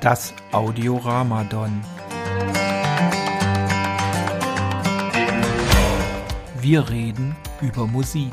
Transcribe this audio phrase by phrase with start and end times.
[0.00, 1.84] Das Audioramadon.
[6.58, 8.32] Wir reden über Musik.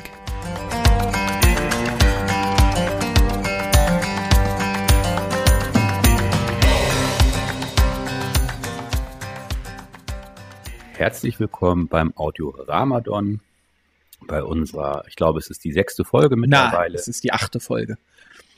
[10.93, 13.41] Herzlich willkommen beim Audio Ramadon.
[14.25, 16.93] Bei unserer, ich glaube, es ist die sechste Folge mittlerweile.
[16.93, 17.97] Na, es ist die achte Folge.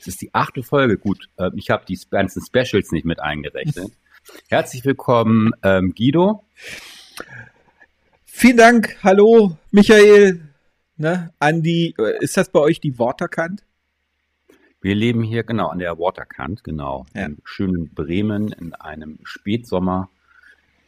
[0.00, 0.96] Es ist die achte Folge.
[0.96, 3.92] Gut, äh, ich habe die ganzen Specials nicht mit eingerechnet.
[4.48, 6.42] Herzlich willkommen, ähm, Guido.
[8.24, 8.96] Vielen Dank.
[9.02, 10.40] Hallo, Michael.
[10.96, 13.62] Ne, Andi, äh, ist das bei euch die Waterkant?
[14.80, 17.26] Wir leben hier genau an der Waterkant, genau, ja.
[17.26, 20.08] im schönen Bremen in einem Spätsommer.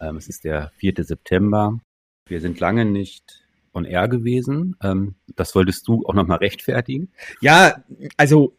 [0.01, 0.95] Ähm, es ist der 4.
[1.05, 1.79] September.
[2.25, 3.45] Wir sind lange nicht
[3.75, 4.75] on air gewesen.
[4.83, 7.13] Ähm, das wolltest du auch nochmal rechtfertigen?
[7.43, 7.85] Ja,
[8.17, 8.57] also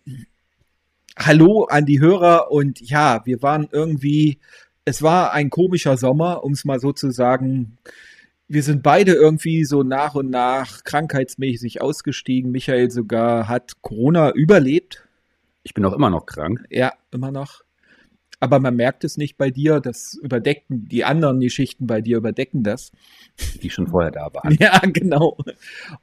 [1.17, 4.39] Hallo an die Hörer und ja, wir waren irgendwie,
[4.83, 7.77] es war ein komischer Sommer, um es mal so zu sagen.
[8.47, 12.51] Wir sind beide irgendwie so nach und nach krankheitsmäßig ausgestiegen.
[12.51, 15.07] Michael sogar hat Corona überlebt.
[15.61, 16.65] Ich bin auch immer noch krank.
[16.71, 17.61] Ja, immer noch.
[18.39, 19.79] Aber man merkt es nicht bei dir.
[19.79, 22.91] Das überdecken die anderen, die Schichten bei dir überdecken das.
[23.61, 24.57] Die schon vorher da waren.
[24.59, 25.37] Ja, genau.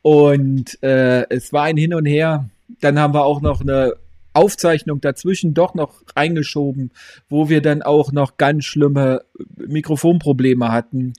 [0.02, 2.48] Und äh, es war ein Hin und Her.
[2.80, 3.94] Dann haben wir auch noch eine
[4.32, 6.92] Aufzeichnung dazwischen doch noch reingeschoben,
[7.28, 9.24] wo wir dann auch noch ganz schlimme
[9.56, 11.14] Mikrofonprobleme hatten.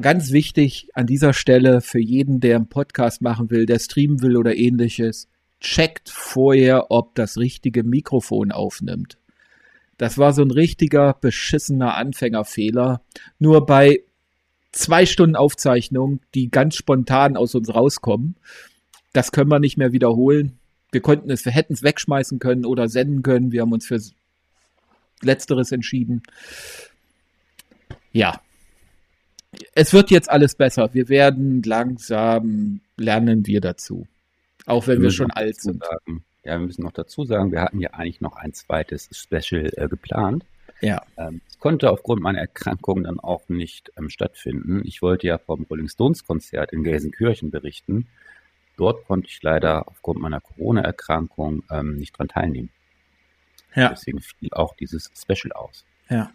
[0.00, 4.36] Ganz wichtig an dieser Stelle für jeden, der einen Podcast machen will, der streamen will
[4.36, 5.28] oder ähnliches,
[5.60, 9.18] checkt vorher, ob das richtige Mikrofon aufnimmt.
[9.96, 13.00] Das war so ein richtiger beschissener Anfängerfehler.
[13.40, 14.02] Nur bei
[14.70, 18.36] zwei Stunden Aufzeichnung, die ganz spontan aus uns rauskommen,
[19.12, 20.57] das können wir nicht mehr wiederholen
[20.90, 23.52] wir konnten es, wir hätten es wegschmeißen können oder senden können.
[23.52, 24.00] Wir haben uns für
[25.22, 26.22] Letzteres entschieden.
[28.12, 28.40] Ja.
[29.74, 30.92] Es wird jetzt alles besser.
[30.92, 34.06] Wir werden langsam lernen wir dazu.
[34.66, 35.82] Auch wenn wir, wir schon alt sind.
[35.82, 39.70] Sagen, ja, wir müssen noch dazu sagen, wir hatten ja eigentlich noch ein zweites Special
[39.76, 40.44] äh, geplant.
[40.80, 41.02] Ja.
[41.16, 44.82] Ähm, es konnte aufgrund meiner Erkrankung dann auch nicht ähm, stattfinden.
[44.84, 48.06] Ich wollte ja vom Rolling Stones Konzert in Gelsenkirchen berichten.
[48.78, 52.70] Dort konnte ich leider aufgrund meiner Corona-Erkrankung ähm, nicht dran teilnehmen.
[53.74, 53.88] Ja.
[53.88, 55.84] Deswegen fiel auch dieses Special aus.
[56.08, 56.30] Ja.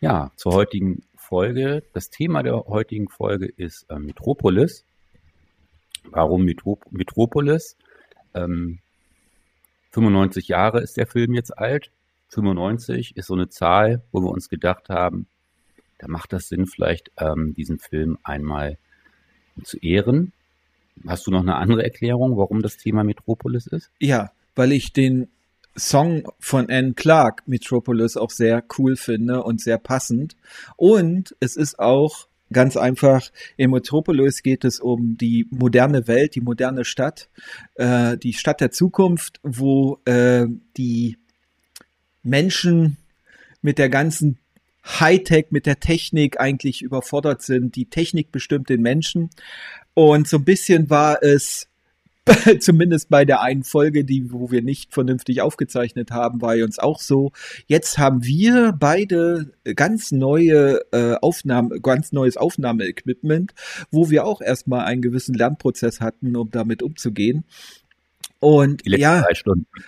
[0.00, 1.84] Ja, zur heutigen Folge.
[1.92, 4.84] Das Thema der heutigen Folge ist äh, Metropolis.
[6.10, 7.76] Warum Metrop Metropolis?
[8.34, 8.80] Ähm,
[9.92, 11.92] 95 Jahre ist der Film jetzt alt.
[12.30, 15.26] 95 ist so eine Zahl, wo wir uns gedacht haben,
[15.98, 18.78] da macht das Sinn, vielleicht ähm, diesen Film einmal
[19.62, 20.32] zu ehren.
[21.06, 23.90] Hast du noch eine andere Erklärung, warum das Thema Metropolis ist?
[23.98, 25.28] Ja, weil ich den
[25.76, 30.36] Song von Anne Clark, Metropolis, auch sehr cool finde und sehr passend.
[30.76, 36.40] Und es ist auch ganz einfach, in Metropolis geht es um die moderne Welt, die
[36.40, 37.28] moderne Stadt,
[37.74, 41.18] äh, die Stadt der Zukunft, wo äh, die
[42.22, 42.96] Menschen
[43.62, 44.38] mit der ganzen
[44.88, 47.76] Hightech, mit der Technik eigentlich überfordert sind.
[47.76, 49.30] Die Technik bestimmt den Menschen.
[49.94, 51.68] Und so ein bisschen war es,
[52.60, 57.00] zumindest bei der einen Folge, die, wo wir nicht vernünftig aufgezeichnet haben, war uns auch
[57.00, 57.32] so.
[57.66, 63.54] Jetzt haben wir beide ganz neue äh, Aufnahme, ganz neues Aufnahmeequipment,
[63.90, 67.44] wo wir auch erstmal einen gewissen Lernprozess hatten, um damit umzugehen.
[68.40, 69.26] Und ja,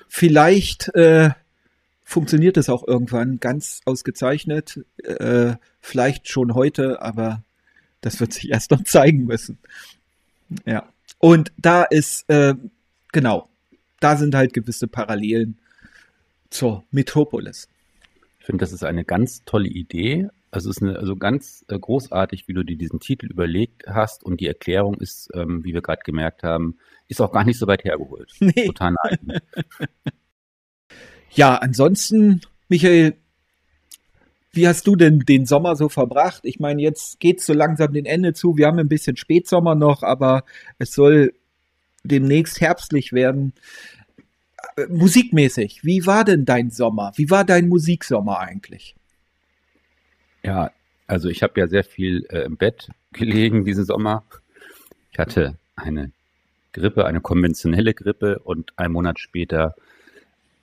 [0.08, 1.30] vielleicht äh,
[2.10, 4.81] funktioniert es auch irgendwann ganz ausgezeichnet.
[5.04, 7.44] Äh, vielleicht schon heute, aber
[8.00, 9.59] das wird sich erst noch zeigen müssen.
[10.66, 10.88] Ja.
[11.19, 12.54] Und da ist, äh,
[13.12, 13.48] genau,
[14.00, 15.59] da sind halt gewisse Parallelen
[16.50, 17.69] zur Metropolis.
[18.41, 20.28] Ich finde, das ist eine ganz tolle Idee.
[20.50, 24.25] Also es ist eine, also ganz äh, großartig, wie du dir diesen Titel überlegt hast
[24.25, 27.69] und die Erklärung ist, ähm, wie wir gerade gemerkt haben, ist auch gar nicht so
[27.69, 28.32] weit hergeholt.
[28.41, 28.66] Nee.
[28.66, 29.41] Total nein.
[31.32, 33.15] ja, ansonsten, Michael,
[34.53, 36.41] wie hast du denn den Sommer so verbracht?
[36.44, 38.56] Ich meine, jetzt geht's so langsam den Ende zu.
[38.56, 40.44] Wir haben ein bisschen Spätsommer noch, aber
[40.78, 41.34] es soll
[42.03, 43.53] demnächst herbstlich werden.
[44.77, 47.12] Äh, musikmäßig, wie war denn dein Sommer?
[47.16, 48.97] Wie war dein Musiksommer eigentlich?
[50.42, 50.72] Ja,
[51.06, 54.24] also ich habe ja sehr viel äh, im Bett gelegen diesen Sommer.
[55.12, 56.10] Ich hatte eine
[56.72, 59.74] Grippe, eine konventionelle Grippe und einen Monat später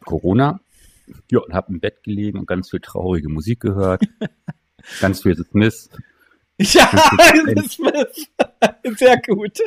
[0.08, 0.62] Corona.
[1.30, 4.04] Ja, und habe im Bett gelegen und ganz viel traurige Musik gehört.
[5.02, 5.90] ganz viel The Smith.
[6.60, 6.90] Ja,
[7.56, 8.30] The Smith.
[8.98, 9.60] Sehr gut.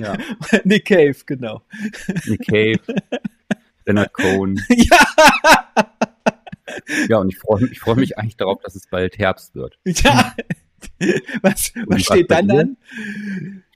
[0.00, 0.16] ja.
[0.64, 1.62] Nick Cave, genau.
[2.24, 2.80] Nick Cave.
[3.84, 4.60] Leonard Cohen.
[4.68, 5.06] ja.
[7.08, 9.76] Ja, und ich freue mich, ich freue mich eigentlich darauf, dass es bald Herbst wird.
[9.84, 10.34] Ja.
[11.42, 12.76] Was, was steht dann an?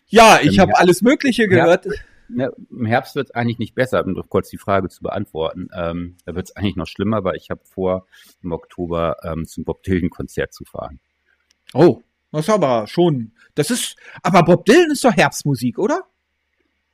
[0.06, 1.86] Ja, ich habe alles Mögliche gehört.
[1.86, 2.04] Herbst,
[2.34, 5.69] ne, Im Herbst wird es eigentlich nicht besser, um kurz die Frage zu beantworten.
[5.75, 8.06] Ähm, da wird es eigentlich noch schlimmer, weil ich habe vor,
[8.42, 11.00] im Oktober ähm, zum Bob Dylan-Konzert zu fahren.
[11.72, 12.02] Oh,
[12.32, 13.32] das ist aber schon.
[13.54, 13.96] Das ist.
[14.22, 16.02] Aber Bob Dylan ist doch Herbstmusik, oder?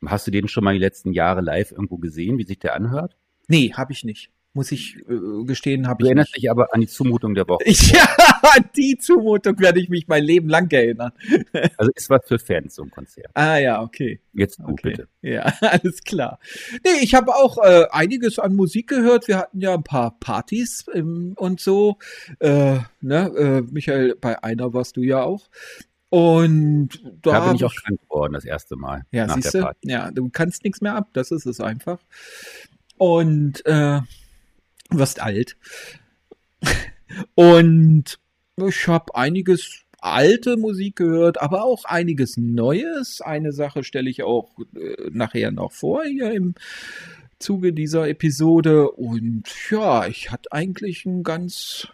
[0.04, 3.16] Hast du den schon mal die letzten Jahre live irgendwo gesehen, wie sich der anhört?
[3.48, 6.04] Nee, habe ich nicht muss ich äh, gestehen, habe ich.
[6.04, 7.62] Du erinnerst dich aber an die Zumutung der Woche.
[7.66, 8.04] ja,
[8.42, 11.12] an die Zumutung werde ich mich mein Leben lang erinnern.
[11.76, 13.30] also ist was für Fans so ein Konzert.
[13.34, 14.20] Ah ja, okay.
[14.32, 14.90] Jetzt du okay.
[14.90, 15.08] bitte.
[15.22, 16.40] Ja, alles klar.
[16.84, 19.28] Nee, ich habe auch äh, einiges an Musik gehört.
[19.28, 21.98] Wir hatten ja ein paar Partys ähm, und so.
[22.40, 25.48] Äh, ne, äh, Michael, bei einer warst du ja auch.
[26.08, 29.02] Und da, da bin ich auch krank geworden das erste Mal.
[29.12, 29.70] Ja, siehst du?
[29.82, 31.10] Ja, du kannst nichts mehr ab.
[31.12, 32.00] Das ist es einfach.
[32.98, 34.00] Und äh,
[34.90, 35.56] wirst alt.
[37.34, 38.18] Und
[38.56, 43.20] ich habe einiges alte Musik gehört, aber auch einiges Neues.
[43.20, 46.54] Eine Sache stelle ich auch äh, nachher noch vor hier im
[47.38, 48.90] Zuge dieser Episode.
[48.90, 51.88] Und ja, ich hatte eigentlich einen ganz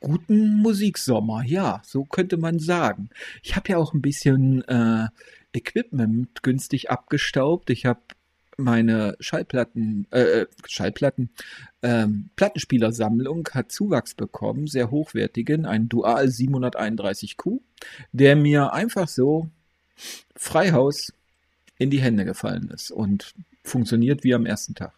[0.00, 1.42] guten Musiksommer.
[1.44, 3.10] Ja, so könnte man sagen.
[3.42, 5.08] Ich habe ja auch ein bisschen äh,
[5.52, 7.70] Equipment günstig abgestaubt.
[7.70, 8.00] Ich habe
[8.60, 11.30] meine Schallplatten, äh, äh, Schallplatten,
[11.82, 17.60] ähm, Plattenspielersammlung hat Zuwachs bekommen, sehr hochwertigen, ein Dual 731Q,
[18.12, 19.48] der mir einfach so
[20.36, 21.12] Freihaus
[21.78, 23.34] in die Hände gefallen ist und
[23.64, 24.92] funktioniert wie am ersten Tag.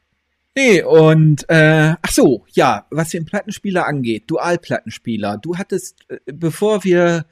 [0.54, 6.84] Nee, und äh, ach so, ja, was den Plattenspieler angeht, Dual-Plattenspieler, du hattest, äh, bevor
[6.84, 7.24] wir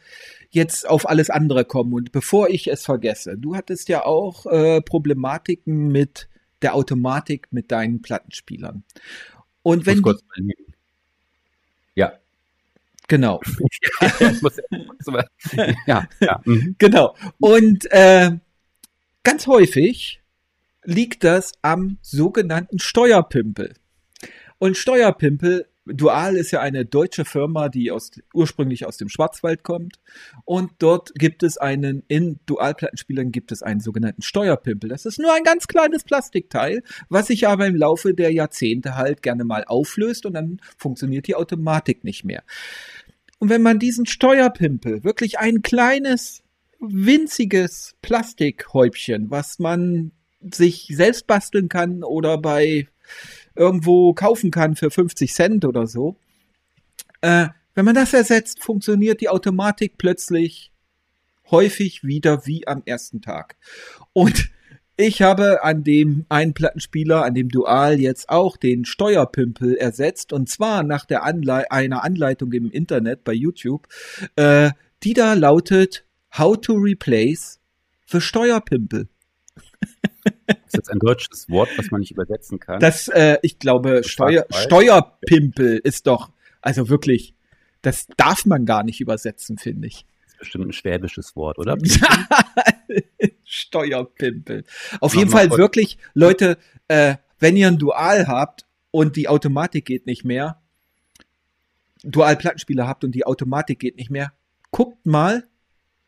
[0.50, 1.93] jetzt auf alles andere kommen.
[1.93, 6.29] Und bevor ich es vergesse, du hattest ja auch äh, Problematiken mit
[6.62, 8.85] der Automatik mit deinen Plattenspielern.
[9.62, 10.23] Und wenn kurz
[11.94, 12.12] ja.
[13.08, 13.41] Genau.
[15.87, 16.41] ja, ja.
[16.44, 16.76] Mhm.
[16.79, 17.17] Genau.
[17.38, 18.32] Und äh,
[19.23, 20.20] ganz häufig
[20.85, 23.75] liegt das am sogenannten Steuerpimpel.
[24.58, 29.98] Und Steuerpimpel Dual ist ja eine deutsche Firma, die aus, ursprünglich aus dem Schwarzwald kommt.
[30.44, 34.90] Und dort gibt es einen, in Dualplattenspielern gibt es einen sogenannten Steuerpimpel.
[34.90, 39.22] Das ist nur ein ganz kleines Plastikteil, was sich aber im Laufe der Jahrzehnte halt
[39.22, 42.42] gerne mal auflöst und dann funktioniert die Automatik nicht mehr.
[43.38, 46.42] Und wenn man diesen Steuerpimpel, wirklich ein kleines,
[46.78, 52.86] winziges Plastikhäubchen, was man sich selbst basteln kann oder bei
[53.60, 56.16] irgendwo kaufen kann für 50 Cent oder so.
[57.20, 60.72] Äh, wenn man das ersetzt, funktioniert die Automatik plötzlich
[61.50, 63.56] häufig wieder wie am ersten Tag.
[64.14, 64.50] Und
[64.96, 70.48] ich habe an dem einen Plattenspieler, an dem Dual jetzt auch den Steuerpimpel ersetzt und
[70.48, 73.88] zwar nach der Anle einer Anleitung im Internet bei YouTube,
[74.36, 74.70] äh,
[75.02, 76.04] die da lautet
[76.36, 77.60] How to replace
[78.06, 79.08] the Steuerpimpel.
[80.70, 82.78] Ist jetzt ein deutsches Wort, was man nicht übersetzen kann?
[82.78, 86.31] Das, äh, ich glaube, Steuer, Steuerpimpel ist doch,
[86.61, 87.34] also wirklich,
[87.82, 90.06] das darf man gar nicht übersetzen, finde ich.
[90.22, 91.76] Das ist bestimmt ein schwäbisches Wort, oder?
[93.44, 94.64] Steuerpimpel.
[95.00, 96.56] Auf jeden Fall wirklich, Leute,
[96.87, 100.62] äh, wenn ihr ein Dual habt und die Automatik geht nicht mehr,
[102.04, 104.33] Dual-Plattenspieler habt und die Automatik geht nicht mehr,
[104.71, 105.49] guckt mal,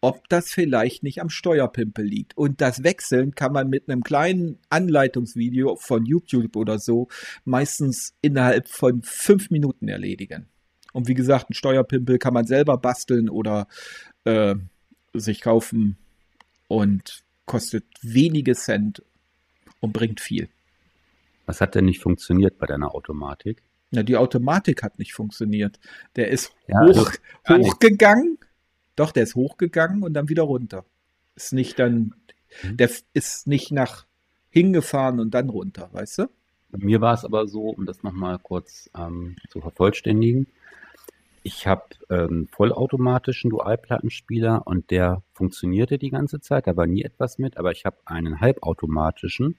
[0.02, 2.36] ob das vielleicht nicht am Steuerpimpel liegt.
[2.36, 7.08] Und das Wechseln kann man mit einem kleinen Anleitungsvideo von YouTube oder so
[7.44, 10.48] meistens innerhalb von fünf Minuten erledigen.
[10.92, 13.68] Und wie gesagt, ein Steuerpimpel kann man selber basteln oder
[14.24, 14.56] äh,
[15.14, 15.96] sich kaufen
[16.66, 19.04] und kostet wenige Cent
[19.80, 20.48] und bringt viel.
[21.46, 23.62] Was hat denn nicht funktioniert bei deiner Automatik?
[23.92, 25.78] Na, die Automatik hat nicht funktioniert.
[26.16, 27.12] Der ist ja, hoch,
[27.44, 28.38] also hochgegangen
[28.96, 30.84] doch, der ist hochgegangen und dann wieder runter.
[31.34, 32.14] Ist nicht dann,
[32.62, 32.76] mhm.
[32.76, 34.06] der ist nicht nach
[34.50, 36.26] hingefahren und dann runter, weißt du?
[36.70, 40.46] Bei mir war es aber so, um das nochmal kurz ähm, zu vervollständigen.
[41.42, 47.38] Ich habe ähm, vollautomatischen Dualplattenspieler und der funktionierte die ganze Zeit, da war nie etwas
[47.38, 49.56] mit, aber ich habe einen halbautomatischen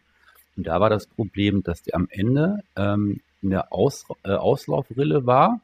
[0.56, 5.26] und da war das Problem, dass der am Ende ähm, in der Aus, äh, Auslaufrille
[5.26, 5.60] war,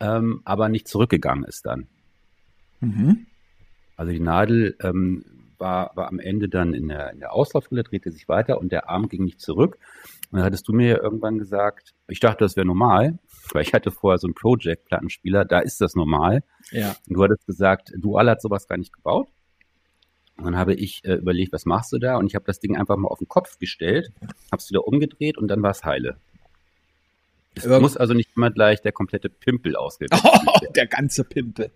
[0.00, 1.86] ähm, aber nicht zurückgegangen ist dann.
[2.84, 3.26] Mhm.
[3.96, 5.24] Also die Nadel ähm,
[5.58, 8.88] war, war am Ende dann in der, in der Auslaufrille, drehte sich weiter und der
[8.88, 9.78] Arm ging nicht zurück.
[10.30, 13.18] Und dann hattest du mir irgendwann gesagt, ich dachte, das wäre normal,
[13.52, 16.42] weil ich hatte vorher so einen Project-Plattenspieler, da ist das normal.
[16.70, 16.96] Ja.
[17.08, 19.28] Und du hattest gesagt, Dual hat sowas gar nicht gebaut.
[20.36, 22.16] Und dann habe ich äh, überlegt, was machst du da?
[22.16, 24.12] Und ich habe das Ding einfach mal auf den Kopf gestellt,
[24.50, 26.16] habe es wieder umgedreht und dann war es heile.
[27.56, 31.70] Es Irgend- muss also nicht immer gleich der komplette Pimpel ausgewechselt Oh, der ganze Pimpel.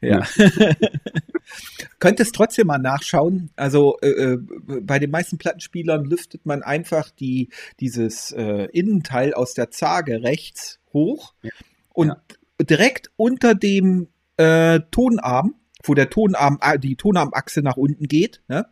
[0.00, 0.22] Ja.
[1.98, 3.50] Könntest trotzdem mal nachschauen.
[3.56, 4.38] Also äh, äh,
[4.80, 7.50] bei den meisten Plattenspielern lüftet man einfach die,
[7.80, 11.50] dieses äh, Innenteil aus der Zage rechts hoch Ja.
[11.92, 12.12] und
[12.60, 18.66] direkt unter dem äh, Tonarm, wo der Tonarm, äh, die Tonarmachse nach unten geht, ne?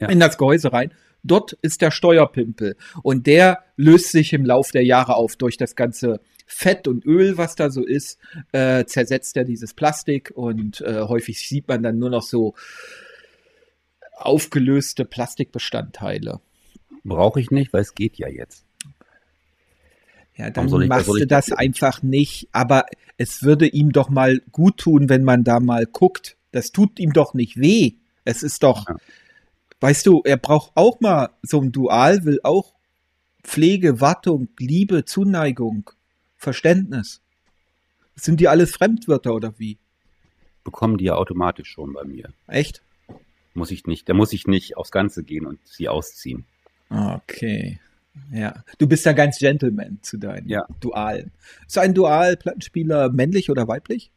[0.00, 0.08] Ja.
[0.08, 0.92] in das Gehäuse rein.
[1.28, 5.76] Dort ist der Steuerpimpel und der löst sich im Lauf der Jahre auf durch das
[5.76, 8.18] ganze Fett und Öl, was da so ist,
[8.52, 12.54] äh, zersetzt er dieses Plastik und äh, häufig sieht man dann nur noch so
[14.16, 16.40] aufgelöste Plastikbestandteile.
[17.04, 18.64] Brauche ich nicht, weil es geht ja jetzt.
[20.36, 22.48] Ja, dann ich- machst du das das- einfach nicht.
[22.52, 26.36] Aber es würde ihm doch mal gut tun, wenn man da mal guckt.
[26.52, 27.94] Das tut ihm doch nicht weh.
[28.24, 28.96] Es ist doch, Ja.
[29.80, 32.74] Weißt du, er braucht auch mal so ein Dual, will auch
[33.42, 35.90] Pflege, Wartung, Liebe, Zuneigung,
[36.36, 37.20] Verständnis.
[38.14, 39.78] Sind die alles Fremdwörter oder wie?
[40.64, 42.32] Bekommen die ja automatisch schon bei mir.
[42.46, 42.82] Echt?
[43.54, 46.44] Muss ich nicht, da muss ich nicht aufs Ganze gehen und sie ausziehen.
[46.90, 47.80] Okay.
[48.32, 48.64] Ja.
[48.78, 50.66] Du bist ja ganz Gentleman zu deinen Ja.
[50.80, 51.30] Dualen.
[51.66, 54.10] Ist ein Dual-Plattenspieler männlich oder weiblich?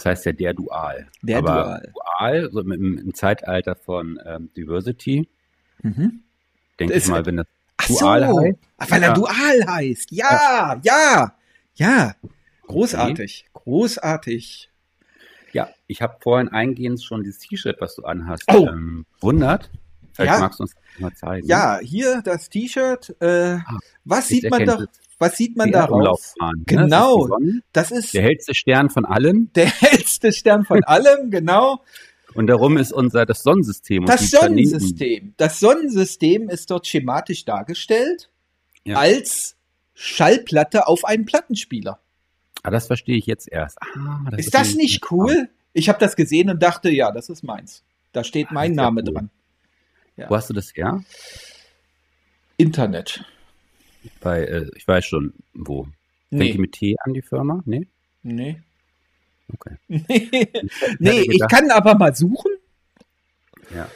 [0.00, 1.08] Das heißt ja der Dual.
[1.20, 1.92] Der Aber Dual.
[2.18, 5.28] Dual, so im, im Zeitalter von ähm, Diversity,
[5.82, 6.20] Mhm.
[6.78, 8.40] denke ich mal, wenn das Ach Dual so.
[8.40, 8.58] heißt?
[8.78, 9.14] Ach, weil er Ja.
[9.14, 10.10] Dual heißt.
[10.12, 11.34] Ja, ja,
[11.74, 12.14] ja.
[12.66, 14.70] Großartig, großartig.
[15.52, 18.68] Ja, ich habe vorhin eingehend schon dieses T-Shirt, was du anhast, Oh.
[18.68, 19.68] ähm, wundert.
[20.14, 20.40] Vielleicht Ja.
[20.40, 21.46] magst du uns mal zeigen.
[21.46, 23.16] Ja, hier das T-Shirt.
[23.20, 23.58] Äh,
[24.04, 24.74] was Jetzt sieht man da?
[24.76, 25.90] es Was sieht man die darauf?
[25.90, 26.64] Erdumlaufbahn, ne?
[26.66, 27.28] Genau.
[27.28, 29.52] Das ist Sonne, Das ist der hellste Stern von allen.
[29.54, 31.82] der hellste Stern von allem, genau.
[32.34, 34.06] Und darum ist unser das Sonnensystem.
[34.06, 34.68] Das die Planeten.
[34.68, 35.34] Sonnensystem.
[35.36, 38.30] Das Sonnensystem ist dort schematisch dargestellt
[38.84, 38.96] Ja.
[38.98, 39.56] als
[39.94, 42.00] Schallplatte auf einen Plattenspieler.
[42.62, 43.78] Ah, das verstehe ich jetzt erst.
[43.82, 45.48] Ah, das Ist das nämlich- nicht cool?
[45.72, 47.82] Ich habe das gesehen und dachte, ja, das ist meins.
[48.12, 49.12] Da steht mein ist ja Name cool.
[49.14, 49.30] dran.
[50.28, 51.02] Wo hast du das her?
[52.56, 53.24] Internet.
[54.20, 55.84] Bei, äh, ich weiß schon, wo.
[55.84, 55.94] Fängt
[56.30, 56.52] Nee.
[56.52, 57.62] die mit T an, die Firma?
[57.66, 57.86] Nee?
[58.22, 58.62] Nee.
[59.52, 59.76] Okay.
[59.88, 60.28] nee,
[61.00, 62.52] nee ich kann aber mal suchen
[63.74, 63.90] Ja.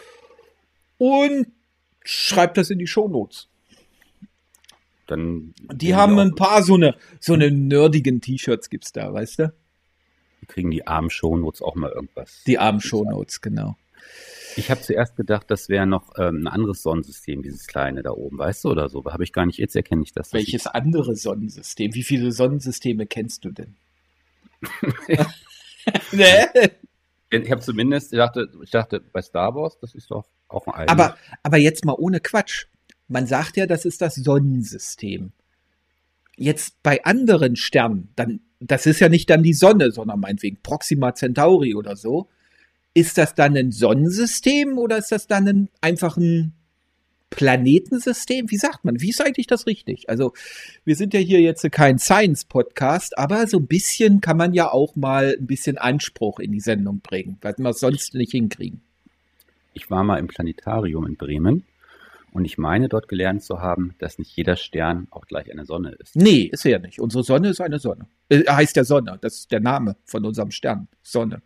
[0.98, 1.46] und
[2.02, 3.48] schreib das in die Shownotes.
[5.06, 9.52] Dann Die haben ein paar so eine so eine nerdigen T-Shirts gibt's da, weißt du?
[10.48, 12.42] kriegen die armen Shownotes auch mal irgendwas.
[12.46, 13.76] Die armen Shownotes, genau.
[14.56, 18.38] Ich habe zuerst gedacht, das wäre noch ähm, ein anderes Sonnensystem, dieses kleine da oben,
[18.38, 19.04] weißt du, oder so.
[19.04, 20.32] Habe ich gar nicht, jetzt erkenne ich das.
[20.32, 21.94] Welches andere Sonnensystem?
[21.94, 23.76] Wie viele Sonnensysteme kennst du denn?
[26.12, 26.46] nee.
[27.30, 30.74] Ich habe zumindest, ich dachte, ich dachte, bei Star Wars, das ist doch auch ein
[30.74, 30.90] eigenes.
[30.90, 32.66] Aber, aber jetzt mal ohne Quatsch.
[33.08, 35.32] Man sagt ja, das ist das Sonnensystem.
[36.36, 41.14] Jetzt bei anderen Sternen, dann, das ist ja nicht dann die Sonne, sondern meinetwegen Proxima
[41.14, 42.28] Centauri oder so.
[42.94, 46.52] Ist das dann ein Sonnensystem oder ist das dann ein, einfach ein
[47.30, 48.50] Planetensystem?
[48.50, 49.00] Wie sagt man?
[49.00, 50.08] Wie ist eigentlich das richtig?
[50.08, 50.32] Also,
[50.84, 54.94] wir sind ja hier jetzt kein Science-Podcast, aber so ein bisschen kann man ja auch
[54.94, 58.80] mal ein bisschen Anspruch in die Sendung bringen, was wir sonst nicht hinkriegen.
[59.72, 61.64] Ich war mal im Planetarium in Bremen
[62.32, 65.90] und ich meine dort gelernt zu haben, dass nicht jeder Stern auch gleich eine Sonne
[65.92, 66.14] ist.
[66.14, 67.00] Nee, ist er ja nicht.
[67.00, 68.06] Unsere Sonne ist eine Sonne.
[68.28, 69.18] Äh, heißt der Sonne.
[69.20, 70.88] Das ist der Name von unserem Stern.
[71.02, 71.42] Sonne.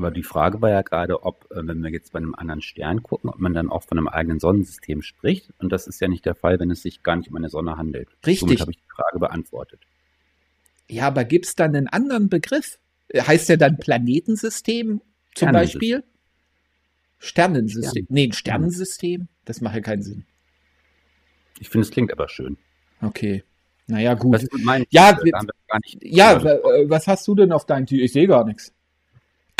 [0.00, 3.02] Aber die Frage war ja gerade, ob, äh, wenn wir jetzt bei einem anderen Stern
[3.02, 5.52] gucken, ob man dann auch von einem eigenen Sonnensystem spricht.
[5.58, 7.76] Und das ist ja nicht der Fall, wenn es sich gar nicht um eine Sonne
[7.76, 8.08] handelt.
[8.26, 8.40] Richtig.
[8.40, 9.80] Somit habe ich die Frage beantwortet.
[10.88, 12.78] Ja, aber gibt's dann einen anderen Begriff?
[13.08, 15.02] Äh, Heißt der dann Planetensystem
[15.34, 15.80] zum Sternensystem.
[15.80, 16.04] Beispiel?
[17.18, 18.04] Sternensystem.
[18.04, 18.06] Stern.
[18.08, 19.28] Nee, ein Sternensystem?
[19.44, 20.24] Das macht ja keinen Sinn.
[21.58, 22.56] Ich finde, es klingt aber schön.
[23.02, 23.44] Okay.
[23.86, 24.46] Naja, gut.
[24.88, 25.18] Ja,
[26.00, 28.02] Ja, äh, was hast du denn auf deinem Tür?
[28.02, 28.72] Ich sehe gar nichts.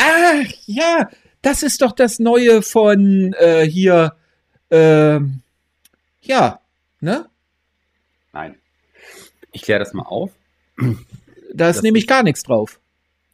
[0.03, 1.09] Ach, ja,
[1.41, 4.15] das ist doch das Neue von äh, hier.
[4.69, 5.41] Ähm,
[6.21, 6.59] ja,
[6.99, 7.27] ne?
[8.33, 8.55] Nein.
[9.51, 10.31] Ich kläre das mal auf.
[11.53, 12.79] Da ist Das nämlich ist- gar nichts drauf.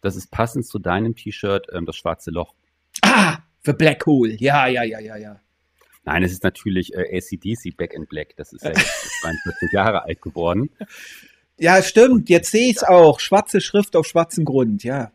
[0.02, 2.54] Das ist passend zu deinem T-Shirt, ähm, das schwarze Loch.
[3.02, 4.36] Ah, The Black Hole.
[4.40, 5.40] Ja, ja, ja, ja, ja.
[6.06, 8.36] Nein, es ist natürlich äh, ACDC Back in Black.
[8.38, 10.70] Das ist ja jetzt 42 Jahre alt geworden.
[11.58, 12.30] Ja, stimmt.
[12.30, 13.20] Jetzt sehe ich es auch.
[13.20, 14.84] Schwarze Schrift auf schwarzem Grund.
[14.84, 15.12] Ja.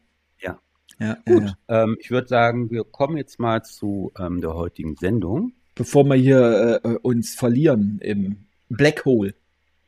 [1.03, 1.17] Ja.
[1.27, 1.83] Gut, ja.
[1.83, 5.53] ähm, ich würde sagen, wir kommen jetzt mal zu ähm, der heutigen Sendung.
[5.75, 9.35] Bevor wir hier äh, uns verlieren im Black Hole.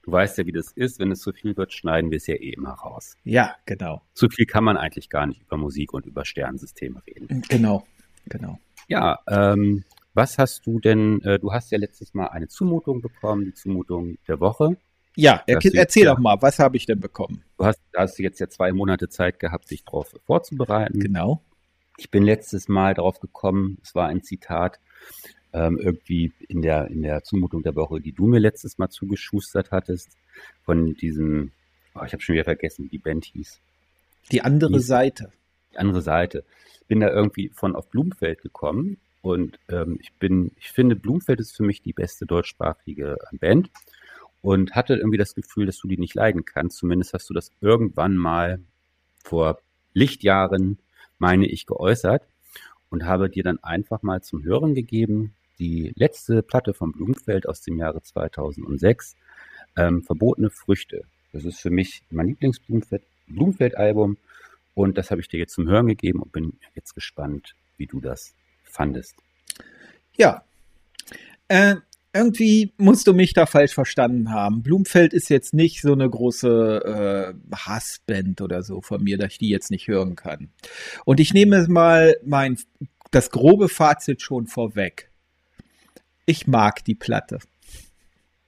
[0.02, 0.98] Du weißt ja, wie das ist.
[0.98, 3.16] Wenn es zu viel wird, schneiden wir es ja eh immer raus.
[3.22, 4.02] Ja, genau.
[4.12, 7.42] Zu viel kann man eigentlich gar nicht über Musik und über Sternensysteme reden.
[7.48, 7.86] Genau.
[8.26, 8.58] Genau.
[8.88, 13.44] Ja, ähm, was hast du denn, äh, du hast ja letztes Mal eine Zumutung bekommen,
[13.44, 14.76] die Zumutung der Woche.
[15.16, 17.44] Ja, er, erzähl doch mal, was habe ich denn bekommen?
[17.58, 20.98] Du hast, hast jetzt ja zwei Monate Zeit gehabt, dich darauf vorzubereiten.
[20.98, 21.42] Genau.
[21.96, 24.80] Ich bin letztes Mal darauf gekommen, es war ein Zitat,
[25.52, 29.70] ähm, irgendwie in der, in der Zumutung der Woche, die du mir letztes Mal zugeschustert
[29.70, 30.08] hattest,
[30.64, 31.52] von diesem,
[31.94, 33.60] oh, ich habe schon wieder vergessen, wie die Band hieß.
[34.32, 35.30] Die andere Die- Seite.
[35.72, 36.44] die andere Seite.
[36.88, 41.56] Bin da irgendwie von auf Blumfeld gekommen und ähm, ich bin, ich finde, Blumfeld ist
[41.56, 43.70] für mich die beste deutschsprachige Band
[44.44, 46.76] und hatte irgendwie das Gefühl, dass du die nicht leiden kannst.
[46.76, 48.60] Zumindest hast du das irgendwann mal
[49.24, 49.58] vor
[49.94, 50.78] Lichtjahren,
[51.18, 52.22] meine ich, geäußert
[52.90, 57.62] und habe dir dann einfach mal zum Hören gegeben die letzte Platte von Blumfeld aus
[57.62, 59.16] dem Jahre 2006,
[59.76, 61.04] ähm, Verbotene Früchte.
[61.32, 64.18] Das ist für mich mein Lieblingsblumfeld Blumfeld-Album
[64.74, 67.98] und das habe ich dir jetzt zum Hören gegeben und bin jetzt gespannt, wie du
[67.98, 69.14] das fandest.
[70.18, 70.44] Ja.
[71.48, 71.76] Äh,
[72.14, 74.62] irgendwie musst du mich da falsch verstanden haben.
[74.62, 79.38] Blumfeld ist jetzt nicht so eine große äh, Hassband oder so von mir, dass ich
[79.38, 80.48] die jetzt nicht hören kann.
[81.04, 82.56] Und ich nehme mal mein
[83.10, 85.10] das grobe Fazit schon vorweg.
[86.24, 87.38] Ich mag die Platte.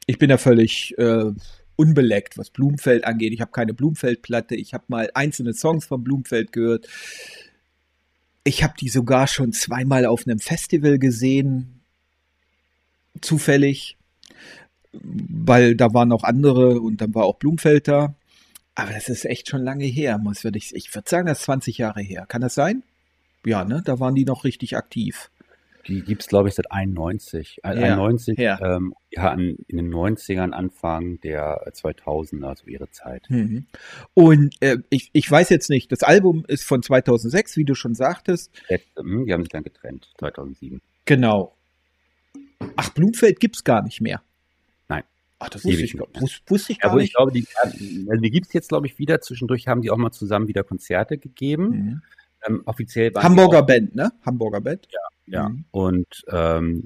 [0.06, 1.32] Ich bin da völlig äh,
[1.74, 3.32] unbeleckt, was Blumfeld angeht.
[3.32, 4.54] Ich habe keine Blumfeld-Platte.
[4.54, 6.88] Ich habe mal einzelne Songs von Blumfeld gehört.
[8.44, 11.75] Ich habe die sogar schon zweimal auf einem Festival gesehen,
[13.20, 13.96] zufällig,
[14.92, 18.14] weil da waren auch andere und dann war auch Blumfeld da.
[18.74, 21.44] Aber das ist echt schon lange her, muss würde ich, ich würde sagen, das ist
[21.44, 22.26] 20 Jahre her.
[22.28, 22.82] Kann das sein?
[23.44, 23.82] Ja, ne?
[23.84, 25.30] Da waren die noch richtig aktiv.
[25.88, 27.60] Die gibt's glaube ich, seit 91.
[27.62, 28.60] Äh, Ja, 91, ja.
[28.60, 33.24] Ähm, hatten in den 90ern, Anfang der 2000er, so ihre Zeit.
[33.30, 33.66] Mhm.
[34.14, 37.94] Und äh, ich, ich weiß jetzt nicht, das Album ist von 2006, wie du schon
[37.94, 38.50] sagtest.
[38.68, 40.82] Letzte, hm, die haben sich dann getrennt, 2007.
[41.04, 41.54] Genau.
[42.76, 44.22] Ach, Blumfeld gibt's gar nicht mehr.
[44.88, 45.02] Nein.
[45.38, 46.08] Ach, das wusste ich, gar-
[46.48, 47.16] wusste ich Ja, gar aber ich nicht.
[47.16, 47.46] glaube, die,
[48.08, 49.20] also die gibt's jetzt, glaube ich, wieder.
[49.20, 51.68] Zwischendurch haben die auch mal zusammen wieder Konzerte gegeben.
[51.68, 52.02] Mhm.
[52.46, 54.12] Ähm, offiziell Hamburger die Band, ne?
[54.24, 54.86] Hamburger Band.
[54.88, 55.48] auch, ja.
[55.48, 55.64] Mhm.
[55.70, 56.84] Und ähm,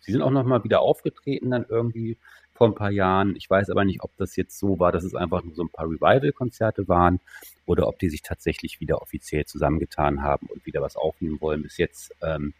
[0.00, 2.16] sie sind auch noch mal wieder aufgetreten dann irgendwie
[2.54, 3.34] vor ein paar Jahren.
[3.36, 5.68] Ich weiß aber nicht, ob das jetzt so war, dass es einfach nur so ein
[5.70, 7.18] paar Revival-Konzerte waren
[7.66, 11.62] oder ob die sich tatsächlich wieder offiziell zusammengetan haben und wieder was aufnehmen wollen.
[11.62, 12.54] Bis jetzt, ähm,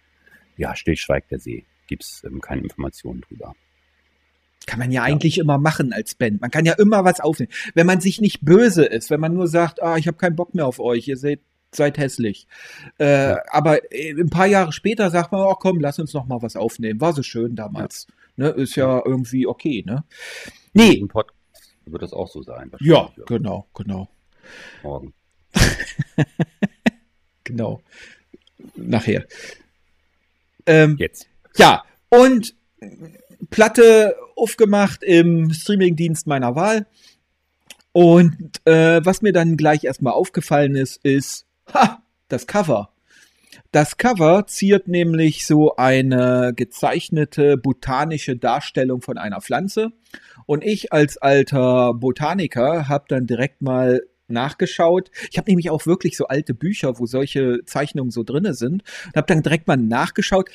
[0.57, 1.65] ja, stillschweigt der See.
[1.93, 3.55] Gibt's ähm, keine Informationen drüber.
[4.67, 6.41] Kann man ja eigentlich immer machen als Band.
[6.41, 7.53] Man kann ja immer was aufnehmen.
[7.75, 10.55] Wenn man sich nicht böse ist, wenn man nur sagt, ah, ich habe keinen Bock
[10.55, 12.47] mehr auf euch, ihr seid, seid hässlich.
[12.99, 13.43] Äh, Ja.
[13.51, 16.57] Aber äh, ein paar Jahre später sagt man, oh komm, lass uns noch mal was
[16.57, 17.01] aufnehmen.
[17.01, 18.07] War so schön damals.
[18.37, 18.49] Ne?
[18.49, 20.05] Ist ja irgendwie okay, ne?
[20.73, 21.37] Nee, Im Podcast
[21.85, 22.71] wird das auch so sein.
[22.81, 24.09] ja, genau, genau,
[24.83, 25.13] Morgen.
[27.45, 27.83] genau.
[28.77, 29.27] Nachher.
[30.67, 31.29] Ähm, Jetzt.
[31.57, 32.55] Ja, und
[33.51, 36.87] Platte aufgemacht im Streamingdienst meiner Wahl.
[37.93, 42.91] Und äh, was mir dann gleich erstmal aufgefallen ist, ist, ha, das Cover.
[43.71, 49.93] Das Cover ziert nämlich so eine gezeichnete botanische Darstellung von einer Pflanze.
[50.47, 55.11] Und ich als alter Botaniker habe dann direkt mal nachgeschaut.
[55.31, 58.83] Ich habe nämlich auch wirklich so alte Bücher, wo solche Zeichnungen so drinne sind.
[59.07, 60.51] Und habe dann direkt mal nachgeschaut.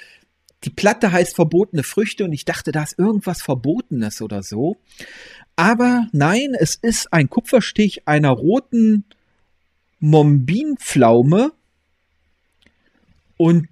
[0.64, 4.78] Die Platte heißt Verbotene Früchte und ich dachte, da ist irgendwas Verbotenes oder so.
[5.56, 9.06] Aber nein, es ist ein Kupferstich einer roten
[10.00, 11.52] Mombinpflaume
[13.38, 13.68] und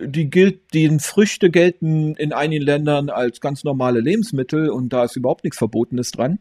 [0.00, 5.16] die gilt, die Früchte gelten in einigen Ländern als ganz normale Lebensmittel und da ist
[5.16, 6.38] überhaupt nichts Verbotenes dran.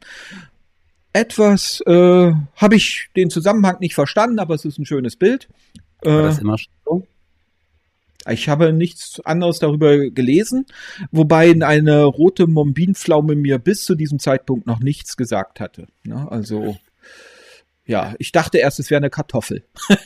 [1.14, 5.48] Etwas äh, habe ich den Zusammenhang nicht verstanden, aber es ist ein schönes Bild.
[6.02, 7.08] War Äh, das immer schon so?
[8.30, 10.66] Ich habe nichts anderes darüber gelesen,
[11.12, 15.88] wobei eine rote Mombinpflaume mir bis zu diesem Zeitpunkt noch nichts gesagt hatte.
[16.04, 16.32] Ne?
[16.32, 16.78] Also,
[17.86, 19.66] ja, ich dachte erst, es wäre eine Kartoffel.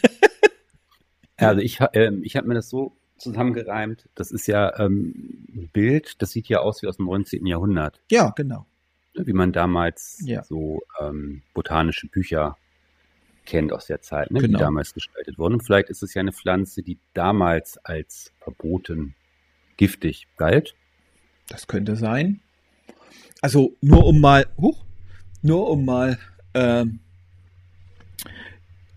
[1.39, 4.09] Also ich, ähm, ich habe mir das so zusammengereimt.
[4.15, 7.45] Das ist ja ähm, ein Bild, das sieht ja aus wie aus dem 19.
[7.45, 8.01] Jahrhundert.
[8.09, 8.65] Ja, genau.
[9.13, 10.43] Wie man damals Ja.
[10.43, 12.57] so ähm, botanische Bücher
[13.47, 14.59] kennt aus der Zeit, ne, Genau.
[14.59, 15.55] die damals gestaltet wurden.
[15.55, 19.15] Und vielleicht ist es ja eine Pflanze, die damals als verboten
[19.77, 20.75] giftig galt.
[21.47, 22.41] Das könnte sein.
[23.41, 24.83] Also nur um mal, huch,
[25.41, 26.19] nur um mal
[26.53, 26.99] ähm,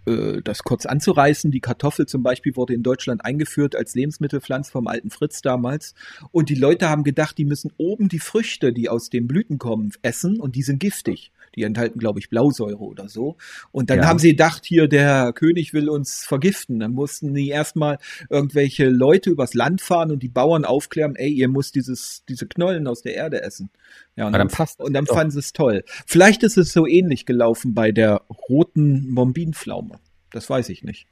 [0.06, 1.50] äh, das kurz anzureißen.
[1.50, 5.94] Die Kartoffel zum Beispiel wurde in Deutschland eingeführt als Lebensmittelpflanze vom alten Fritz damals.
[6.32, 9.92] Und die Leute haben gedacht, die müssen oben die Früchte, die aus den Blüten kommen,
[10.02, 11.30] essen und die sind giftig.
[11.56, 13.36] Die enthalten, glaube ich, Blausäure oder so.
[13.72, 14.06] Und dann Ja.
[14.06, 16.78] haben sie gedacht, hier der König will uns vergiften.
[16.80, 21.48] Dann mussten die erstmal irgendwelche Leute übers Land fahren und die Bauern aufklären, ey, ihr
[21.48, 23.70] müsst dieses, diese Knollen aus der Erde essen.
[24.16, 25.14] Ja, und Aber dann, dann passt und dann doch.
[25.14, 25.82] fanden sie es toll.
[26.06, 29.98] Vielleicht ist es so ähnlich gelaufen bei der roten Bombinpflaume.
[30.30, 31.06] Das weiß ich nicht.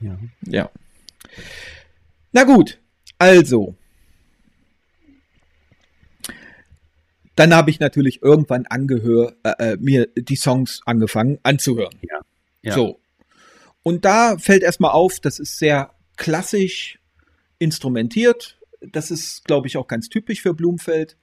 [0.00, 0.18] Ja.
[0.46, 0.70] Ja.
[2.32, 2.80] Na gut,
[3.18, 3.76] also.
[7.36, 11.98] Dann habe ich natürlich irgendwann angehör, äh, äh, mir die Songs angefangen anzuhören.
[12.62, 12.74] Ja.
[12.74, 13.00] So.
[13.82, 16.98] Und da fällt erstmal auf, das ist sehr klassisch
[17.58, 18.58] instrumentiert.
[18.80, 21.16] Das ist, glaube ich, auch ganz typisch für Blumfeld.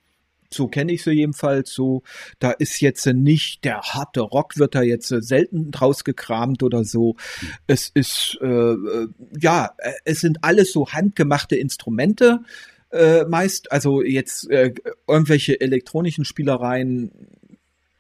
[0.54, 1.72] So kenne ich sie jedenfalls.
[1.72, 2.04] So,
[2.40, 7.16] da ist jetzt nicht der harte Rock, wird da jetzt selten draus gekramt oder so.
[7.68, 9.08] Es ist, äh, äh,
[9.40, 12.42] ja, äh, es sind alles so handgemachte Instrumente
[12.92, 13.72] äh, meist.
[13.72, 14.74] Also jetzt äh,
[15.08, 17.12] irgendwelche elektronischen Spielereien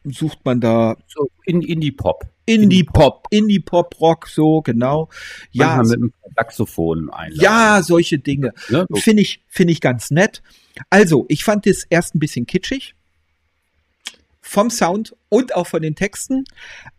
[0.03, 2.25] sucht man da So in Indie-Pop.
[2.45, 5.09] Indie-Pop, Indie-Pop-Rock, so, genau.
[5.51, 7.41] Ja, Manchmal mit einem Saxophon einladen.
[7.41, 8.53] ja, solche Dinge.
[8.69, 8.87] Ne?
[8.95, 10.41] Finde ich, finde ich ganz nett.
[10.89, 12.95] Also, ich fand es erst ein bisschen kitschig.
[14.41, 16.45] Vom Sound und auch von den Texten.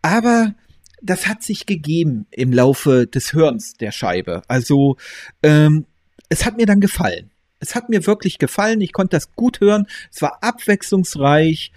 [0.00, 0.54] Aber
[1.02, 4.42] das hat sich gegeben im Laufe des Hörens der Scheibe.
[4.46, 4.96] Also,
[5.42, 5.86] ähm,
[6.28, 7.31] es hat mir dann gefallen.
[7.62, 8.80] Es hat mir wirklich gefallen.
[8.80, 9.86] Ich konnte das gut hören.
[10.10, 11.70] Es war abwechslungsreich.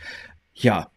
[0.55, 0.89] Ja,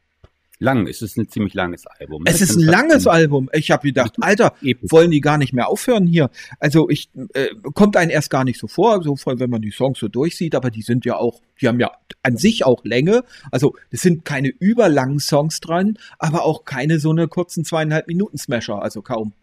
[0.59, 0.87] lang.
[0.87, 2.22] Es ist ein ziemlich langes Album.
[2.22, 2.31] ne?
[2.31, 3.51] es ist ein langes Album.
[3.53, 6.31] Ich habe gedacht, Alter, wollen die gar nicht mehr aufhören hier?
[6.59, 9.70] Also ich äh, kommt einem erst gar nicht so vor, so vor, wenn man die
[9.70, 13.24] Songs so durchsieht, aber die sind ja auch, die haben ja an sich auch Länge.
[13.51, 18.38] Also es sind keine überlangen Songs dran, aber auch keine so eine kurzen zweieinhalb Minuten
[18.38, 19.35] Smasher, also kaum.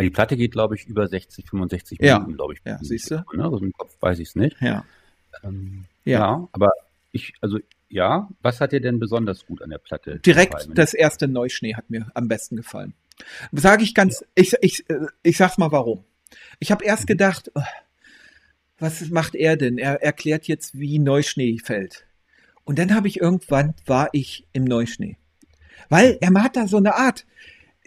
[0.00, 2.18] Ja, die Platte geht, glaube ich, über 60, 65 Ja.
[2.18, 2.60] Minuten, glaube ich.
[2.64, 3.16] Ja, siehst du?
[3.34, 3.44] Ne?
[3.44, 4.56] Also im Kopf weiß ich es nicht.
[4.60, 4.84] Ja.
[5.44, 6.18] Ähm, Ja.
[6.18, 6.48] ja.
[6.52, 6.70] aber
[7.12, 7.58] ich, also
[7.88, 10.18] ja, was hat dir denn besonders gut an der Platte?
[10.20, 10.74] Direkt gefallen?
[10.74, 12.94] das erste Neuschnee hat mir am besten gefallen.
[13.52, 16.04] Sage ich ganz, ich, ich, äh, ich sag's mal warum.
[16.60, 17.62] Ich habe erst gedacht, oh,
[18.78, 19.76] was macht er denn?
[19.76, 22.06] Er erklärt jetzt, wie Neuschnee fällt.
[22.64, 25.16] Und dann habe ich irgendwann, war ich im Neuschnee.
[25.88, 27.26] Weil er hat da so eine Art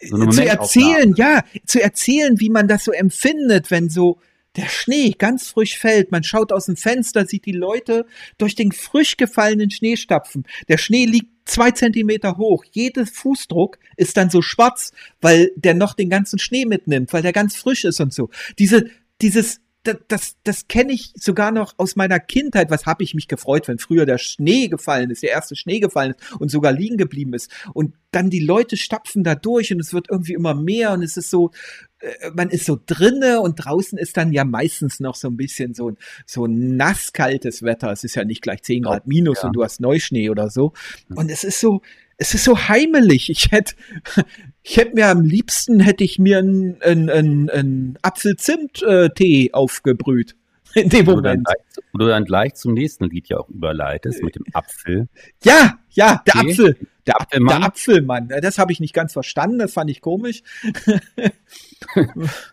[0.09, 4.19] So zu erzählen, ja, zu erzählen, wie man das so empfindet, wenn so
[4.55, 6.11] der Schnee ganz frisch fällt.
[6.11, 8.05] Man schaut aus dem Fenster, sieht die Leute
[8.37, 10.45] durch den frisch gefallenen Schnee stapfen.
[10.67, 12.63] Der Schnee liegt zwei Zentimeter hoch.
[12.71, 17.33] Jeder Fußdruck ist dann so schwarz, weil der noch den ganzen Schnee mitnimmt, weil der
[17.33, 18.29] ganz frisch ist und so.
[18.59, 18.85] Diese,
[19.21, 22.71] dieses, das, das, das kenne ich sogar noch aus meiner Kindheit.
[22.71, 26.13] Was habe ich mich gefreut, wenn früher der Schnee gefallen ist, der erste Schnee gefallen
[26.17, 27.51] ist und sogar liegen geblieben ist.
[27.73, 31.17] Und dann die Leute stapfen da durch und es wird irgendwie immer mehr und es
[31.17, 31.51] ist so,
[31.99, 35.73] äh, man ist so drinne und draußen ist dann ja meistens noch so ein bisschen
[35.73, 35.91] so,
[36.25, 37.91] so nasskaltes Wetter.
[37.91, 39.47] Es ist ja nicht gleich 10 Grad minus Ja.
[39.47, 40.73] und du hast Neuschnee oder so.
[41.15, 41.81] Und es ist so,
[42.17, 43.29] es ist so heimelig.
[43.29, 43.75] Ich hätte,
[44.63, 50.35] ich hätte mir am liebsten hätte ich mir einen, einen, einen, einen Apfel-Zimt-Tee aufgebrüht.
[50.73, 51.45] In dem Wo du, Moment.
[51.45, 55.07] gleich, wo du dann gleich zum nächsten Lied ja auch überleitest mit dem Apfel.
[55.43, 56.51] Ja, ja, der Tee?
[56.51, 56.77] Apfel.
[57.05, 57.59] Der, Ap- Apfelmann?
[57.59, 58.27] der Apfelmann.
[58.41, 59.59] Das habe ich nicht ganz verstanden.
[59.59, 60.41] Das fand ich komisch.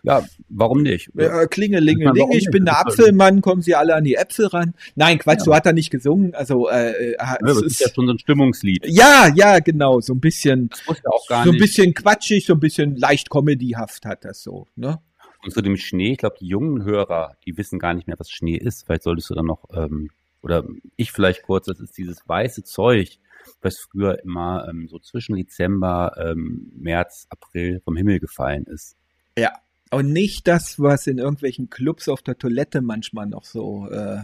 [0.03, 1.09] Ja, warum nicht?
[1.17, 4.73] Äh, Klingelingeling, ich bin der Apfelmann, kommen Sie alle an die Äpfel ran.
[4.95, 5.45] Nein, Quatsch, Ja.
[5.45, 6.35] so hat er nicht gesungen.
[6.35, 8.85] Also, äh, äh, Ja, das ist ja schon so ein Stimmungslied.
[8.87, 10.95] ja, ja, genau, so ein bisschen, ja
[11.27, 11.59] so ein nicht.
[11.59, 14.99] bisschen quatschig, so ein bisschen leicht comedyhaft hat das so, ne?
[15.43, 18.29] Und zu dem Schnee, ich glaube, die jungen Hörer, die wissen gar nicht mehr, was
[18.29, 18.85] Schnee ist.
[18.85, 20.11] Vielleicht solltest du dann noch, ähm,
[20.43, 20.65] oder
[20.97, 23.17] ich vielleicht kurz, das ist dieses weiße Zeug,
[23.61, 28.95] was früher immer ähm, so zwischen Dezember, ähm, März, April vom Himmel gefallen ist.
[29.37, 29.51] Ja.
[29.91, 34.21] Und nicht das, was in irgendwelchen Clubs auf der Toilette manchmal noch so äh,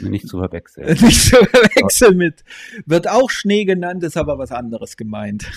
[0.00, 0.86] Nicht zu verwechseln.
[1.00, 2.44] nicht zu verwechseln mit.
[2.84, 5.50] Wird auch Schnee genannt, ist aber was anderes gemeint.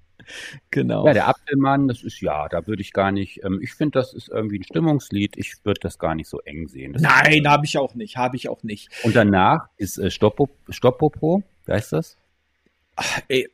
[0.70, 1.04] genau.
[1.04, 4.14] Ja, der Apfelmann, das ist ja, da würde ich gar nicht, ähm, ich finde, das
[4.14, 5.36] ist irgendwie ein Stimmungslied.
[5.36, 6.92] Ich würde das gar nicht so eng sehen.
[6.92, 8.88] Das Nein, ist, habe ich auch nicht, habe ich auch nicht.
[9.02, 12.16] Und danach ist äh, Stoppo, Stoppopo, wie heißt das?
[13.28, 13.44] Äh,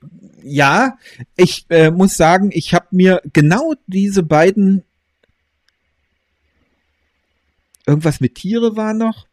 [0.42, 0.98] Ja,
[1.36, 4.82] ich äh, muss sagen, ich habe mir genau diese beiden
[7.86, 9.26] irgendwas mit Tiere war noch.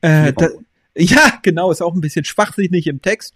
[0.00, 0.48] Äh, da,
[0.96, 3.34] ja, genau, ist auch ein bisschen schwachsinnig im Text.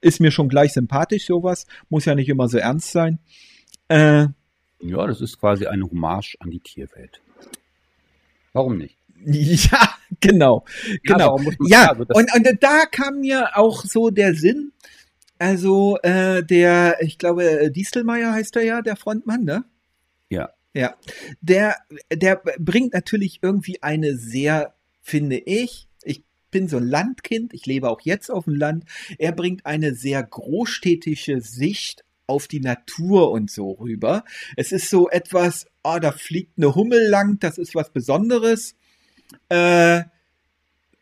[0.00, 1.66] Ist mir schon gleich sympathisch, sowas.
[1.88, 3.18] Muss ja nicht immer so ernst sein.
[3.88, 4.26] Äh,
[4.80, 7.20] Ja, das ist quasi eine Hommage an die Tierwelt.
[8.52, 8.96] Warum nicht?
[9.24, 10.64] ja, genau.
[11.02, 11.38] Genau.
[11.38, 14.72] man- Ja, also und, und da kam mir auch so der Sinn.
[15.38, 19.64] Also äh, der, ich glaube, Diestelmeier heißt er ja, der Frontmann, ne?
[20.30, 20.50] Ja.
[20.74, 20.94] Ja.
[21.40, 21.76] Der,
[22.12, 27.88] der bringt natürlich irgendwie eine sehr, finde ich, ich bin so ein Landkind, ich lebe
[27.88, 28.84] auch jetzt auf dem Land.
[29.18, 34.24] Er bringt eine sehr großstädtische Sicht auf die Natur und so rüber.
[34.56, 38.74] Es ist so etwas, oh, da fliegt eine Hummel lang, das ist was Besonderes.
[39.48, 40.02] Äh,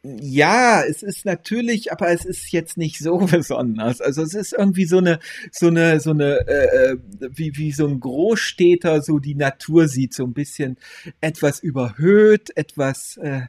[0.05, 4.03] ja, es ist natürlich, aber es ist jetzt nicht so besonders.
[4.03, 5.19] Also es ist irgendwie so eine,
[5.51, 10.12] so eine, so eine, äh, äh, wie, wie so ein Großstädter so die Natur sieht,
[10.12, 10.77] so ein bisschen
[11.23, 13.47] etwas überhöht, etwas, äh,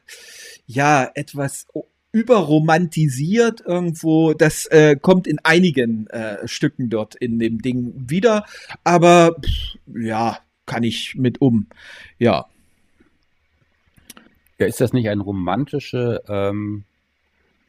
[0.66, 1.66] ja, etwas
[2.12, 4.32] überromantisiert irgendwo.
[4.32, 8.46] Das äh, kommt in einigen äh, Stücken dort in dem Ding wieder.
[8.82, 11.68] Aber pff, ja, kann ich mit um.
[12.18, 12.46] Ja.
[14.58, 16.84] Ja, ist das nicht eine romantische ähm,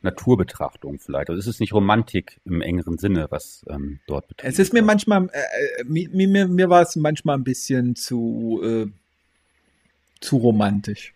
[0.02, 1.30] Naturbetrachtung vielleicht?
[1.30, 4.54] Also ist es nicht Romantik im engeren Sinne, was ähm, dort betrifft?
[4.54, 8.62] Es ist mir manchmal, äh, äh, mir, mir, mir war es manchmal ein bisschen zu,
[8.63, 8.88] äh,
[10.21, 11.13] zu romantisch.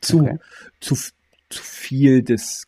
[0.00, 0.38] Zu, okay.
[0.80, 2.66] zu, zu viel des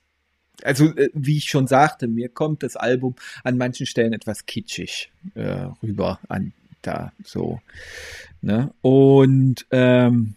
[0.64, 5.10] also äh, wie ich schon sagte, mir kommt das Album an manchen Stellen etwas kitschig
[5.34, 6.52] äh, rüber an
[6.82, 7.60] da so.
[8.42, 8.72] Ne?
[8.82, 10.34] Und ähm,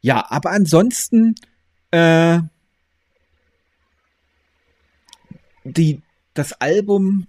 [0.00, 1.34] ja, aber ansonsten
[1.90, 2.40] äh,
[5.64, 6.00] die,
[6.34, 7.26] das Album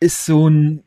[0.00, 0.84] ist so ein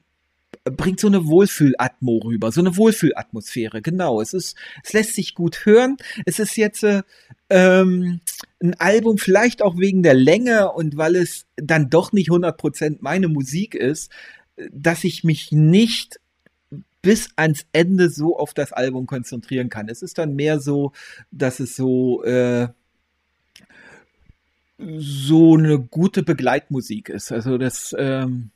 [0.66, 4.20] bringt so eine Wohlfühlatmo rüber, so eine Wohlfühlatmosphäre, genau.
[4.20, 5.98] Es ist, es lässt sich gut hören.
[6.26, 7.04] Es ist jetzt äh,
[7.50, 8.20] ähm,
[8.62, 13.28] ein Album, vielleicht auch wegen der Länge und weil es dann doch nicht 100% meine
[13.28, 14.12] Musik ist,
[14.72, 16.20] dass ich mich nicht
[17.06, 19.90] bis ans Ende so auf das Album konzentrieren kann.
[19.90, 20.92] Es ist dann mehr so,
[21.30, 22.68] dass es so äh,
[24.80, 27.32] so eine gute Begleitmusik ist.
[27.32, 28.50] Also das ähm,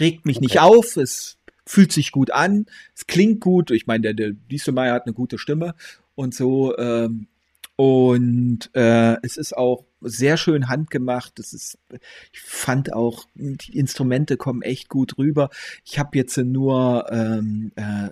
[0.00, 0.46] regt mich okay.
[0.46, 3.70] nicht auf, es fühlt sich gut an, es klingt gut.
[3.70, 5.76] Ich meine, der, der Dieselmeier hat eine gute Stimme
[6.16, 6.76] und so.
[6.78, 7.28] Ähm,
[7.76, 11.38] und äh, es ist auch sehr schön handgemacht.
[11.38, 11.78] Es ist,
[12.32, 15.50] ich fand auch, die Instrumente kommen echt gut rüber.
[15.84, 18.10] Ich habe jetzt nur, ähm, äh,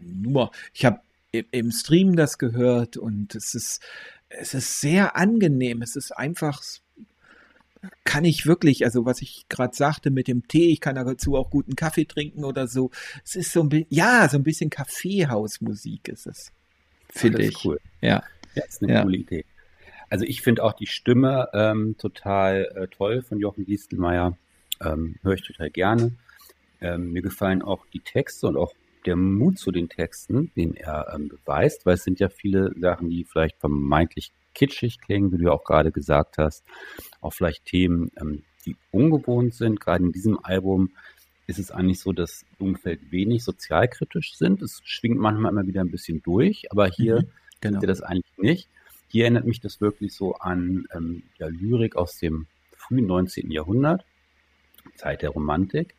[0.00, 1.00] nur, ich habe
[1.32, 3.80] im Stream das gehört und es ist,
[4.28, 5.82] es ist sehr angenehm.
[5.82, 6.62] Es ist einfach,
[8.04, 11.50] kann ich wirklich, also was ich gerade sagte mit dem Tee, ich kann dazu auch
[11.50, 12.90] guten Kaffee trinken oder so.
[13.24, 16.52] Es ist so ein bisschen, ja, so ein bisschen Kaffeehausmusik ist es,
[17.08, 17.64] finde ich.
[17.64, 17.80] Cool.
[18.00, 18.22] Ja.
[18.54, 19.02] Ja, ist eine ja.
[19.02, 19.44] coole Idee.
[20.10, 24.36] Also ich finde auch die Stimme ähm, total äh, toll von Jochen Diestelmeier.
[24.82, 26.12] Ähm, Höre ich total gerne.
[26.80, 28.74] Ähm, mir gefallen auch die Texte und auch
[29.06, 33.08] der Mut zu den Texten, den er ähm, beweist, weil es sind ja viele Sachen,
[33.08, 36.64] die vielleicht vermeintlich kitschig klingen, wie du ja auch gerade gesagt hast.
[37.20, 39.80] Auch vielleicht Themen, ähm, die ungewohnt sind.
[39.80, 40.90] Gerade in diesem Album
[41.46, 44.60] ist es eigentlich so, dass Umfeld wenig sozialkritisch sind.
[44.60, 47.28] Es schwingt manchmal immer wieder ein bisschen durch, aber hier mhm.
[47.60, 47.80] Genau.
[47.80, 48.68] das eigentlich nicht.
[49.10, 52.46] Hier erinnert mich das wirklich so an ähm, ja, Lyrik aus dem
[52.76, 53.50] frühen 19.
[53.50, 54.04] Jahrhundert,
[54.94, 55.96] Zeit der Romantik.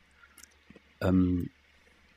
[1.01, 1.49] Ähm,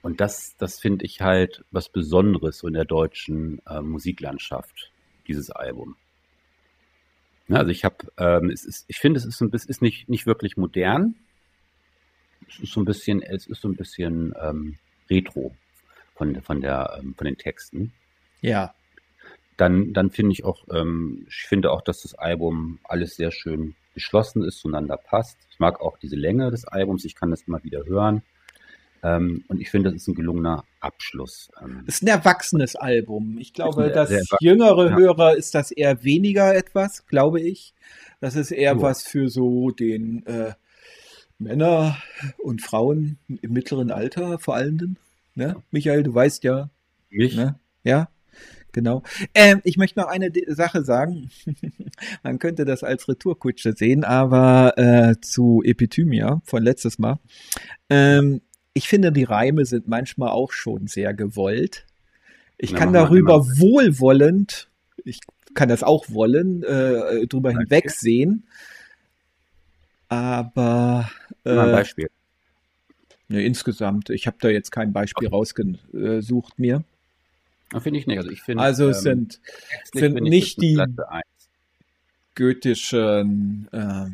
[0.02, 4.92] und das, das finde ich halt was Besonderes so in der deutschen äh, Musiklandschaft,
[5.26, 5.96] dieses Album.
[7.48, 10.08] Ja, also ich habe, ähm, es ist, ich finde, es ist, ein bisschen, ist nicht,
[10.08, 11.16] nicht wirklich modern.
[12.48, 14.78] Es ist so ein bisschen, es ist so ein bisschen ähm,
[15.10, 15.56] retro
[16.14, 17.92] von, von der, ähm, von den Texten.
[18.40, 18.74] Ja
[19.56, 23.74] dann, dann finde ich auch, ähm, ich finde auch, dass das Album alles sehr schön
[23.94, 25.38] geschlossen ist, zueinander passt.
[25.50, 28.22] Ich mag auch diese Länge des Albums, ich kann das immer wieder hören.
[29.02, 31.50] Ähm, und ich finde, das ist ein gelungener Abschluss.
[31.62, 33.36] Ähm, ist ein erwachsenes Album.
[33.38, 34.96] Ich glaube, dass jüngere ja.
[34.96, 37.74] Hörer ist das eher weniger etwas, glaube ich.
[38.20, 38.82] Das ist eher ja.
[38.82, 40.54] was für so den äh,
[41.38, 41.98] Männer
[42.38, 44.96] und Frauen im mittleren Alter vor allem.
[45.34, 45.62] Ne?
[45.70, 46.70] Michael, du weißt ja.
[47.10, 47.36] Mich?
[47.36, 47.58] Ne?
[47.82, 48.08] Ja,
[48.74, 49.02] genau.
[49.34, 51.30] Ähm, ich möchte noch eine Sache sagen.
[52.22, 57.18] Man könnte das als Retourkutsche sehen, aber äh, zu Epithymia von letztes Mal.
[57.88, 58.42] Ähm,
[58.74, 61.86] ich finde, die Reime sind manchmal auch schon sehr gewollt.
[62.58, 64.68] Ich Na, kann darüber wohlwollend,
[65.04, 65.20] ich
[65.54, 67.58] kann das auch wollen, äh, drüber okay.
[67.60, 68.46] hinwegsehen.
[70.08, 71.10] Aber
[71.44, 72.10] äh, ein Beispiel.
[73.28, 75.34] Ne, insgesamt, ich habe da jetzt kein Beispiel okay.
[75.34, 76.84] rausgesucht mir.
[77.80, 78.18] Finde ich nicht.
[78.18, 79.40] Also, ich find, also es ähm, sind,
[79.92, 80.82] sind nicht die
[82.34, 83.68] goethischen.
[83.72, 84.06] Äh,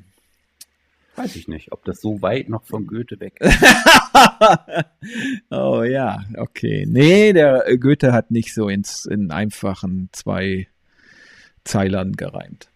[1.17, 3.59] Weiß ich nicht, ob das so weit noch von Goethe weg ist.
[5.51, 6.87] oh ja, okay.
[6.89, 10.69] Nee, der Goethe hat nicht so ins, in einfachen zwei
[11.65, 12.69] Zeilern gereimt.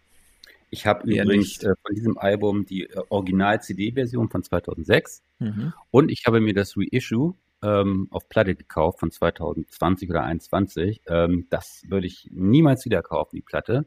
[0.70, 5.72] Ich habe übrigens äh, von diesem Album die äh, Original-CD-Version von 2006 mhm.
[5.90, 11.00] und ich habe mir das Reissue ähm, auf Platte gekauft von 2020 oder 2021.
[11.08, 13.86] Ähm, das würde ich niemals wieder kaufen, die Platte.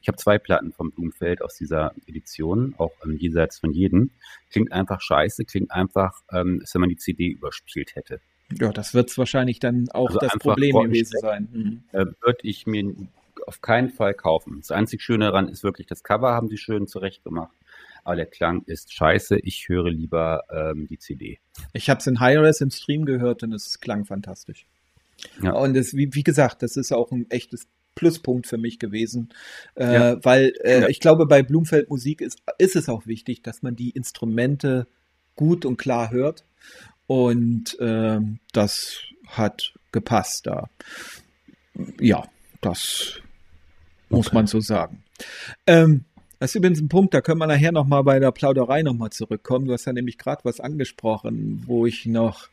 [0.00, 4.10] Ich habe zwei Platten vom Blumfeld aus dieser Edition, auch ähm, jenseits von jedem.
[4.50, 8.20] Klingt einfach scheiße, klingt einfach, ähm, als wenn man die CD überspielt hätte.
[8.58, 11.48] Ja, das wird es wahrscheinlich dann auch Also das Problem gewesen sein.
[11.52, 11.82] Mhm.
[11.92, 12.92] Äh, würde ich mir
[13.46, 14.58] auf keinen Fall kaufen.
[14.58, 17.52] Das einzig Schöne daran ist wirklich, das Cover haben sie schön zurecht gemacht.
[18.04, 19.38] Aber der Klang ist scheiße.
[19.42, 21.38] Ich höre lieber ähm, die CD.
[21.72, 24.66] Ich habe es in Hi-Res im Stream gehört und es klang fantastisch.
[25.42, 25.52] Ja.
[25.52, 29.28] Und es, wie, wie gesagt, das ist auch ein echtes Pluspunkt für mich gewesen,
[29.76, 30.24] äh, Ja.
[30.24, 30.88] weil äh, Ja.
[30.88, 34.86] ich glaube, bei Blumfeld Musik ist, ist es auch wichtig, dass man die Instrumente
[35.36, 36.44] gut und klar hört.
[37.06, 40.70] Und ähm, das hat gepasst da.
[42.00, 42.24] Ja,
[42.60, 43.20] das
[44.08, 44.34] muss Okay.
[44.36, 45.04] man so sagen.
[45.66, 46.04] Ähm,
[46.42, 49.66] das ist übrigens ein Punkt, da können wir nachher nochmal bei der Plauderei nochmal zurückkommen.
[49.66, 52.48] Du hast ja nämlich gerade was angesprochen, wo ich noch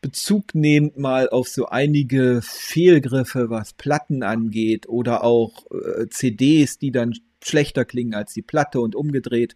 [0.00, 6.90] Bezug nehmend mal auf so einige Fehlgriffe, was Platten angeht oder auch äh, CDs, die
[6.90, 9.54] dann schlechter klingen als die Platte und umgedreht,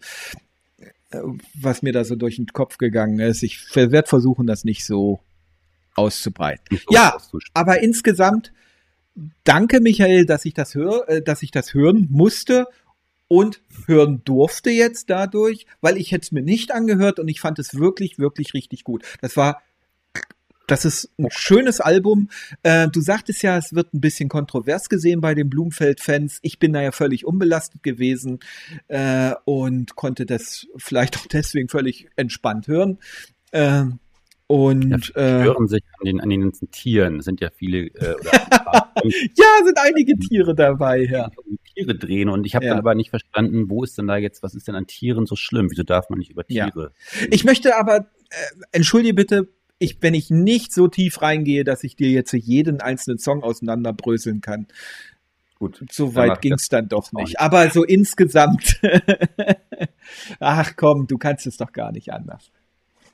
[1.11, 1.19] äh,
[1.61, 3.43] was mir da so durch den Kopf gegangen ist.
[3.43, 5.19] Ich werde versuchen, das nicht so
[5.97, 6.65] auszubreiten.
[6.71, 7.19] Nicht Ja.
[7.55, 8.53] Aber insgesamt
[9.43, 12.69] danke Michael, dass ich das höre, äh, dass ich das hören musste
[13.29, 17.59] und hören durfte jetzt dadurch, weil ich hätte es mir nicht angehört und ich fand
[17.59, 19.05] es wirklich, wirklich richtig gut.
[19.21, 19.63] Das war,
[20.67, 22.29] das ist ein schönes Album.
[22.63, 26.39] Äh, du sagtest ja, es wird ein bisschen kontrovers gesehen bei den Blumfeld-Fans.
[26.43, 28.41] Ich bin da ja völlig unbelastet gewesen
[28.89, 32.99] äh, und konnte das vielleicht auch deswegen völlig entspannt hören.
[33.51, 33.85] Äh,
[34.49, 37.19] und äh, Hören sich an den, an den ganzen Tieren.
[37.19, 38.33] Es sind ja viele äh, oder
[39.05, 41.31] ja, sind einige Tiere dabei, ja.
[41.75, 42.71] Tiere drehen und ich habe Ja.
[42.73, 45.37] dann aber nicht verstanden, wo ist denn da jetzt, was ist denn an Tieren so
[45.37, 45.71] schlimm?
[45.71, 46.71] Wieso darf man nicht über Ja.
[46.71, 46.93] Tiere?
[47.31, 48.05] Ich möchte aber, äh,
[48.73, 53.19] entschuldige bitte, ich, wenn ich nicht so tief reingehe, dass ich dir jetzt jeden einzelnen
[53.19, 54.67] Song auseinanderbröseln kann.
[55.59, 55.85] Gut.
[55.91, 57.39] So weit ging es dann doch nicht.
[57.39, 58.81] Aber so insgesamt.
[60.41, 62.51] Ach komm, du kannst es doch gar nicht anders.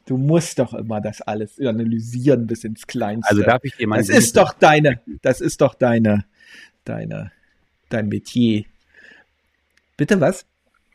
[0.07, 3.31] Du musst doch immer das alles analysieren bis ins Kleinste.
[3.31, 6.25] Also darf ich dir mal das ist doch deine, das ist doch deine,
[6.85, 7.33] deine,
[7.89, 8.65] dein Metier.
[9.97, 10.45] Bitte was?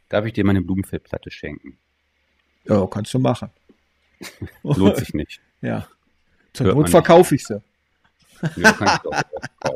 [0.10, 1.78] darf ich dir meine Blumenfeldplatte schenken?
[2.65, 3.50] Ja, kannst du machen.
[4.63, 5.39] Lohnt sich nicht.
[5.62, 5.88] Ja.
[6.54, 7.62] Zur Hört Not verkaufe ich sie.
[8.58, 9.00] Ja, kann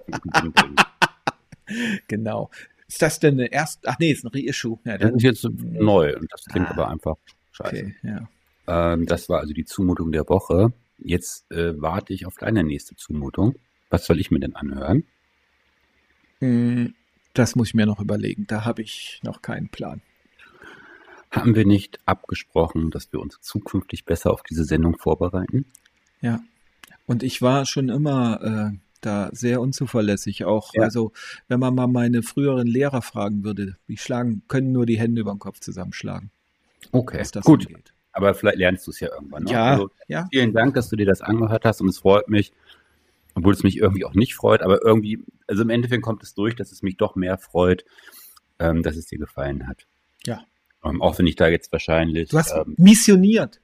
[0.07, 0.75] ich bringen.
[2.07, 2.49] Genau.
[2.87, 3.87] Ist das denn eine erste?
[3.87, 4.77] Ach nee, ist ein Reissue.
[4.83, 6.71] Ja, Das ist jetzt neu und das klingt Ah.
[6.71, 7.15] aber einfach
[7.51, 7.69] scheiße.
[7.69, 8.27] okay, ja.
[8.67, 10.73] Ähm, das war also die Zumutung der Woche.
[10.97, 13.55] Jetzt äh, warte ich auf deine nächste Zumutung.
[13.89, 15.03] Was soll ich mir denn anhören?
[16.39, 16.93] Hm,
[17.33, 18.45] Das muss ich mir noch überlegen.
[18.47, 20.01] Da habe ich noch keinen Plan.
[21.31, 25.65] Haben wir nicht abgesprochen, dass wir uns zukünftig besser auf diese Sendung vorbereiten?
[26.21, 26.39] Ja.
[27.07, 30.45] Und ich war schon immer äh, da sehr unzuverlässig.
[30.45, 30.83] Auch, Ja.
[30.83, 31.11] also,
[31.47, 35.33] wenn man mal meine früheren Lehrer fragen würde, die schlagen, können nur die Hände über
[35.33, 36.29] den Kopf zusammenschlagen,
[36.91, 37.65] Okay, gut.
[37.67, 37.92] angeht.
[38.13, 39.43] Aber vielleicht lernst du es ja irgendwann.
[39.43, 39.51] Ne?
[39.51, 40.27] Ja, Also, ja.
[40.31, 42.53] vielen Dank, dass du dir das angehört hast und es freut mich,
[43.35, 46.55] obwohl es mich irgendwie auch nicht freut, aber irgendwie, also im Endeffekt kommt es durch,
[46.55, 47.83] dass es mich doch mehr freut,
[48.59, 49.87] ähm, dass es dir gefallen hat.
[50.25, 50.41] Ja.
[50.85, 53.59] Ähm, auch wenn ich da jetzt wahrscheinlich, Du hast ähm, missioniert.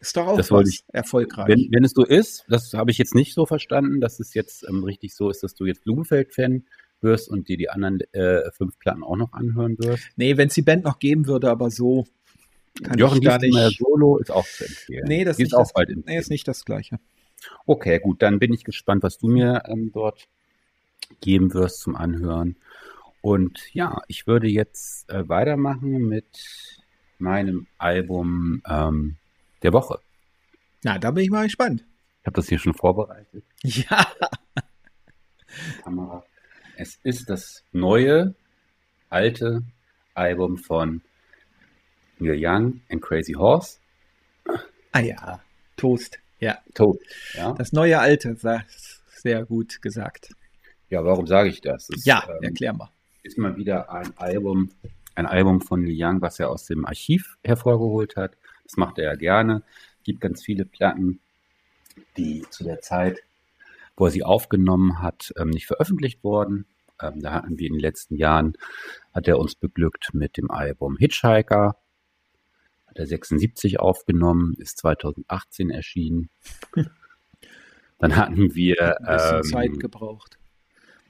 [0.00, 1.48] Ist doch auch Das was ich- erfolgreich.
[1.48, 4.66] wenn, wenn es so ist, das habe ich jetzt nicht so verstanden, dass es jetzt
[4.68, 6.64] ähm, richtig so ist, dass du jetzt Blumenfeld-Fan
[7.00, 10.04] wirst und dir die anderen äh, fünf Platten auch noch anhören wirst.
[10.16, 12.06] nee, wenn es die Band noch geben würde, aber so
[12.82, 13.78] kann Jochen ich Dieselmeier nicht.
[13.78, 15.04] Solo ist auch zu empfehlen.
[15.06, 16.98] Nee, das ist, nicht auch das, bald nee, ist nicht das Gleiche.
[17.66, 20.28] Okay, gut, dann bin ich gespannt, was du mir ähm, dort
[21.20, 22.56] geben wirst zum Anhören.
[23.20, 26.26] Und ja, ich würde jetzt äh, weitermachen mit
[27.18, 29.16] meinem Album ähm,
[29.62, 29.98] der Woche.
[30.82, 31.84] Na, da bin ich mal gespannt.
[32.20, 33.44] Ich habe das hier schon vorbereitet.
[33.62, 34.06] Ja.
[35.82, 36.24] Kamera.
[36.76, 38.34] Es ist das neue,
[39.08, 39.62] alte
[40.14, 41.02] Album von
[42.24, 43.78] Neil Young and Crazy Horse.
[44.92, 45.40] Ah ja,
[45.76, 46.18] Toast.
[46.40, 46.98] Ja, Toad.
[47.34, 48.36] Ja, das neue Alte,
[49.08, 50.30] sehr gut gesagt.
[50.90, 51.88] ja warum sage ich das?
[51.90, 52.90] Es, Ja, ähm, erklär mal.
[53.22, 54.70] ist mal wieder ein Album,
[55.14, 58.36] ein Album von Neil Young, was er aus dem Archiv hervorgeholt hat.
[58.64, 59.62] Das macht er ja gerne.
[60.02, 61.20] Gibt ganz viele Platten,
[62.16, 63.20] die zu der Zeit,
[63.96, 66.66] wo er sie aufgenommen hat, ähm, nicht veröffentlicht wurden.
[67.00, 68.56] Ähm, da hatten wir in den letzten Jahren,
[69.14, 71.76] hat er uns beglückt mit dem Album Hitchhiker.
[72.94, 76.30] Hat er 76 aufgenommen, ist 2018 erschienen.
[77.98, 80.38] Dann hatten wir, Ein bisschen ähm, Zeit gebraucht.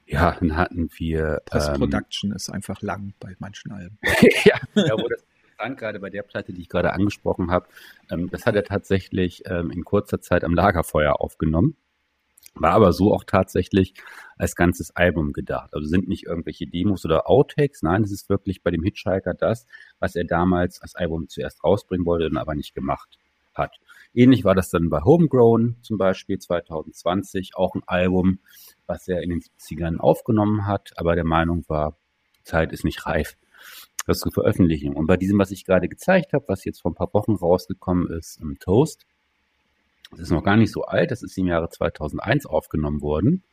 [0.06, 3.98] ja, dann hatten wir, ähm, Post-Production ist einfach lang bei manchen Alben.
[4.44, 5.24] ja, ja wo, das,
[5.64, 7.68] interessant, gerade bei der Platte, die ich gerade angesprochen habe.
[8.10, 11.76] Ähm, das hat er tatsächlich ähm, in kurzer Zeit am Lagerfeuer aufgenommen.
[12.56, 13.94] War aber so auch tatsächlich
[14.38, 15.74] als ganzes Album gedacht.
[15.74, 17.82] Also sind nicht irgendwelche Demos oder Outtakes.
[17.82, 19.66] Nein, es ist wirklich bei dem Hitchhiker das,
[19.98, 23.18] was er damals als Album zuerst rausbringen wollte und aber nicht gemacht
[23.54, 23.78] hat.
[24.12, 28.38] Ähnlich war das dann bei Homegrown zum Beispiel 2020, auch ein Album,
[28.86, 31.96] was er in den 70ern aufgenommen hat, aber der Meinung war,
[32.44, 33.36] Zeit ist nicht reif,
[34.06, 34.94] das zu veröffentlichen.
[34.94, 38.08] Und bei diesem, was ich gerade gezeigt habe, was jetzt vor ein paar Wochen rausgekommen
[38.08, 39.13] ist, im Toast, das
[40.18, 43.44] ist noch gar nicht so alt, das ist im Jahre 2001 aufgenommen worden.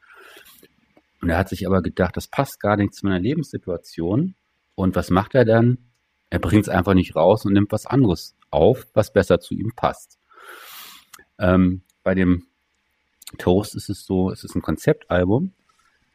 [1.21, 4.35] Und er hat sich aber gedacht, das passt gar nicht zu meiner Lebenssituation.
[4.75, 5.77] Und was macht er dann?
[6.29, 9.73] Er bringt es einfach nicht raus und nimmt was anderes auf, was besser zu ihm
[9.75, 10.19] passt.
[11.37, 12.47] Ähm, bei dem
[13.37, 15.53] Toast ist es so, es ist ein Konzeptalbum.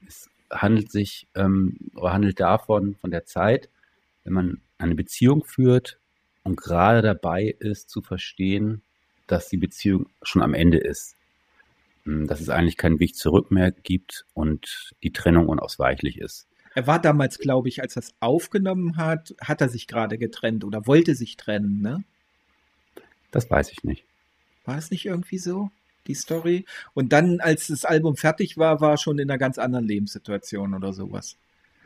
[0.07, 3.69] Es handelt sich ähm, oder handelt davon, von der Zeit,
[4.25, 5.99] wenn man eine Beziehung führt
[6.43, 8.83] und gerade dabei ist zu verstehen,
[9.27, 11.17] dass die Beziehung schon am Ende ist.
[12.07, 16.47] Hm, dass es eigentlich keinen Weg zurück mehr gibt und die Trennung unausweichlich ist.
[16.75, 20.63] Er war damals, glaube ich, als er es aufgenommen hat, hat er sich gerade getrennt
[20.65, 22.05] oder wollte sich trennen, ne?
[23.31, 24.05] Das weiß ich nicht.
[24.65, 25.71] War es nicht irgendwie so,
[26.07, 26.65] die Story?
[26.95, 30.75] Und dann, als das Album fertig war, war er schon in einer ganz anderen Lebenssituation
[30.75, 31.37] oder sowas.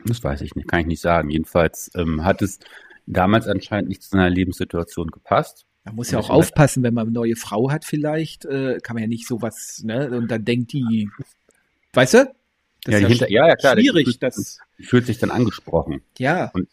[0.05, 1.29] Das weiß ich nicht, kann ich nicht sagen.
[1.29, 2.59] Jedenfalls ähm, hat es
[3.05, 5.65] damals anscheinend nicht zu seiner Lebenssituation gepasst.
[5.83, 9.03] Man muss ja auch aufpassen, wenn man eine neue Frau hat vielleicht, äh, kann man
[9.03, 10.11] ja nicht sowas, ne?
[10.11, 11.09] Und dann denkt die,
[11.93, 12.35] weißt du?
[12.83, 13.73] Das ja, ist ja, hinter, ja, ja, klar.
[13.73, 16.01] Schwierig, fühlt, das fühlt sich dann angesprochen.
[16.17, 16.51] Ja.
[16.53, 16.67] Und,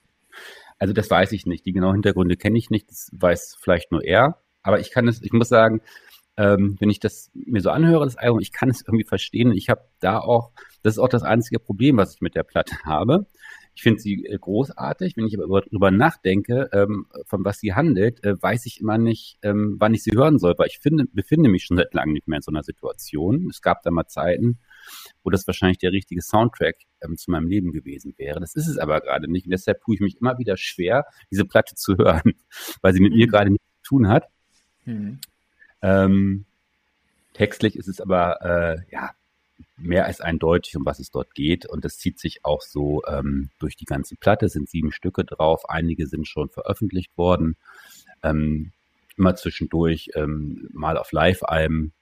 [0.79, 1.67] also das weiß ich nicht.
[1.67, 2.91] Die genauen Hintergründe kenne ich nicht.
[2.91, 4.39] Das weiß vielleicht nur er.
[4.63, 5.81] Aber ich kann es, ich muss sagen,
[6.37, 9.53] ähm, wenn ich das mir so anhöre, das Album, ich kann es irgendwie verstehen.
[9.53, 10.53] Ich habe da auch,
[10.83, 13.27] das ist auch das einzige Problem, was ich mit der Platte habe.
[13.79, 15.17] Ich finde sie äh, großartig.
[15.17, 19.39] Wenn ich aber darüber nachdenke, ähm, von was sie handelt, äh, weiß ich immer nicht,
[19.43, 22.27] ähm, wann ich sie hören soll, weil ich finde, befinde mich schon seit langem nicht
[22.27, 23.47] mehr in so einer Situation.
[23.49, 24.59] Es gab da mal Zeiten,
[25.23, 28.41] wo das wahrscheinlich der richtige Soundtrack ähm, zu meinem Leben gewesen wäre.
[28.41, 29.47] Das ist es aber gerade nicht.
[29.47, 32.33] Und deshalb tue ich mich immer wieder schwer, diese Platte zu hören,
[32.83, 33.19] weil sie mit mhm.
[33.19, 34.29] mir gerade nichts zu tun hat.
[34.87, 35.21] Mhm.
[35.83, 36.47] Ähm,
[37.33, 39.13] textlich ist es aber äh, ja
[39.79, 41.67] mehr als eindeutig, um was es dort geht.
[41.67, 44.47] Und das zieht sich auch so ähm, durch die ganze Platte.
[44.47, 45.69] Es sind sieben Stücke drauf.
[45.69, 47.57] Einige sind schon veröffentlicht worden.
[48.23, 48.73] Ähm,
[49.17, 51.93] immer zwischendurch ähm, mal auf Live-Alben,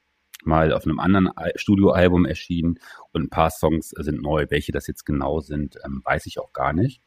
[0.44, 2.78] mal auf einem anderen Studioalbum erschienen
[3.12, 4.46] und ein paar Songs sind neu.
[4.50, 7.00] Welche das jetzt genau sind, ähm, weiß ich auch gar nicht.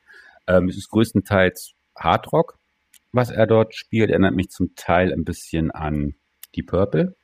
[0.47, 2.57] Ähm, es ist größtenteils Hardrock,
[3.11, 4.09] was er dort spielt.
[4.09, 6.15] Erinnert mich zum Teil ein bisschen an
[6.55, 7.15] die Purple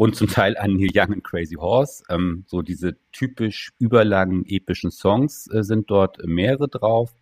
[0.00, 2.02] und zum Teil an Neil Young and Crazy Horse.
[2.08, 7.12] Ähm, so diese typisch überlangen epischen Songs äh, sind dort mehrere drauf.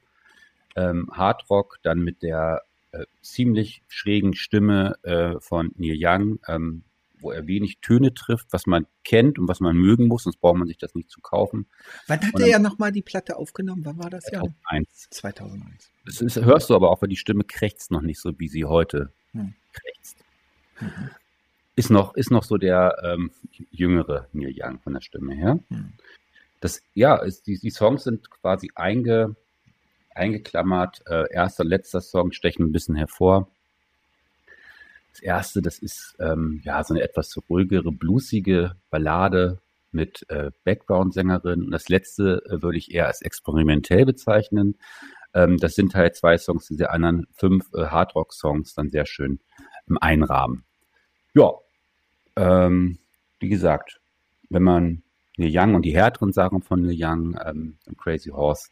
[0.76, 2.62] Ähm, Hard Rock dann mit der
[2.92, 6.84] äh, ziemlich schrägen Stimme äh, von Neil Young, ähm,
[7.18, 10.58] wo er wenig Töne trifft, was man kennt und was man mögen muss, sonst braucht
[10.58, 11.66] man sich das nicht zu kaufen.
[12.06, 13.84] Wann hat und er ja nochmal die Platte aufgenommen?
[13.86, 14.54] Wann war das 2001.
[14.70, 15.10] ja?
[15.10, 15.90] 2001.
[16.04, 18.66] Das ist, hörst du aber auch, weil die Stimme krächzt noch nicht so, wie sie
[18.66, 19.54] heute hm.
[19.72, 20.18] krächzt.
[20.80, 21.10] Mhm
[21.78, 23.30] ist noch, ist noch so der ähm,
[23.70, 25.60] jüngere Neil Young von der Stimme her.
[25.70, 25.92] Hm.
[26.60, 29.36] Das, ja, ist, die, die Songs sind quasi einge,
[30.12, 31.02] eingeklammert.
[31.06, 33.48] Äh, erster, letzter Song stechen ein bisschen hervor.
[35.12, 39.60] Das erste, das ist ähm, ja so eine etwas ruhigere, bluesige Ballade
[39.92, 41.62] mit äh, Background-Sängerin.
[41.62, 44.76] Und das letzte äh, würde ich eher als experimentell bezeichnen.
[45.32, 49.38] Ähm, das sind halt zwei Songs, diese anderen fünf äh, Hardrock-Songs dann sehr schön
[49.86, 50.64] im Einrahmen.
[51.34, 51.52] Ja,
[52.38, 52.98] ähm,
[53.40, 54.00] wie gesagt,
[54.48, 55.02] wenn man
[55.36, 58.68] Neil Young und die härteren Sachen von Neil Young, ähm, Crazy Horse,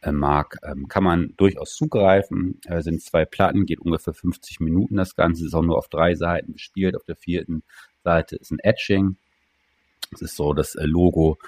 [0.00, 2.60] äh, mag, ähm, kann man durchaus zugreifen.
[2.66, 6.14] Äh, sind zwei Platten, geht ungefähr 50 Minuten das Ganze, ist auch nur auf drei
[6.14, 6.96] Seiten gespielt.
[6.96, 7.62] Auf der vierten
[8.02, 9.16] Seite ist ein Etching.
[10.10, 11.38] Das ist so das äh, Logo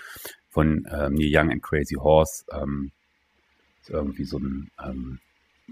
[0.49, 2.45] von ähm, Neil Young and Crazy Horse.
[2.51, 2.93] Ähm,
[3.83, 5.21] ist irgendwie so ein ähm,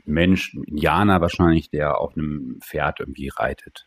[0.05, 3.87] Mensch, ein Indianer wahrscheinlich, der auf einem Pferd irgendwie reitet.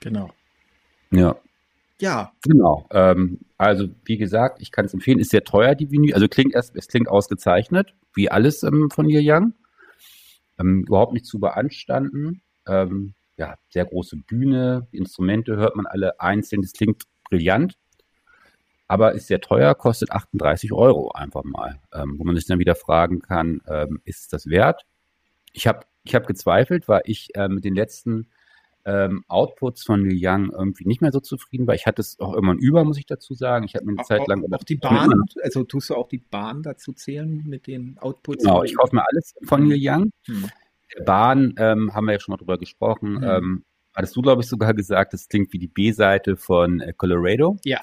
[0.00, 0.30] Genau.
[1.10, 1.36] Ja.
[2.00, 2.32] Ja.
[2.44, 2.86] Genau.
[2.92, 5.18] Ähm, also wie gesagt, ich kann es empfehlen.
[5.18, 6.14] Ist sehr teuer die Vinyl.
[6.14, 9.54] Also klingt erst, es klingt ausgezeichnet, wie alles ähm, von Neil Young.
[10.58, 12.42] Ähm, überhaupt nicht zu beanstanden.
[12.66, 14.86] Ähm, ja, sehr große Bühne.
[14.92, 16.62] Die Instrumente hört man alle einzeln.
[16.62, 17.76] Das klingt brillant.
[18.86, 21.78] Aber ist sehr teuer, kostet 38 Euro einfach mal.
[21.92, 24.86] Ähm, wo man sich dann wieder fragen kann, ähm, ist das wert?
[25.52, 28.28] Ich habe ich hab gezweifelt, weil ich äh, mit den letzten
[28.88, 31.74] ähm, Outputs von Liu Yang irgendwie nicht mehr so zufrieden war.
[31.74, 33.66] Ich hatte es auch irgendwann über, muss ich dazu sagen.
[33.66, 35.12] Ich habe mir eine Auch, Zeit lang auch, auch die Bahn,
[35.42, 38.42] also tust du auch die Bahn dazu zählen mit den Outputs?
[38.42, 40.10] Genau, ich kaufe mir alles von Liu Yang.
[40.24, 40.50] Hm.
[41.04, 43.16] Bahn ähm, haben wir ja schon mal drüber gesprochen.
[43.16, 43.24] Mhm.
[43.24, 43.64] Ähm,
[43.94, 47.58] hattest du, glaube ich, sogar gesagt, das klingt wie die B-Seite von äh, Colorado.
[47.64, 47.80] Ja,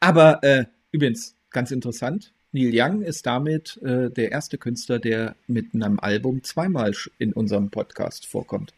[0.00, 5.74] aber äh, übrigens, ganz interessant, Neil Young ist damit äh, der erste Künstler, der mit
[5.74, 8.72] einem Album zweimal in unserem Podcast vorkommt,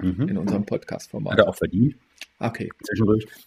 [0.00, 0.28] Mhm.
[0.28, 1.38] in unserem Hat Podcast-Format.
[1.38, 1.96] er auch verdient.
[2.38, 2.70] Okay.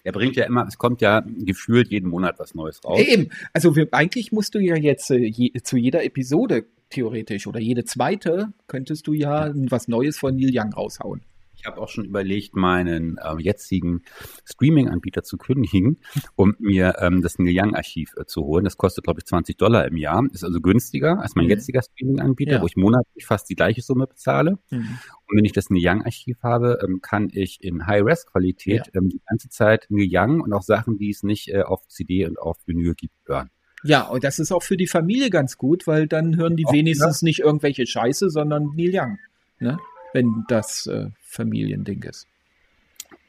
[0.04, 3.00] Er bringt ja immer, es kommt ja gefühlt jeden Monat was Neues raus.
[3.00, 7.60] Eben, also wir, eigentlich musst du ja jetzt äh, je, zu jeder Episode theoretisch oder
[7.60, 11.22] jede zweite könntest du ja was Neues von Neil Young raushauen.
[11.60, 14.04] Ich habe auch schon überlegt, meinen ähm, jetzigen
[14.46, 15.98] Streaming-Anbieter zu kündigen,
[16.36, 18.64] um mir ähm, das Neil Young-Archiv äh, zu holen.
[18.64, 20.24] Das kostet, glaube ich, 20 Dollar im Jahr.
[20.32, 21.52] Ist also günstiger als mein Mhm.
[21.52, 22.62] jetziger Streaming-Anbieter, Ja.
[22.62, 24.58] wo ich monatlich fast die gleiche Summe bezahle.
[24.72, 25.00] Mhm.
[25.28, 29.50] Und wenn ich das Neil Young-Archiv habe, ähm, kann ich in High-Res-Qualität ähm, die ganze
[29.50, 32.96] Zeit Neil Young und auch Sachen, die es nicht äh, auf CD und auf Vinyl
[32.96, 33.50] gibt, hören.
[33.84, 36.74] Ja, und das ist auch für die Familie ganz gut, weil dann hören die Auch,
[36.74, 39.18] wenigstens nicht irgendwelche Scheiße, sondern Neil Young,
[39.60, 39.78] ne?
[40.14, 42.28] wenn das äh, Familiending ist.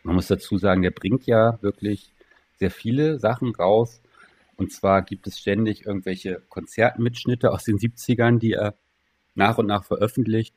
[0.03, 2.13] Man muss dazu sagen, der bringt ja wirklich
[2.59, 4.01] sehr viele Sachen raus.
[4.57, 8.75] Und zwar gibt es ständig irgendwelche Konzertmitschnitte aus den 70ern, die er
[9.35, 10.55] nach und nach veröffentlicht,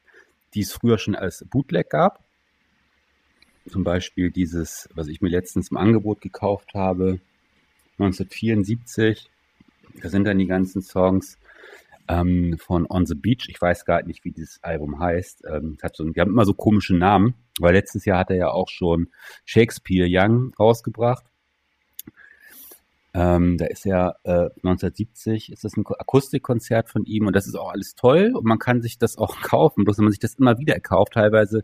[0.54, 2.24] die es früher schon als Bootleg gab.
[3.68, 7.20] Zum Beispiel dieses, was ich mir letztens im Angebot gekauft habe,
[8.00, 9.30] 1974.
[10.02, 11.38] Da sind dann die ganzen Songs
[12.08, 13.48] ähm, von On the Beach.
[13.50, 15.44] Ich weiß gar nicht, wie dieses Album heißt.
[15.50, 18.50] Ähm, hat so, die haben immer so komische Namen, weil letztes Jahr hat er ja
[18.50, 19.10] auch schon
[19.46, 21.26] Shakespeare Young rausgebracht.
[23.16, 27.46] Ähm, da ist ja äh, 1970 ist das ein Ko- Akustikkonzert von ihm und das
[27.46, 29.84] ist auch alles toll und man kann sich das auch kaufen.
[29.84, 31.64] Bloß wenn man sich das immer wieder kauft, teilweise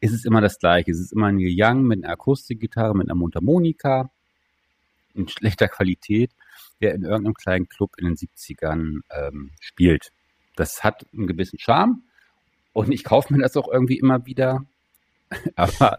[0.00, 0.92] ist es immer das Gleiche.
[0.92, 4.10] Es ist immer Neil Young mit einer Akustikgitarre, mit einer Mundharmonika
[5.14, 6.30] in schlechter Qualität,
[6.80, 10.12] der in irgendeinem kleinen Club in den 70ern ähm, spielt.
[10.56, 12.02] Das hat einen gewissen Charme
[12.72, 14.64] und ich kaufe mir das auch irgendwie immer wieder.
[15.56, 15.98] Aber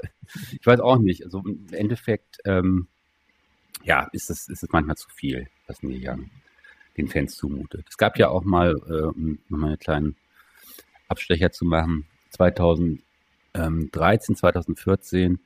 [0.52, 1.24] ich weiß auch nicht.
[1.24, 2.88] Also im Endeffekt, ähm,
[3.84, 6.30] ja, ist es, ist manchmal zu viel, was Neil Young
[6.98, 7.86] den Fans zumutet.
[7.90, 10.16] Es gab ja auch mal, äh, um nochmal einen kleinen
[11.08, 15.40] Abstecher zu machen, 2013, 2014.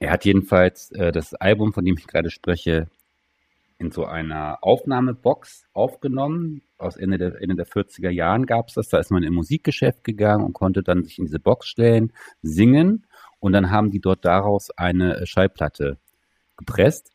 [0.00, 2.88] Er hat jedenfalls äh, das Album, von dem ich gerade spreche,
[3.84, 6.62] in so einer Aufnahmebox aufgenommen.
[6.78, 8.88] Aus Ende der, Ende der 40er Jahren gab es das.
[8.88, 12.12] Da ist man in ein Musikgeschäft gegangen und konnte dann sich in diese Box stellen,
[12.42, 13.06] singen
[13.40, 15.98] und dann haben die dort daraus eine äh, Schallplatte
[16.56, 17.10] gepresst.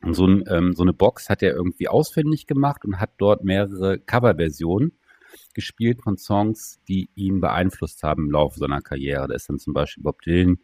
[0.00, 3.44] Und so, ein, ähm, so eine Box hat er irgendwie ausfindig gemacht und hat dort
[3.44, 4.92] mehrere Coverversionen
[5.54, 9.28] gespielt von Songs, die ihn beeinflusst haben im Laufe seiner Karriere.
[9.28, 10.60] Da ist dann zum Beispiel Bob Dylan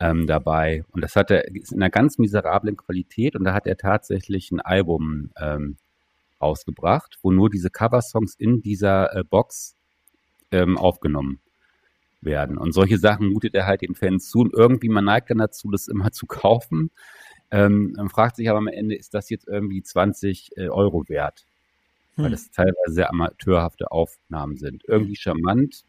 [0.00, 0.84] ähm, dabei.
[0.92, 4.50] Und das hat er ist in einer ganz miserablen Qualität und da hat er tatsächlich
[4.50, 5.76] ein Album ähm,
[6.40, 9.76] rausgebracht, wo nur diese Coversongs in dieser äh, Box
[10.50, 11.40] ähm, aufgenommen
[12.20, 12.58] werden.
[12.58, 15.70] Und solche Sachen mutet er halt den Fans zu und irgendwie man neigt dann dazu,
[15.70, 16.90] das immer zu kaufen.
[17.50, 21.46] Ähm, man fragt sich aber am Ende, ist das jetzt irgendwie 20 äh, Euro wert?
[22.16, 22.32] Weil Hm.
[22.32, 24.84] das teilweise sehr amateurhafte Aufnahmen sind.
[24.86, 25.84] Irgendwie charmant,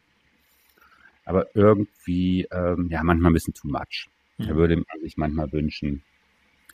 [1.30, 4.08] aber irgendwie, ähm, ja, manchmal ein bisschen too much.
[4.40, 4.56] Da Hm.
[4.56, 6.02] würde man sich manchmal wünschen,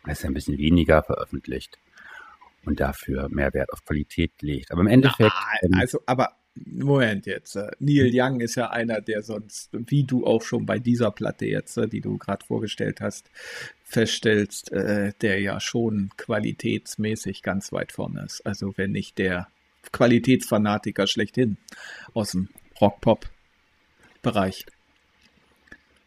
[0.05, 1.77] dass er ein bisschen weniger veröffentlicht
[2.63, 4.71] und dafür mehr Wert auf Qualität legt.
[4.71, 7.57] Aber im Endeffekt, Ah, ähm, also, aber Moment jetzt.
[7.57, 11.45] äh, Neil Young ist ja einer, der sonst, wie du auch schon bei dieser Platte
[11.45, 13.29] jetzt, äh, die du gerade vorgestellt hast,
[13.83, 18.45] feststellst, äh, der ja schon qualitätsmäßig ganz weit vorne ist.
[18.45, 19.49] Also wenn nicht der
[19.91, 21.57] Qualitätsfanatiker schlechthin
[22.13, 22.47] aus dem
[24.25, 24.65] Rock-Pop-Bereich.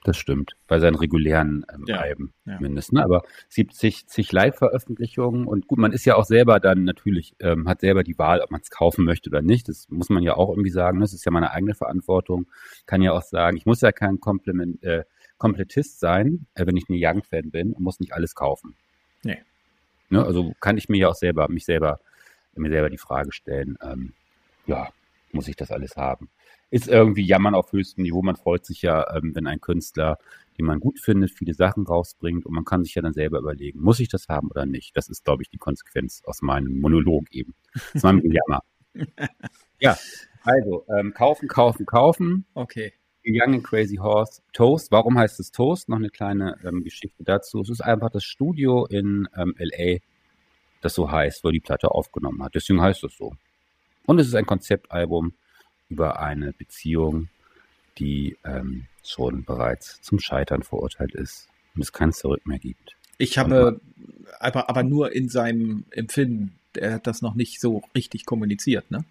[0.04, 2.56] das stimmt, bei seinen regulären ähm, Ja, Alben ja.
[2.56, 2.92] zumindest.
[2.92, 3.02] Ne?
[3.04, 7.34] Aber es gibt zig, zig Live-Veröffentlichungen und gut, man ist ja auch selber dann natürlich,
[7.40, 9.68] ähm, hat selber die Wahl, ob man es kaufen möchte oder nicht.
[9.68, 10.98] Das muss man ja auch irgendwie sagen.
[10.98, 11.04] ne?
[11.04, 12.46] Das ist ja meine eigene Verantwortung.
[12.86, 15.04] Kann ja auch sagen, ich muss ja kein Komplement, äh,
[15.36, 18.76] Komplettist sein, äh, wenn ich ein Young-Fan bin und muss nicht alles kaufen.
[19.24, 19.42] Nee.
[20.10, 20.24] Ne?
[20.24, 22.00] Also kann ich mir ja auch selber, mich selber,
[22.54, 24.14] mir selber die Frage stellen, ähm,
[24.66, 24.88] ja,
[25.32, 26.30] muss ich das alles haben?
[26.70, 28.22] Ist irgendwie Jammern auf höchstem Niveau.
[28.22, 30.18] Man freut sich ja, ähm, wenn ein Künstler,
[30.58, 33.80] den man gut findet, viele Sachen rausbringt und man kann sich ja dann selber überlegen,
[33.80, 34.96] muss ich das haben oder nicht?
[34.96, 37.54] Das ist, glaube ich, die Konsequenz aus meinem Monolog eben.
[37.94, 38.62] Das war ein Jammer.
[39.80, 39.96] ja,
[40.42, 42.44] also, ähm, kaufen, kaufen, kaufen.
[42.54, 42.92] Okay.
[43.24, 44.90] Young and Crazy Horse Toast.
[44.90, 45.88] Warum heißt es Toast?
[45.88, 47.60] Noch eine kleine ähm, Geschichte dazu.
[47.60, 49.98] Es ist einfach das Studio in ähm, LA,
[50.80, 52.54] das so heißt, wo die Platte aufgenommen hat.
[52.54, 53.34] Deswegen heißt es so.
[54.06, 55.34] Und es ist ein Konzeptalbum
[55.88, 57.28] über eine Beziehung,
[57.98, 62.96] die ähm, schon bereits zum Scheitern verurteilt ist und es kein Zurück mehr gibt.
[63.18, 63.80] Ich habe
[64.38, 69.04] aber, aber nur in seinem Empfinden, er hat das noch nicht so richtig kommuniziert, ne?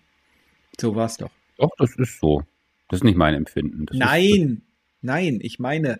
[0.80, 1.32] So war es doch.
[1.58, 2.44] Doch, das ist so.
[2.88, 3.86] Das ist nicht mein Empfinden.
[3.88, 4.62] Das nein, ist,
[5.02, 6.00] nein, ich meine,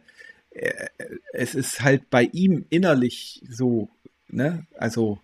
[0.52, 0.88] äh,
[1.34, 3.90] es ist halt bei ihm innerlich so,
[4.30, 4.66] ne?
[4.78, 5.20] Also,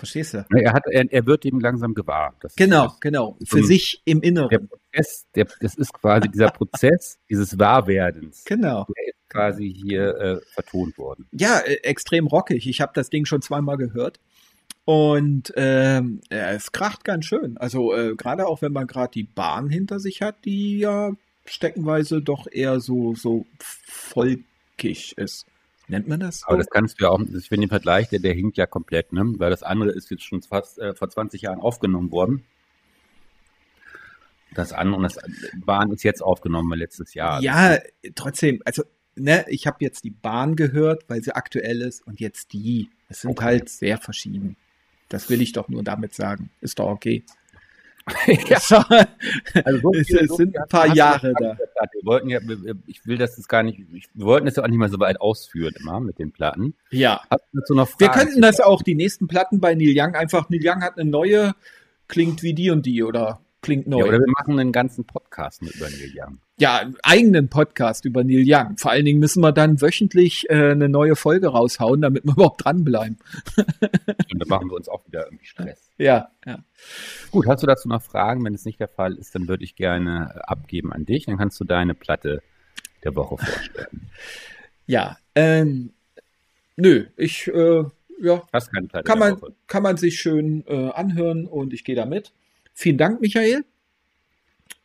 [0.00, 0.44] verstehst du?
[0.50, 2.34] Er, hat, er, er wird ihm langsam gewahr.
[2.40, 3.36] Das genau, das, genau.
[3.44, 4.48] Für sich im Inneren.
[4.48, 8.44] Der Prozess, der, das ist quasi dieser Prozess dieses Wahrwerdens.
[8.44, 8.86] Genau.
[8.96, 11.28] Der ist quasi hier äh, vertont worden.
[11.32, 12.66] Ja, äh, extrem rockig.
[12.66, 14.18] Ich habe das Ding schon zweimal gehört.
[14.84, 17.56] Und ähm, ja, es kracht ganz schön.
[17.58, 21.12] Also äh, gerade auch wenn man gerade die Bahn hinter sich hat, die ja
[21.44, 25.46] steckenweise doch eher so, so volkig ist.
[25.90, 26.40] Nennt man das?
[26.40, 26.46] So?
[26.46, 29.12] Aber das kannst du ja auch, ich finde den Vergleich, der, der hinkt ja komplett,
[29.12, 29.24] ne?
[29.38, 32.44] Weil das andere ist jetzt schon fast äh, vor 20 Jahren aufgenommen worden.
[34.54, 35.18] Das andere, das
[35.64, 37.42] Bahn ist jetzt aufgenommen letztes Jahr.
[37.42, 37.78] Ja,
[38.14, 38.84] trotzdem, also,
[39.16, 42.88] ne, ich habe jetzt die Bahn gehört, weil sie aktuell ist und jetzt die.
[43.08, 43.44] Es sind okay.
[43.44, 44.56] halt sehr verschieden.
[45.08, 46.50] Das will ich doch nur damit sagen.
[46.60, 47.24] Ist doch okay.
[48.26, 48.58] ja.
[49.64, 51.56] also so es, so sind ein paar Jahre da.
[51.56, 52.40] Wir wollten ja,
[52.86, 53.80] ich will das jetzt gar nicht,
[54.14, 56.74] wir wollten es ja auch nicht mal so weit ausführen immer mit den Platten.
[56.90, 57.22] Ja.
[57.30, 61.08] wir könnten das auch, die nächsten Platten bei Neil Young einfach, Neil Young hat eine
[61.08, 61.54] neue,
[62.08, 63.98] klingt wie die und die oder klingt neu.
[63.98, 66.38] Ja, oder wir machen einen ganzen Podcast mit über Neil Young.
[66.58, 68.76] Ja, einen eigenen Podcast über Neil Young.
[68.76, 72.64] Vor allen Dingen müssen wir dann wöchentlich äh, eine neue Folge raushauen, damit wir überhaupt
[72.64, 73.18] dranbleiben.
[73.56, 75.86] Und dann machen wir uns auch wieder irgendwie Stress.
[76.00, 76.64] Ja, ja.
[77.30, 78.42] Gut, hast du dazu noch Fragen?
[78.42, 81.26] Wenn es nicht der Fall ist, dann würde ich gerne äh, abgeben an dich.
[81.26, 82.42] Dann kannst du deine Platte
[83.04, 84.08] der Woche vorstellen.
[84.86, 85.92] Ja, ähm,
[86.76, 87.84] nö, ich, äh,
[88.20, 89.52] ja, Hast keine Platte kann man, Woche.
[89.68, 92.32] kann man sich schön äh, anhören und ich gehe da mit.
[92.72, 93.64] Vielen Dank, Michael,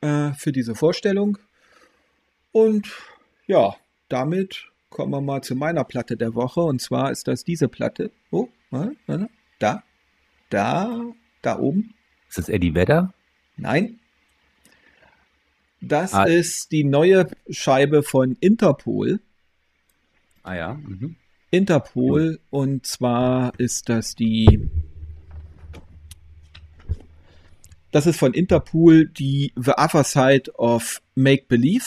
[0.01, 1.37] äh, für diese Vorstellung.
[2.51, 2.91] Und
[3.47, 3.75] ja,
[4.09, 6.61] damit kommen wir mal zu meiner Platte der Woche.
[6.61, 8.11] Und zwar ist das diese Platte.
[8.31, 8.47] Oh,
[9.59, 9.83] da,
[10.49, 11.01] da,
[11.41, 11.93] da oben.
[12.29, 13.13] Ist das Eddie Vedder?
[13.57, 13.99] Nein.
[15.81, 16.23] Das ah.
[16.23, 19.19] ist die neue Scheibe von Interpol.
[20.43, 20.73] Ah ja.
[20.75, 21.15] Mhm.
[21.51, 22.39] Interpol.
[22.49, 24.69] Und zwar ist das die
[27.95, 31.85] Das ist von Interpol die The Other Side of Make Believe.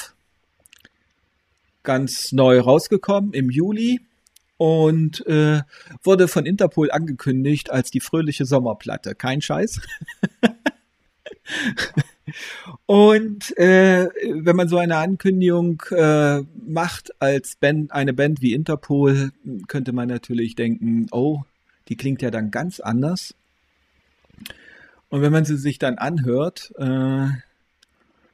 [1.83, 4.01] Ganz neu rausgekommen im Juli
[4.57, 5.61] und äh,
[6.03, 9.15] wurde von Interpol angekündigt als die fröhliche Sommerplatte.
[9.15, 9.83] Kein Scheiß.
[12.87, 19.33] und äh, wenn man so eine Ankündigung äh, macht als Band, eine Band wie Interpol,
[19.67, 21.43] könnte man natürlich denken, oh,
[21.89, 23.35] die klingt ja dann ganz anders.
[25.11, 27.29] Und wenn man sie sich dann anhört, äh,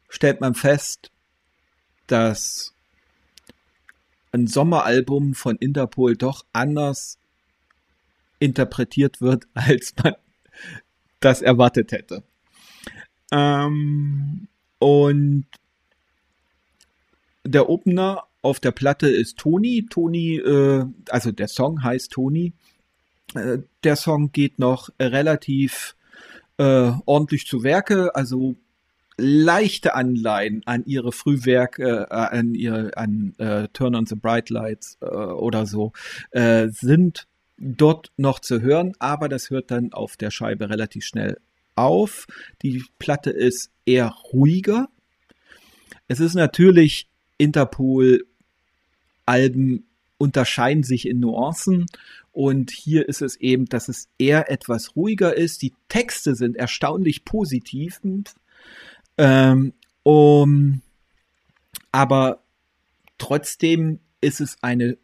[0.08, 1.10] stellt man fest,
[2.06, 2.74] dass
[4.32, 7.18] ein Sommeralbum von Interpol doch anders
[8.40, 10.14] interpretiert wird, als man
[11.20, 12.22] das erwartet hätte.
[13.30, 14.48] Ähm,
[14.78, 15.46] und
[17.44, 19.86] der Opener auf der Platte ist Toni.
[19.88, 22.52] Toni, äh, also der Song heißt Toni.
[23.34, 25.96] Äh, der Song geht noch relativ
[26.58, 28.56] äh, ordentlich zu Werke, also
[29.16, 34.98] leichte Anleihen an ihre Frühwerke, äh, an ihre an äh, Turn on the Bright Lights
[35.00, 35.92] äh, oder so
[36.30, 37.26] äh, sind
[37.56, 41.38] dort noch zu hören, aber das hört dann auf der Scheibe relativ schnell
[41.76, 42.26] auf.
[42.62, 44.88] Die Platte ist eher ruhiger.
[46.08, 48.26] Es ist natürlich Interpol
[49.26, 49.86] Alben
[50.24, 51.86] unterscheiden sich in Nuancen
[52.34, 55.62] und hier ist es eben, dass es eher etwas ruhiger ist.
[55.62, 58.00] Die Texte sind erstaunlich positiv.
[59.16, 59.72] Ähm,
[60.02, 60.82] um,
[61.92, 62.42] aber
[63.18, 64.98] trotzdem ist es eine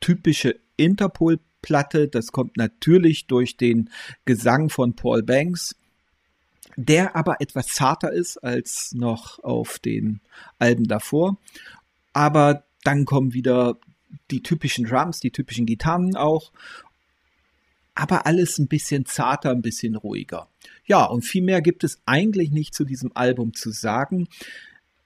[0.00, 2.08] typische Interpol-Platte.
[2.08, 3.90] Das kommt natürlich durch den
[4.24, 5.76] Gesang von Paul Banks,
[6.74, 10.20] der aber etwas zarter ist als noch auf den
[10.58, 11.38] Alben davor.
[12.12, 13.76] Aber dann kommen wieder
[14.30, 16.52] die typischen Drums, die typischen Gitarren auch.
[17.94, 20.48] Aber alles ein bisschen zarter, ein bisschen ruhiger.
[20.86, 24.28] Ja, und viel mehr gibt es eigentlich nicht zu diesem Album zu sagen.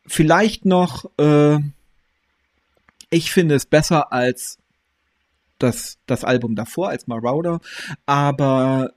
[0.06, 1.58] Vielleicht noch, äh,
[3.10, 4.58] ich finde es besser als
[5.58, 7.60] das, das Album davor, als Marauder.
[8.06, 8.92] Aber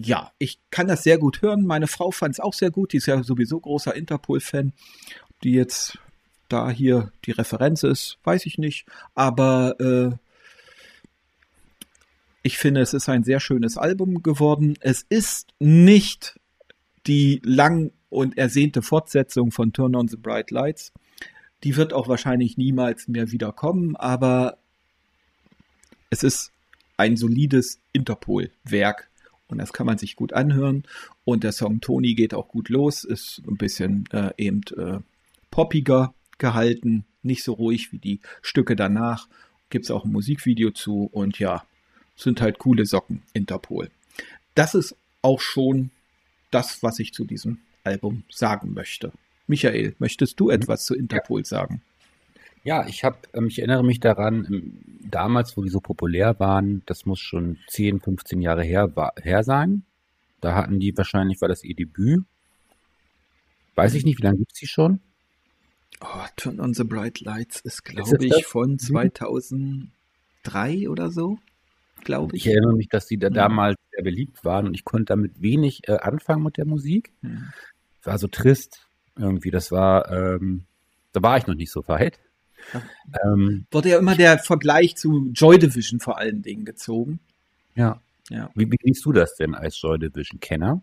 [0.00, 1.64] ja, ich kann das sehr gut hören.
[1.64, 2.92] Meine Frau fand es auch sehr gut.
[2.92, 4.72] Die ist ja sowieso großer Interpol-Fan.
[5.44, 5.98] Die jetzt
[6.52, 8.86] da hier die Referenz ist, weiß ich nicht.
[9.14, 10.16] Aber äh,
[12.42, 14.76] ich finde, es ist ein sehr schönes Album geworden.
[14.80, 16.38] Es ist nicht
[17.06, 20.92] die lang und ersehnte Fortsetzung von Turn on the Bright Lights.
[21.64, 24.58] Die wird auch wahrscheinlich niemals mehr wiederkommen, aber
[26.10, 26.50] es ist
[26.96, 29.08] ein solides Interpol-Werk
[29.48, 30.84] und das kann man sich gut anhören.
[31.24, 34.98] Und der Song Tony geht auch gut los, ist ein bisschen äh, eben äh,
[35.50, 39.28] poppiger gehalten, nicht so ruhig wie die Stücke danach.
[39.70, 41.64] Gibt es auch ein Musikvideo zu und ja,
[42.16, 43.90] sind halt coole Socken, Interpol.
[44.54, 45.90] Das ist auch schon
[46.50, 49.12] das, was ich zu diesem Album sagen möchte.
[49.46, 50.50] Michael, möchtest du mhm.
[50.50, 51.80] etwas zu Interpol sagen?
[52.64, 54.78] Ja, ich habe, ähm, ich erinnere mich daran, ähm,
[55.10, 59.42] damals, wo die so populär waren, das muss schon 10, 15 Jahre her, war, her
[59.42, 59.84] sein.
[60.40, 62.24] Da hatten die wahrscheinlich, war das ihr Debüt.
[63.74, 65.00] Weiß ich nicht, wie lange gibt es die schon?
[66.02, 69.88] Oh, Turn on the Bright Lights ist, glaube ich, von 2003
[70.76, 70.88] mhm.
[70.88, 71.38] oder so,
[72.02, 72.46] glaube ich.
[72.46, 73.34] Ich erinnere mich, dass die da mhm.
[73.34, 77.12] damals sehr beliebt waren und ich konnte damit wenig äh, anfangen mit der Musik.
[77.22, 77.52] Mhm.
[78.02, 78.86] War so trist
[79.16, 79.50] irgendwie.
[79.50, 80.64] Das war, ähm,
[81.12, 82.18] da war ich noch nicht so weit.
[83.24, 87.20] Ähm, Wurde ja immer der Vergleich zu Joy Division vor allen Dingen gezogen.
[87.74, 88.00] Ja.
[88.28, 88.50] ja.
[88.54, 90.82] Wie, wie siehst du das denn als Joy Division-Kenner?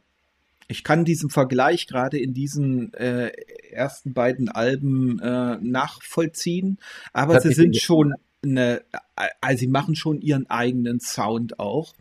[0.72, 3.32] Ich kann diesen Vergleich gerade in diesen äh,
[3.72, 6.78] ersten beiden Alben äh, nachvollziehen,
[7.12, 8.14] aber sie sind schon
[8.44, 8.84] eine,
[9.42, 11.96] also sie machen schon ihren eigenen Sound auch.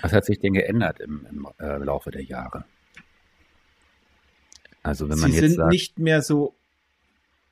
[0.00, 2.64] Was hat sich denn geändert im, im äh, Laufe der Jahre?
[4.82, 6.54] Also wenn man sie jetzt sind sagt, nicht mehr so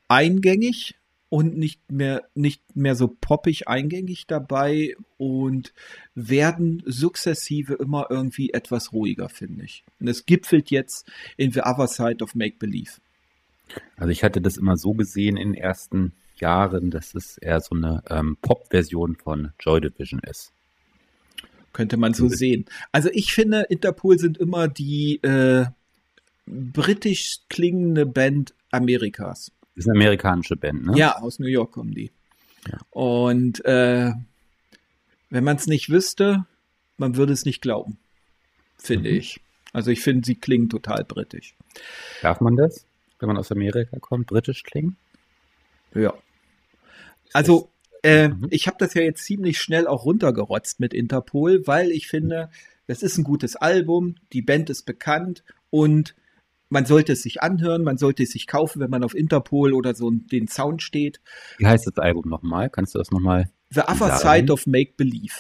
[0.09, 0.95] eingängig,
[1.33, 5.73] und nicht mehr, nicht mehr so poppig eingängig dabei und
[6.15, 9.83] werden sukzessive immer irgendwie etwas ruhiger, finde ich.
[9.99, 13.01] Und es gipfelt jetzt in The Other Side of Make Believe.
[13.97, 17.77] Also ich hatte das immer so gesehen in den ersten Jahren, dass es eher so
[17.77, 20.53] eine ähm, Pop-Version von Joy Division ist.
[21.73, 22.67] Könnte man so sehen.
[22.93, 25.65] Also ich finde, Interpol sind immer die äh,
[26.45, 29.51] britisch klingende Band Amerikas.
[29.75, 30.93] Das ist eine amerikanische Band, ne?
[30.97, 32.11] Ja, aus New York kommen die.
[32.69, 32.79] Ja.
[32.91, 34.13] Und äh,
[35.31, 36.45] wenn man es nicht wüsste,
[36.99, 37.99] man würde es nicht glauben,
[38.77, 39.17] finde mhm.
[39.17, 39.41] ich.
[39.73, 41.55] Also ich finde, sie klingen total britisch.
[42.21, 42.85] Darf man das,
[43.19, 44.97] wenn man aus Amerika kommt, britisch klingen?
[45.95, 46.13] Ja.
[47.33, 47.71] Also
[48.03, 48.49] äh, mhm.
[48.51, 52.51] ich habe das ja jetzt ziemlich schnell auch runtergerotzt mit Interpol, weil ich finde,
[52.87, 56.15] das ist ein gutes Album, die Band ist bekannt und
[56.73, 59.95] man sollte es sich anhören, man sollte es sich kaufen, wenn man auf Interpol oder
[59.95, 61.21] so den Sound steht.
[61.59, 62.71] Wie heißt das Album nochmal?
[62.71, 63.51] Kannst du das nochmal?
[63.71, 64.47] The Other sagen?
[64.47, 65.35] Side of Make Believe.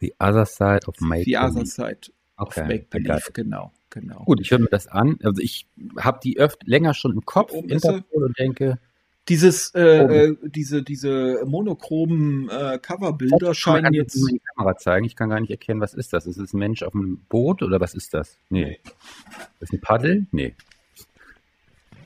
[0.00, 1.50] The Other Side of Make The Believe.
[1.52, 4.24] The Other Side okay, of Make Believe, genau, genau.
[4.24, 5.18] Gut, ich höre mir das an.
[5.22, 8.78] Also ich habe die öfter länger schon im Kopf, Interpol und denke,
[9.28, 14.16] dieses, äh, äh, diese, diese monochromen äh, Coverbilder scheinen jetzt.
[14.16, 15.06] Ich die Kamera zeigen.
[15.06, 16.26] Ich kann gar nicht erkennen, was ist das?
[16.26, 18.38] Ist es ein Mensch auf einem Boot oder was ist das?
[18.48, 18.80] Nee.
[19.60, 20.26] Das ist ein Paddel?
[20.32, 20.54] Nee.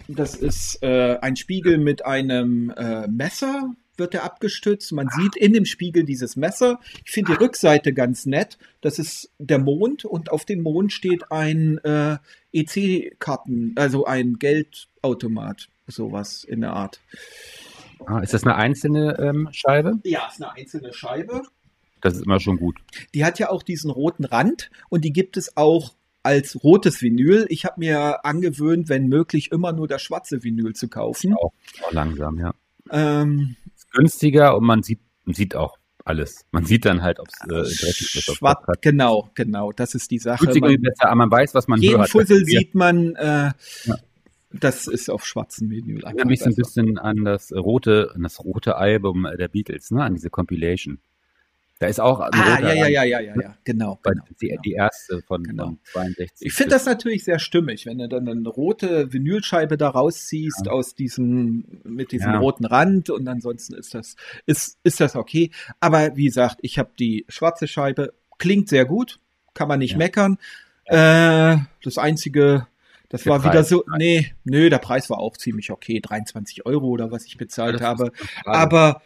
[0.08, 4.92] Das ist äh, ein Spiegel mit einem äh, Messer, wird er abgestützt.
[4.92, 5.16] Man ah.
[5.16, 6.78] sieht in dem Spiegel dieses Messer.
[7.06, 8.58] Ich finde die Rückseite ganz nett.
[8.82, 12.18] Das ist der Mond und auf dem Mond steht ein äh,
[12.52, 17.00] EC-Karten, also ein Geldautomat sowas in der Art.
[18.06, 19.98] Ah, ist das eine einzelne ähm, Scheibe?
[20.04, 21.42] Ja, ist eine einzelne Scheibe.
[22.00, 22.76] Das ist immer schon gut.
[23.14, 27.46] Die hat ja auch diesen roten Rand und die gibt es auch als rotes Vinyl.
[27.48, 31.34] Ich habe mir angewöhnt, wenn möglich, immer nur das schwarze Vinyl zu kaufen.
[31.34, 32.54] Auch, auch langsam, ja.
[32.90, 36.44] Ähm, ist günstiger und man sieht, man sieht auch alles.
[36.50, 38.36] Man sieht dann halt, ob es äh, dreckig ist.
[38.36, 40.44] Schwarz, genau, genau, das ist die Sache.
[40.44, 42.12] Man, besser, aber man weiß, was man jeden hört.
[42.12, 43.52] Jeden Fussel sieht man, äh,
[43.84, 43.96] ja.
[44.60, 45.98] Das ist auf schwarzem Vinyl.
[45.98, 49.90] Ich erinnere mich so ein bisschen an das rote, an das rote Album der Beatles,
[49.90, 50.98] ne, an diese Compilation.
[51.80, 53.98] Da ist auch ein ah, ja, ja, ja, ja, ja, ja, genau.
[54.02, 54.62] genau, die, genau.
[54.62, 55.64] die erste von, genau.
[55.64, 56.46] von 62.
[56.46, 60.72] Ich finde das natürlich sehr stimmig, wenn du dann eine rote Vinylscheibe da rausziehst ja.
[60.72, 62.38] aus diesem, mit diesem ja.
[62.38, 64.14] roten Rand und ansonsten ist das,
[64.46, 65.50] ist, ist das okay.
[65.80, 69.18] Aber wie gesagt, ich habe die schwarze Scheibe, klingt sehr gut,
[69.52, 70.38] kann man nicht meckern.
[70.84, 72.68] Äh, das einzige,
[73.14, 73.52] das der war Preis.
[73.52, 77.36] wieder so, nee, nö, der Preis war auch ziemlich okay, 23 Euro oder was ich
[77.36, 78.10] bezahlt ja, habe.
[78.44, 79.02] Aber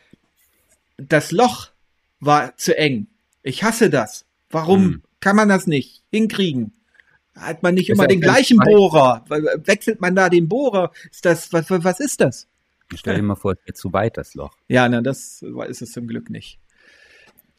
[0.96, 1.72] das Loch
[2.18, 3.08] war zu eng.
[3.42, 4.24] Ich hasse das.
[4.48, 5.02] Warum hm.
[5.20, 6.72] kann man das nicht hinkriegen?
[7.34, 9.26] Hat man nicht ist immer den gleichen Bohrer?
[9.28, 10.90] Wechselt man da den Bohrer?
[11.10, 12.48] Ist das, was, was ist das?
[12.94, 14.56] Stell dir mal vor, es geht zu weit, das Loch.
[14.68, 16.58] Ja, na, das ist es zum Glück nicht.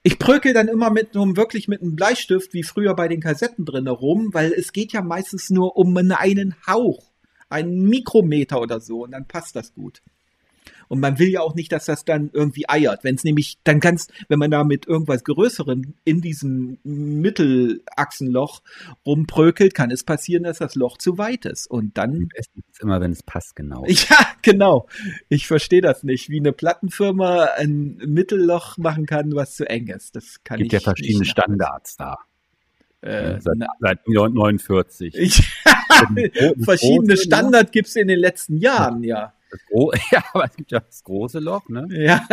[0.01, 3.65] Ich prökel dann immer mit um wirklich mit einem Bleistift wie früher bei den Kassetten
[3.65, 7.11] drin rum, weil es geht ja meistens nur um einen Hauch,
[7.49, 10.01] einen Mikrometer oder so und dann passt das gut.
[10.89, 13.03] Und man will ja auch nicht, dass das dann irgendwie eiert.
[13.03, 18.61] Wenn es nämlich dann ganz, wenn man da mit irgendwas Größerem in diesem Mittelachsenloch
[19.05, 21.67] rumprökelt, kann es passieren, dass das Loch zu weit ist.
[21.67, 22.29] Und dann.
[22.33, 23.85] Es ist immer, wenn es passt, genau.
[24.09, 24.87] Ja, genau.
[25.29, 30.15] Ich verstehe das nicht, wie eine Plattenfirma ein Mittelloch machen kann, was zu eng ist.
[30.15, 32.17] Das kann gibt ich ja verschiedene nicht Standards da.
[33.01, 35.15] Äh, seit, na, seit 49.
[35.15, 37.17] ich, große, verschiedene ne?
[37.17, 39.33] Standard gibt's in den letzten Jahren, ja.
[40.11, 41.87] Ja, aber es gibt ja das große Loch, ne?
[41.91, 42.25] Ja.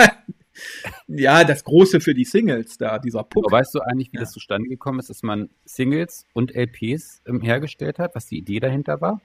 [1.06, 3.52] Ja, das große für die Singles da, dieser Aber Puck.
[3.52, 4.22] weißt du eigentlich, wie Ja.
[4.22, 8.58] das zustande gekommen ist, dass man Singles und LPs ähm, hergestellt hat, was die Idee
[8.60, 9.20] dahinter war?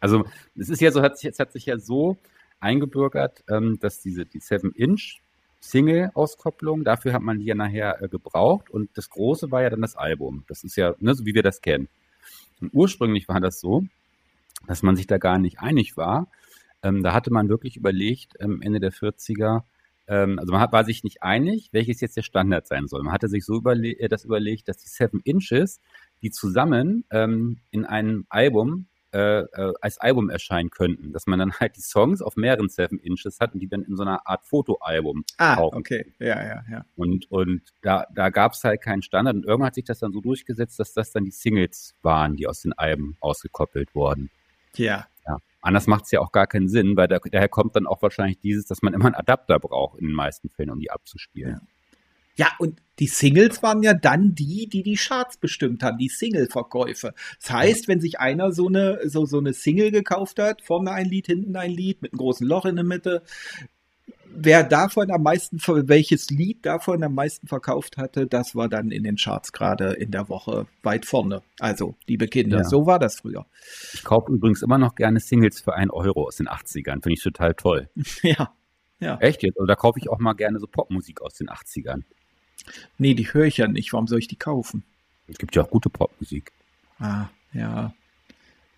[0.00, 0.24] Also,
[0.56, 2.16] es ist ja so, hat sich, es hat sich ja so
[2.58, 5.20] eingebürgert, ähm, dass diese, die 7-Inch
[5.60, 9.80] Single-Auskopplung, dafür hat man die ja nachher äh, gebraucht und das große war ja dann
[9.82, 10.44] das Album.
[10.48, 11.88] Das ist ja, ne, so wie wir das kennen.
[12.60, 13.84] Und ursprünglich war das so,
[14.66, 16.26] dass man sich da gar nicht einig war.
[16.82, 19.62] Ähm, da hatte man wirklich überlegt, ähm, Ende der 40er,
[20.08, 23.02] ähm, also man hat, war sich nicht einig, welches jetzt der Standard sein soll.
[23.02, 25.80] Man hatte sich so überle äh, das überlegt, dass die Seven Inches,
[26.22, 31.52] die zusammen ähm, in einem Album äh, äh, als Album erscheinen könnten, dass man dann
[31.60, 34.44] halt die Songs auf mehreren Seven Inches hat und die dann in so einer Art
[34.44, 35.74] Fotoalbum Ah, auch.
[35.74, 36.12] okay.
[36.18, 36.84] Ja, ja, ja.
[36.96, 39.36] Und, und da, da gab es halt keinen Standard.
[39.36, 42.46] Und irgendwann hat sich das dann so durchgesetzt, dass das dann die Singles waren, die
[42.46, 44.30] aus den Alben ausgekoppelt wurden.
[44.76, 45.06] Ja.
[45.62, 48.38] Anders macht es ja auch gar keinen Sinn, weil da, daher kommt dann auch wahrscheinlich
[48.40, 51.60] dieses, dass man immer einen Adapter braucht in den meisten Fällen, um die abzuspielen.
[52.34, 57.14] Ja, und die Singles waren ja dann die, die die Charts bestimmt haben, die Single-Verkäufe.
[57.40, 61.06] Das heißt, wenn sich einer so eine, so, so eine Single gekauft hat, vorne ein
[61.06, 63.22] Lied, hinten ein Lied, mit einem großen Loch in der Mitte,
[64.34, 65.58] wer davon am meisten,
[65.88, 70.10] welches Lied davon am meisten verkauft hatte, das war dann in den Charts gerade in
[70.10, 71.42] der Woche weit vorne.
[71.60, 72.64] Also, liebe Kinder, Ja.
[72.64, 73.46] so war das früher.
[73.94, 77.02] Ich kaufe übrigens immer noch gerne Singles für einen Euro aus den 80ern.
[77.02, 77.88] Finde ich total toll.
[78.22, 78.52] ja.
[79.00, 79.16] Ja.
[79.18, 79.58] Echt jetzt?
[79.58, 82.02] Oder kaufe ich auch mal gerne so Popmusik aus den 80ern.
[82.98, 83.92] Nee, die höre ich ja nicht.
[83.92, 84.84] Warum soll ich die kaufen?
[85.26, 86.52] Es gibt ja auch gute Popmusik.
[87.00, 87.92] Ah, ja.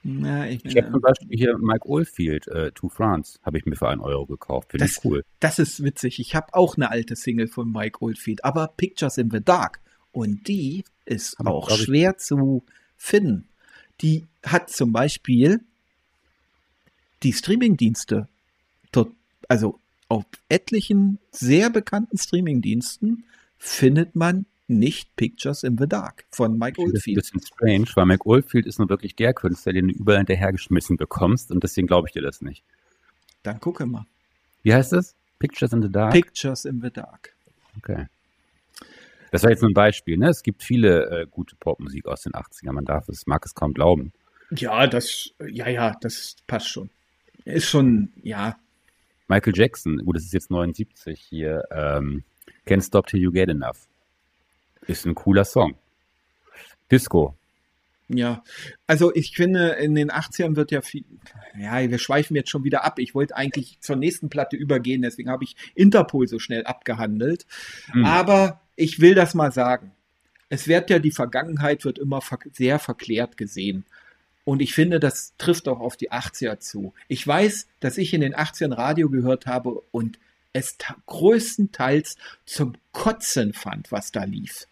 [0.04, 3.74] Na, ich, Ich habe zum Beispiel hier Mike Oldfield, äh, To France, habe ich mir
[3.74, 4.70] für einen Euro gekauft.
[4.72, 5.24] Finde ich cool.
[5.40, 6.20] Das ist witzig.
[6.20, 9.80] Ich habe auch eine alte Single von Mike Oldfield, aber Pictures in the Dark.
[10.12, 12.62] Und die ist Aber auch glaub ich- schwer zu
[12.98, 13.48] finden.
[14.02, 15.60] Die hat zum Beispiel
[17.22, 18.28] die Streamingdienste
[19.48, 19.78] also
[20.08, 23.24] auf etlichen sehr bekannten Streamingdiensten
[23.58, 27.16] findet man nicht Pictures in the Dark von Mike finde das ein Oldfield.
[27.16, 31.50] bisschen strange, weil Mike Oldfield ist nur wirklich der Künstler, den du überall hinterhergeschmissen bekommst
[31.50, 32.64] und deswegen glaube ich dir das nicht.
[33.42, 34.06] Dann gucke mal.
[34.62, 35.14] Wie heißt es?
[35.38, 36.12] Pictures in the Dark?
[36.12, 37.34] Pictures in the Dark.
[37.76, 38.06] okay.
[39.30, 40.28] Das war jetzt nur ein Beispiel, ne?
[40.28, 42.72] Es gibt viele äh, gute Popmusik aus den 80ern.
[42.72, 44.12] Man darf es, mag es kaum glauben.
[44.52, 46.88] Ja, das, ja, ja, das passt schon.
[47.44, 48.56] Ist schon, ja,
[49.28, 52.24] Michael Jackson, gut, das ist jetzt 79 hier, ähm,
[52.66, 53.88] Can't Stop Till You Get Enough.
[54.86, 55.74] Ist ein cooler Song.
[56.90, 57.34] Disco.
[58.08, 58.44] Ja,
[58.86, 61.04] also ich finde, in den 80ern wird ja viel,
[61.58, 62.98] ja, wir schweifen jetzt schon wieder ab.
[62.98, 67.46] Ich wollte eigentlich zur nächsten Platte übergehen, deswegen habe ich Interpol so schnell abgehandelt.
[67.92, 68.04] Hm.
[68.04, 69.92] Aber ich will das mal sagen.
[70.50, 73.86] Es wird ja, die Vergangenheit wird immer ver sehr verklärt gesehen.
[74.44, 76.92] Und ich finde, das trifft auch auf die 80er zu.
[77.08, 80.18] Ich weiß, dass ich in den 80ern Radio gehört habe und
[80.52, 80.76] es
[81.06, 84.68] größtenteils zum Kotzen fand, was da lief.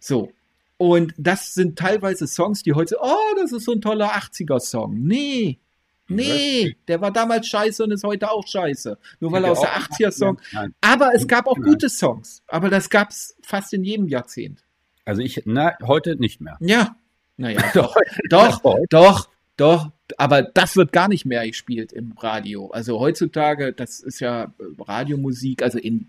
[0.00, 0.32] So.
[0.78, 4.94] Und das sind teilweise Songs, die heute, oh, das ist so ein toller 80er-Song.
[4.98, 5.60] Nee.
[6.08, 8.98] Nee, der war damals scheiße und ist heute auch scheiße.
[9.20, 10.40] Nur weil er aus der 80er-Song.
[10.52, 10.74] Nein.
[10.80, 12.42] Aber es gab auch gute Songs.
[12.48, 14.64] Aber das gab's fast in jedem Jahrzehnt.
[15.04, 16.56] Also ich, na, heute nicht mehr.
[16.60, 16.96] Ja.
[17.36, 17.96] Naja, doch,
[18.28, 19.28] doch, doch,
[19.60, 19.90] doch.
[20.18, 22.70] Aber das wird gar nicht mehr gespielt im Radio.
[22.70, 24.48] Also heutzutage, das ist ja äh,
[24.82, 26.08] Radiomusik, also in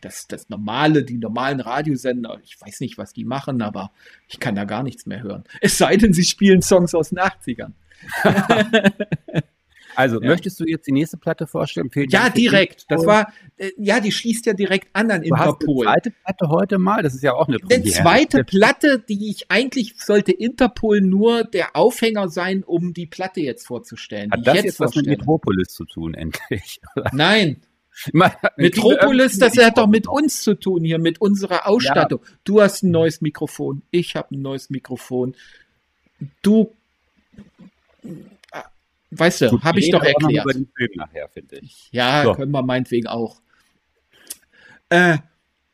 [0.00, 3.92] das, das normale, die normalen Radiosender, ich weiß nicht, was die machen, aber
[4.28, 5.44] ich kann da gar nichts mehr hören.
[5.60, 7.72] Es sei denn, sie spielen Songs aus den 80ern.
[9.96, 10.28] Also, Ja.
[10.28, 11.90] möchtest du jetzt die nächste Platte vorstellen?
[11.90, 12.84] Fehlt Ja, direkt.
[12.90, 13.06] Das Interpol?
[13.06, 15.84] war, äh, ja, die schließt ja direkt an an Du hast eine Interpol.
[15.86, 17.02] zweite Platte heute mal?
[17.02, 17.90] Das ist ja auch eine Die Premiere.
[18.02, 23.66] zweite Platte, die ich eigentlich sollte Interpol nur der Aufhänger sein, um die Platte jetzt
[23.66, 24.30] vorzustellen.
[24.30, 25.06] die Hat das ich jetzt was mit.
[25.06, 26.80] Metropolis zu tun, endlich?
[27.12, 27.62] Nein,
[28.56, 32.20] Metropolis, das hat doch mit uns zu tun hier, mit unserer Ausstattung.
[32.44, 35.34] Du hast ein neues Mikrofon, ich habe ein neues Mikrofon.
[36.42, 36.72] Du,
[39.10, 40.44] weißt du, habe ich doch erklärt.
[40.44, 41.88] über den Film nachher, finde ich.
[41.92, 42.34] Ja, So.
[42.34, 43.40] können wir meinetwegen auch.
[44.88, 45.18] Äh,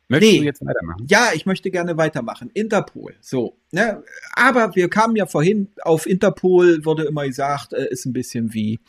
[0.08, 0.38] Möchtest nee.
[0.40, 1.06] du jetzt weitermachen?
[1.08, 2.50] Ja, ich möchte gerne weitermachen.
[2.52, 3.14] Interpol.
[3.20, 3.56] So.
[3.70, 4.02] Ne?
[4.34, 8.80] Aber wir kamen ja vorhin auf Interpol, wurde immer gesagt, äh, ist ein bisschen wie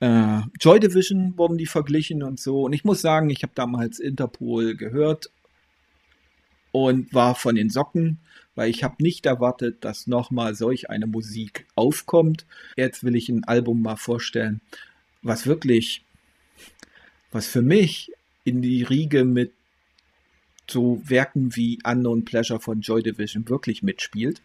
[0.00, 2.62] äh, Joy Division wurden die verglichen und so.
[2.62, 5.30] Und ich muss sagen, ich habe damals Interpol gehört
[6.72, 8.20] und war von den Socken,
[8.54, 12.46] weil ich habe nicht erwartet, dass nochmal solch eine Musik aufkommt.
[12.76, 14.60] Jetzt will ich ein Album mal vorstellen,
[15.22, 16.02] was wirklich,
[17.32, 18.12] was für mich
[18.44, 19.52] in die Riege mit
[20.70, 24.40] so Werken wie Unknown Pleasure von Joy Division wirklich mitspielt.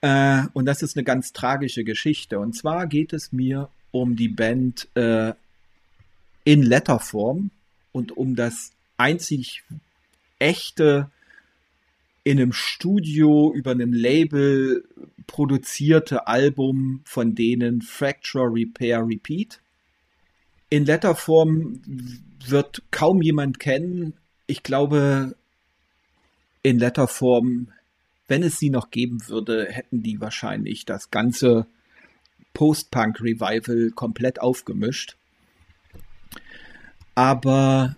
[0.00, 2.38] Äh, und das ist eine ganz tragische Geschichte.
[2.38, 5.32] Und zwar geht es mir um die Band äh,
[6.44, 7.50] in Letterform
[7.92, 9.64] und um das einzig
[10.38, 11.10] echte
[12.26, 14.82] in einem Studio über einem Label
[15.28, 19.60] produzierte Album von denen Fracture Repair Repeat.
[20.68, 21.80] In Letterform
[22.44, 24.14] wird kaum jemand kennen.
[24.48, 25.36] Ich glaube,
[26.64, 27.68] in Letterform,
[28.26, 31.68] wenn es sie noch geben würde, hätten die wahrscheinlich das ganze
[32.54, 35.16] Post-Punk-Revival komplett aufgemischt.
[37.14, 37.96] Aber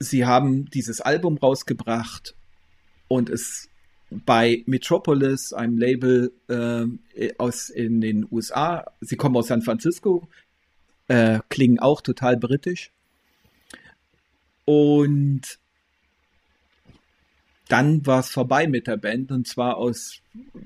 [0.00, 2.34] sie haben dieses Album rausgebracht
[3.12, 3.68] und es
[4.10, 10.28] bei Metropolis, einem Label äh, aus in den USA, sie kommen aus San Francisco,
[11.08, 12.90] äh, klingen auch total britisch.
[14.64, 15.58] Und
[17.68, 20.20] dann war es vorbei mit der Band und zwar aus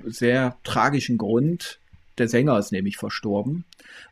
[0.05, 1.81] sehr tragischen Grund.
[2.19, 3.65] Der Sänger ist nämlich verstorben.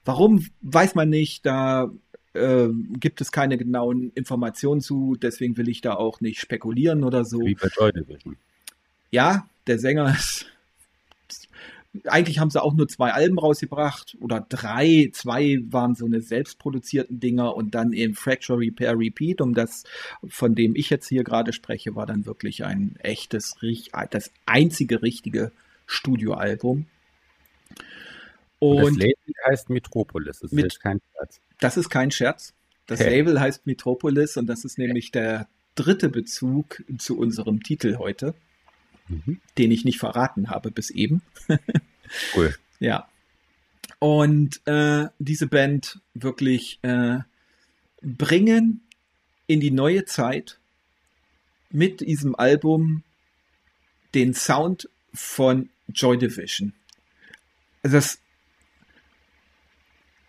[0.05, 1.47] Warum, weiß man nicht.
[1.47, 1.91] Da
[2.35, 2.69] äh,
[2.99, 5.17] gibt es keine genauen Informationen zu.
[5.21, 7.41] Deswegen will ich da auch nicht spekulieren oder so.
[7.41, 8.37] Wie bei Joy Division.
[9.11, 10.47] Ja, der Sänger ist
[12.07, 15.11] eigentlich haben sie auch nur zwei Alben rausgebracht oder drei.
[15.13, 19.85] Zwei waren so eine selbstproduzierten Dinger und dann eben Fracture Repair Repeat, um das,
[20.27, 23.55] von dem ich jetzt hier gerade spreche, war dann wirklich ein echtes,
[24.11, 25.53] das einzige richtige
[25.87, 26.87] Studioalbum.
[28.65, 30.39] Und, das Label heißt Metropolis.
[30.41, 31.41] Das mit, ist kein Scherz.
[31.61, 32.55] Das ist kein Scherz.
[32.87, 33.11] Das hey.
[33.11, 38.35] Label heißt Metropolis und das ist nämlich der dritte Bezug zu unserem Titel heute,
[39.09, 39.41] mhm.
[39.59, 41.23] den ich nicht verraten habe bis eben.
[42.37, 42.55] cool.
[42.81, 43.09] Ja.
[43.99, 47.19] Und äh, diese Band wirklich äh,
[48.03, 48.83] bringen
[49.47, 50.59] in die neue Zeit
[51.71, 53.03] mit diesem Album
[54.15, 56.73] den Sound von Joy Division.
[57.83, 58.19] Also das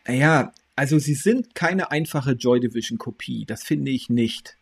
[0.08, 4.58] ja, also sie sind keine einfache Joy Division Kopie, das finde ich nicht.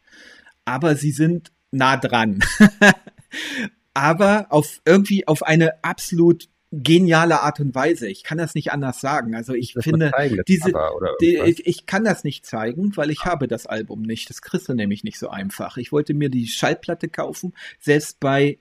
[0.66, 2.40] Aber sie sind nah dran.
[3.94, 8.10] Aber auf irgendwie auf eine absolut geniale Art und Weise.
[8.10, 9.36] Ich kann das nicht anders sagen.
[9.36, 10.12] Also ich das finde
[10.48, 10.74] diese,
[11.22, 14.30] die, ich, ich, kann das nicht zeigen, weil ich habe das Album nicht.
[14.30, 15.78] Das kriegst du nämlich nicht so einfach.
[15.78, 17.54] Ich wollte mir die Schallplatte kaufen.
[17.80, 18.58] Selbst bei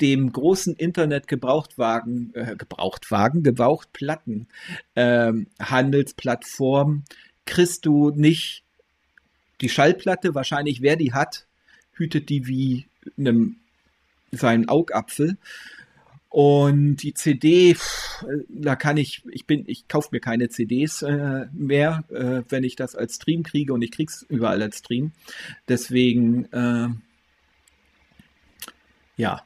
[0.00, 4.46] dem großen Internet Gebrauchtwagen, äh, Gebrauchtwagen, Gebrauchtplatten
[4.94, 7.04] ähm, Handelsplattform
[7.46, 8.62] kriegst du nicht
[9.60, 10.34] die Schallplatte.
[10.34, 11.46] Wahrscheinlich wer die hat,
[11.94, 12.86] hütet die wie
[13.18, 13.56] einem
[14.30, 15.36] seinen Augapfel.
[16.28, 17.76] Und die CD,
[18.48, 22.74] da kann ich, ich bin, ich kaufe mir keine CDs äh, mehr, äh, wenn ich
[22.74, 25.12] das als Stream kriege und ich krieg's überall als Stream.
[25.68, 26.88] Deswegen, äh,
[29.18, 29.42] ja,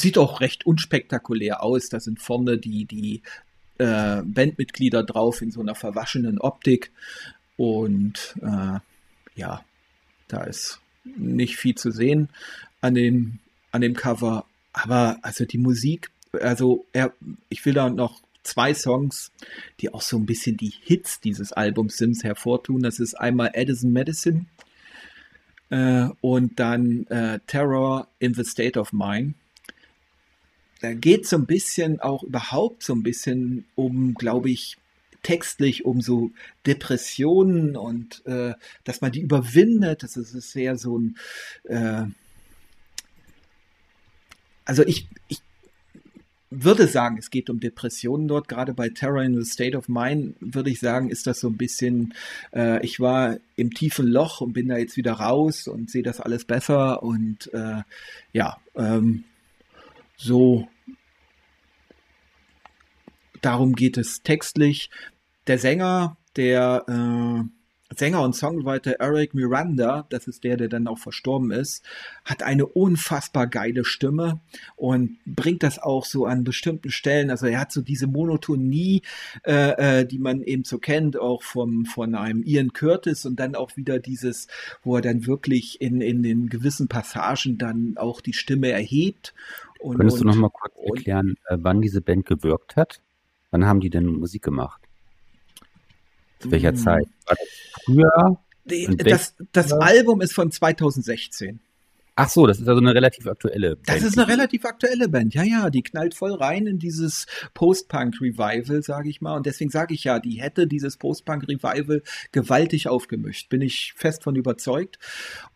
[0.00, 1.88] sieht auch recht unspektakulär aus.
[1.88, 3.22] Da sind vorne die, die
[3.78, 6.90] äh, Bandmitglieder drauf in so einer verwaschenen Optik.
[7.56, 8.78] Und äh,
[9.34, 9.64] ja,
[10.28, 12.28] da ist nicht viel zu sehen
[12.80, 13.38] an dem,
[13.72, 14.46] an dem Cover.
[14.72, 17.12] Aber also die Musik, also er,
[17.48, 19.32] ich will da noch zwei Songs,
[19.80, 22.82] die auch so ein bisschen die Hits dieses Albums Sims hervortun.
[22.82, 24.46] Das ist einmal Edison Medicine
[25.70, 29.34] äh, und dann äh, Terror in the State of Mind
[30.80, 34.76] da geht so ein bisschen auch überhaupt so ein bisschen um, glaube ich,
[35.22, 36.30] textlich um so
[36.66, 38.54] Depressionen und äh,
[38.84, 40.02] dass man die überwindet.
[40.02, 41.16] Das ist sehr so ein
[41.64, 42.04] äh,
[44.66, 45.40] also ich, ich
[46.50, 48.48] würde sagen, es geht um Depressionen dort.
[48.48, 51.56] Gerade bei Terror in the State of Mind würde ich sagen, ist das so ein
[51.56, 52.14] bisschen,
[52.54, 56.20] äh, ich war im tiefen Loch und bin da jetzt wieder raus und sehe das
[56.20, 57.82] alles besser und äh,
[58.32, 59.24] ja, ähm,
[60.16, 60.68] so
[63.42, 64.90] darum geht es textlich.
[65.46, 67.48] Der Sänger, der äh,
[67.94, 71.84] Sänger und Songwriter Eric Miranda, das ist der, der dann auch verstorben ist,
[72.24, 74.40] hat eine unfassbar geile Stimme
[74.74, 77.30] und bringt das auch so an bestimmten Stellen.
[77.30, 79.02] Also er hat so diese Monotonie,
[79.44, 83.54] äh, äh, die man eben so kennt, auch vom, von einem Ian Curtis und dann
[83.54, 84.48] auch wieder dieses,
[84.82, 89.32] wo er dann wirklich in, in den gewissen Passagen dann auch die Stimme erhebt.
[89.80, 93.00] Und, Könntest du noch mal kurz erklären, und, äh, wann diese Band gewirkt hat?
[93.50, 94.80] Wann haben die denn Musik gemacht?
[96.40, 96.76] Zu welcher hm.
[96.76, 97.08] Zeit?
[97.26, 97.48] War das
[97.84, 98.38] früher?
[98.96, 101.60] Das, das Album ist von 2016.
[102.18, 103.88] Ach so, das ist also eine relativ aktuelle Band.
[103.88, 108.82] Das ist eine relativ aktuelle Band, ja, ja, die knallt voll rein in dieses Post-Punk-Revival,
[108.82, 109.36] sage ich mal.
[109.36, 112.02] Und deswegen sage ich ja, die hätte dieses Post-Punk-Revival
[112.32, 114.98] gewaltig aufgemischt, bin ich fest von überzeugt.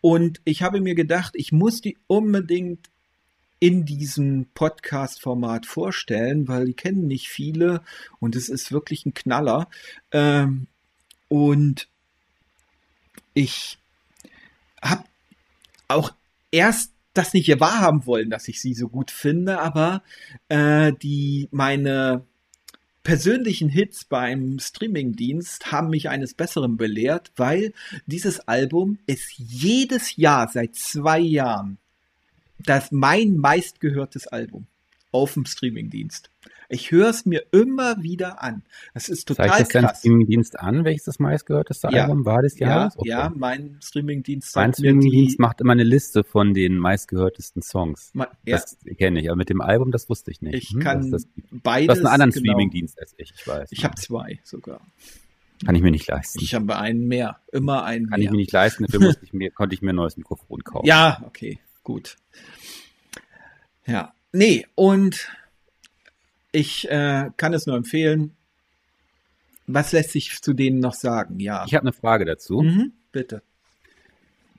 [0.01, 2.90] Und ich habe mir gedacht, ich muss die unbedingt
[3.61, 7.83] in diesem Podcast-Format vorstellen, weil die kennen nicht viele
[8.19, 9.69] und es ist wirklich ein Knaller.
[10.11, 10.65] Ähm,
[11.29, 11.87] und
[13.35, 13.77] ich
[14.81, 15.03] habe
[15.87, 16.11] auch
[16.49, 20.01] erst das nicht wahrhaben wollen, dass ich sie so gut finde, aber
[20.49, 22.25] äh, die meine
[23.03, 27.73] persönlichen Hits beim Streamingdienst haben mich eines Besseren belehrt, weil
[28.07, 31.77] dieses Album ist jedes Jahr seit zwei Jahren
[32.65, 34.67] das mein meistgehörtes Album
[35.11, 36.29] auf dem Streamingdienst.
[36.73, 38.63] Ich höre es mir immer wieder an.
[38.93, 39.81] Das ist total Zeigt das krass.
[39.81, 42.03] dein Streamingdienst an, welches das meistgehörteste ja.
[42.03, 42.93] Album war des Jahres?
[42.93, 43.09] Ja, okay.
[43.09, 48.11] ja mein Streamingdienst Mein Streamingdienst macht immer eine Liste von den meistgehörtesten Songs.
[48.13, 48.55] Ma ja.
[48.55, 50.55] Das kenne ich, aber mit dem Album, das wusste ich nicht.
[50.55, 51.87] Ich hm, kann das, das beides.
[51.87, 52.53] Du hast einen anderen genau.
[52.53, 53.69] Streamingdienst als ich, ich weiß.
[53.73, 54.79] Ich habe zwei sogar.
[55.65, 56.39] Kann ich mir nicht leisten.
[56.41, 58.27] Ich habe einen mehr, immer einen Kann mehr.
[58.27, 60.87] ich mir nicht leisten, dafür musste ich mir, konnte ich mir ein neues Mikrofon kaufen.
[60.87, 62.17] Ja, okay, gut.
[63.85, 65.29] Ja, nee, und
[66.51, 68.35] ich äh, kann es nur empfehlen.
[69.67, 71.39] Was lässt sich zu denen noch sagen?
[71.39, 71.63] Ja.
[71.65, 72.61] Ich habe eine Frage dazu.
[72.61, 73.41] Mhm, bitte.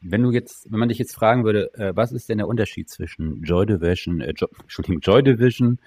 [0.01, 2.89] Wenn du jetzt, wenn man dich jetzt fragen würde, äh, was ist denn der Unterschied
[2.89, 5.79] zwischen Joy Division, äh, jo Entschuldigung, Joy Division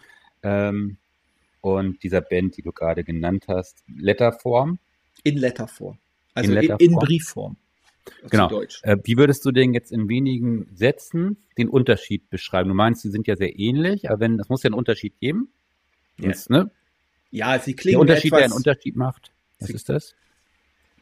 [0.44, 0.98] ähm,
[1.62, 4.80] und dieser Band, die du gerade genannt hast, Letterform?
[5.24, 5.98] In Letterform.
[6.34, 6.80] Also in, Letterform.
[6.80, 7.58] in, in Briefform.
[8.30, 8.62] Genau.
[8.82, 12.70] Äh, wie würdest du denn jetzt in wenigen Sätzen den Unterschied beschreiben?
[12.70, 15.50] Du meinst, sie sind ja sehr ähnlich, aber wenn, es muss ja einen Unterschied geben.
[16.18, 16.50] Yes.
[16.50, 16.72] ne?
[17.32, 19.32] Ja, sie klingen der Unterschied, etwas, der einen Unterschied macht.
[19.60, 20.16] Was sie, ist das?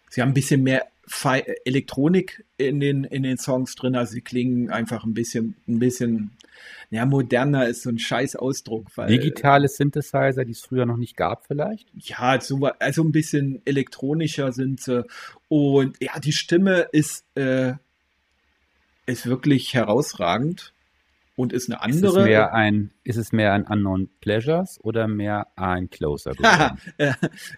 [0.09, 4.21] Sie haben ein bisschen mehr Fe Elektronik in den in den Songs drin, also sie
[4.21, 6.31] klingen einfach ein bisschen ein bisschen
[6.91, 11.17] ja moderner ist so ein scheiß Ausdruck, weil digitale Synthesizer, die es früher noch nicht
[11.17, 11.89] gab vielleicht?
[11.95, 15.03] Ja, so, also ein bisschen elektronischer sind sie
[15.53, 17.73] und ja, die Stimme ist äh,
[19.05, 20.73] ist wirklich herausragend
[21.35, 22.07] und ist eine andere.
[22.07, 26.31] Ist es mehr ein, ist es mehr ein Unknown Pleasures oder mehr ein Closer?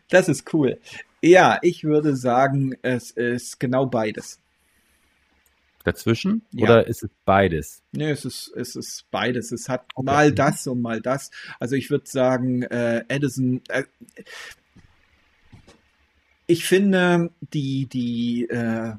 [0.09, 0.77] das ist cool.
[1.21, 4.41] Ja, ich würde sagen, es ist genau beides.
[5.85, 6.41] Dazwischen?
[6.51, 6.65] Ja.
[6.65, 7.81] Oder ist es beides?
[7.93, 9.53] Nee, es ist, es ist beides.
[9.53, 10.05] Es hat okay.
[10.05, 11.31] mal das und mal das.
[11.61, 13.83] Also ich würde sagen, äh, Edison, äh,
[16.47, 18.93] ich finde, die, die, äh,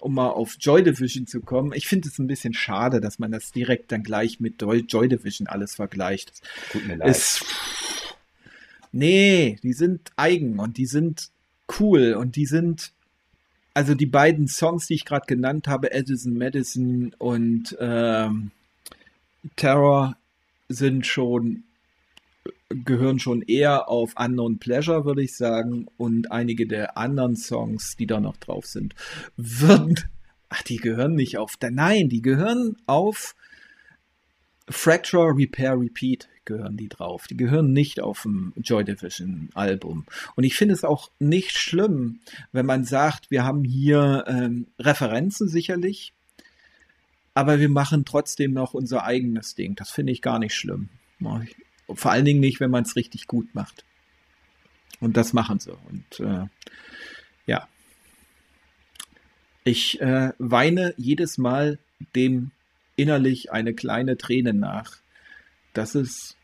[0.00, 3.32] um mal auf Joy Division zu kommen, ich finde es ein bisschen schade, dass man
[3.32, 6.32] das direkt dann gleich mit Joy Division alles vergleicht.
[6.70, 7.08] Tut mir leid.
[7.08, 7.44] Es,
[8.92, 11.28] nee, die sind eigen und die sind
[11.78, 12.92] cool und die sind,
[13.74, 18.52] also die beiden Songs, die ich gerade genannt habe, Edison Madison und ähm,
[19.56, 20.16] Terror,
[20.68, 21.64] sind schon
[22.70, 25.86] gehören schon eher auf Unknown Pleasure, würde ich sagen.
[25.96, 28.94] Und einige der anderen Songs, die da noch drauf sind,
[29.36, 29.96] würden.
[30.48, 31.58] Ach, die gehören nicht auf.
[31.60, 33.34] Nein, die gehören auf
[34.68, 37.26] Fracture Repair Repeat gehören die drauf.
[37.26, 40.04] Die gehören nicht auf dem Joy Division Album.
[40.36, 42.20] Und ich finde es auch nicht schlimm,
[42.52, 46.12] wenn man sagt, wir haben hier ähm, Referenzen sicherlich,
[47.34, 49.76] aber wir machen trotzdem noch unser eigenes Ding.
[49.76, 50.88] Das finde ich gar nicht schlimm.
[51.94, 53.84] Vor allen Dingen nicht, wenn man es richtig gut macht.
[55.00, 55.72] Und das machen sie.
[55.72, 56.46] Und äh,
[57.46, 57.68] ja.
[59.64, 61.78] Ich äh, weine jedes Mal
[62.14, 62.50] dem
[62.96, 64.98] innerlich eine kleine Träne nach,
[65.72, 66.36] dass es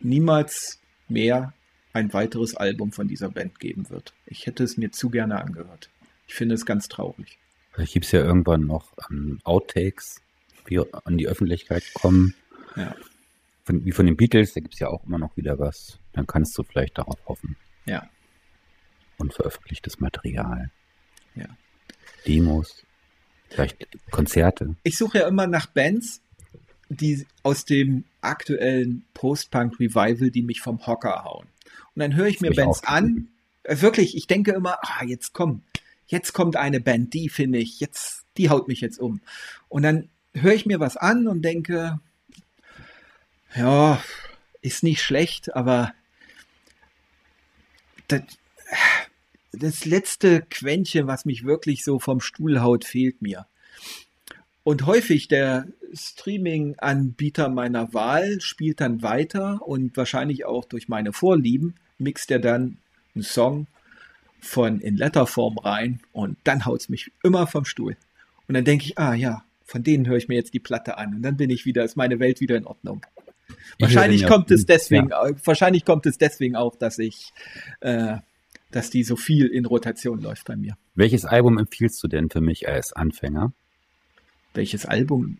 [0.00, 1.54] niemals mehr
[1.92, 4.14] ein weiteres Album von dieser Band geben wird.
[4.26, 5.90] Ich hätte es mir zu gerne angehört.
[6.26, 7.38] Ich finde es ganz traurig.
[7.72, 10.22] Vielleicht gibt es ja irgendwann noch um, Outtakes,
[10.68, 12.34] die an die Öffentlichkeit kommen.
[12.76, 12.96] Ja
[13.64, 15.98] von, wie von den Beatles, da gibt es ja auch immer noch wieder was.
[16.12, 17.56] Dann kannst du vielleicht darauf hoffen.
[17.86, 18.08] Ja.
[19.18, 20.70] Unveröffentlichtes Material.
[21.34, 21.46] Ja.
[22.26, 22.84] Demos.
[23.48, 24.76] Vielleicht Konzerte.
[24.82, 26.22] Ich suche ja immer nach Bands,
[26.88, 31.46] die aus dem aktuellen Post-Punk-Revival, die mich vom Hocker hauen.
[31.94, 33.28] Und dann höre ich mir Bands an.
[33.64, 35.62] Äh, wirklich, ich denke immer, ah, jetzt komm,
[36.06, 39.20] jetzt kommt eine Band, die finde ich, jetzt, die haut mich jetzt um.
[39.68, 42.00] Und dann höre ich mir was an und denke,
[43.56, 44.02] ja,
[44.60, 45.92] ist nicht schlecht, aber
[48.08, 48.22] das,
[49.52, 53.46] das letzte Quäntchen, was mich wirklich so vom Stuhl haut, fehlt mir.
[54.64, 61.74] Und häufig der Streaming-Anbieter meiner Wahl spielt dann weiter und wahrscheinlich auch durch meine Vorlieben
[61.98, 62.78] mixt er dann
[63.14, 63.66] einen Song
[64.40, 67.96] von in Letterform rein und dann haut es mich immer vom Stuhl.
[68.48, 71.14] Und dann denke ich, ah ja, von denen höre ich mir jetzt die Platte an
[71.14, 73.04] und dann bin ich wieder, ist meine Welt wieder in Ordnung.
[73.78, 75.30] Wahrscheinlich kommt es deswegen, ja.
[75.44, 77.32] wahrscheinlich kommt es deswegen auch, dass ich,
[77.80, 78.16] äh,
[78.70, 80.76] dass die so viel in Rotation läuft bei mir.
[80.94, 83.52] Welches Album empfiehlst du denn für mich als Anfänger?
[84.54, 85.38] Welches Album?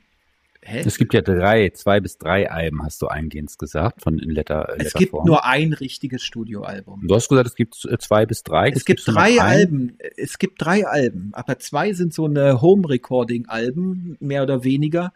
[0.64, 0.84] Hä?
[0.86, 4.68] Es gibt ja drei, zwei bis drei Alben, hast du eingehend gesagt, von in Letter.
[4.70, 5.26] Letter es gibt Form.
[5.26, 7.04] nur ein richtiges Studioalbum.
[7.04, 8.68] Du hast gesagt, es gibt äh, zwei bis drei.
[8.68, 9.98] Es gibt drei Alben.
[10.16, 15.12] Es gibt drei Alben, aber zwei sind so eine Home-Recording-Alben, mehr oder weniger.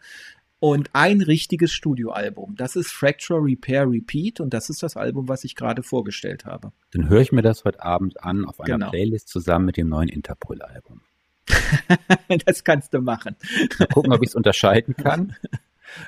[0.59, 2.55] Und ein richtiges Studioalbum.
[2.55, 6.71] Das ist Fracture, Repair, Repeat und das ist das Album, was ich gerade vorgestellt habe.
[6.91, 8.89] Dann höre ich mir das heute Abend an auf einer genau.
[8.89, 11.01] Playlist zusammen mit dem neuen Interpol-Album.
[12.45, 13.35] das kannst du machen.
[13.77, 15.35] Mal gucken, ob ich es unterscheiden kann.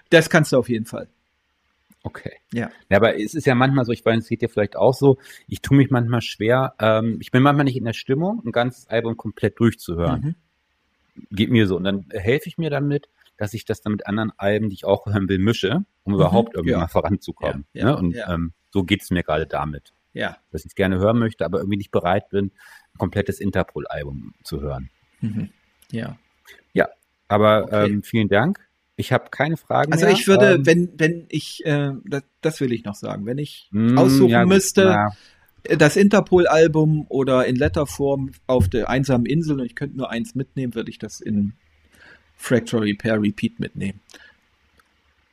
[0.09, 1.07] Das kannst du auf jeden Fall.
[2.03, 2.33] Okay.
[2.53, 2.69] Ja.
[2.89, 2.97] ja.
[2.97, 5.17] Aber es ist ja manchmal so, ich weiß, es geht dir vielleicht auch so,
[5.47, 8.87] ich tue mich manchmal schwer, ähm, ich bin manchmal nicht in der Stimmung, ein ganzes
[8.87, 10.21] Album komplett durchzuhören.
[10.21, 10.35] Mhm.
[11.31, 11.75] Geht mir so.
[11.75, 13.07] Und dann helfe ich mir damit,
[13.39, 16.19] dass ich das dann mit anderen Alben, die ich auch hören will, mische, um mhm.
[16.19, 16.79] überhaupt irgendwie ja.
[16.79, 17.65] mal voranzukommen.
[17.71, 17.97] Ja, ne?
[17.97, 19.93] Und ähm, so geht es mir gerade damit.
[20.11, 20.37] Ja.
[20.51, 22.51] Dass ich es gerne hören möchte, aber irgendwie nicht bereit bin,
[22.93, 24.89] ein komplettes Interpol-Album zu hören.
[25.21, 25.49] Mhm.
[25.89, 26.17] Ja.
[26.73, 26.89] Ja,
[27.29, 27.85] aber okay.
[27.85, 28.59] ähm, vielen Dank.
[28.97, 30.13] Ich habe keine Fragen also mehr.
[30.13, 33.69] ich würde, ähm, wenn, wenn ich, äh, das, das, will ich noch sagen, wenn ich
[33.71, 35.77] mh, hm, aussuchen ja, müsste, na.
[35.77, 40.75] das Interpol-Album oder in Letterform auf der einsamen Insel und ich könnte nur eins mitnehmen,
[40.75, 41.53] würde ich das in
[42.39, 43.99] Fracture Repair Repeat mitnehmen.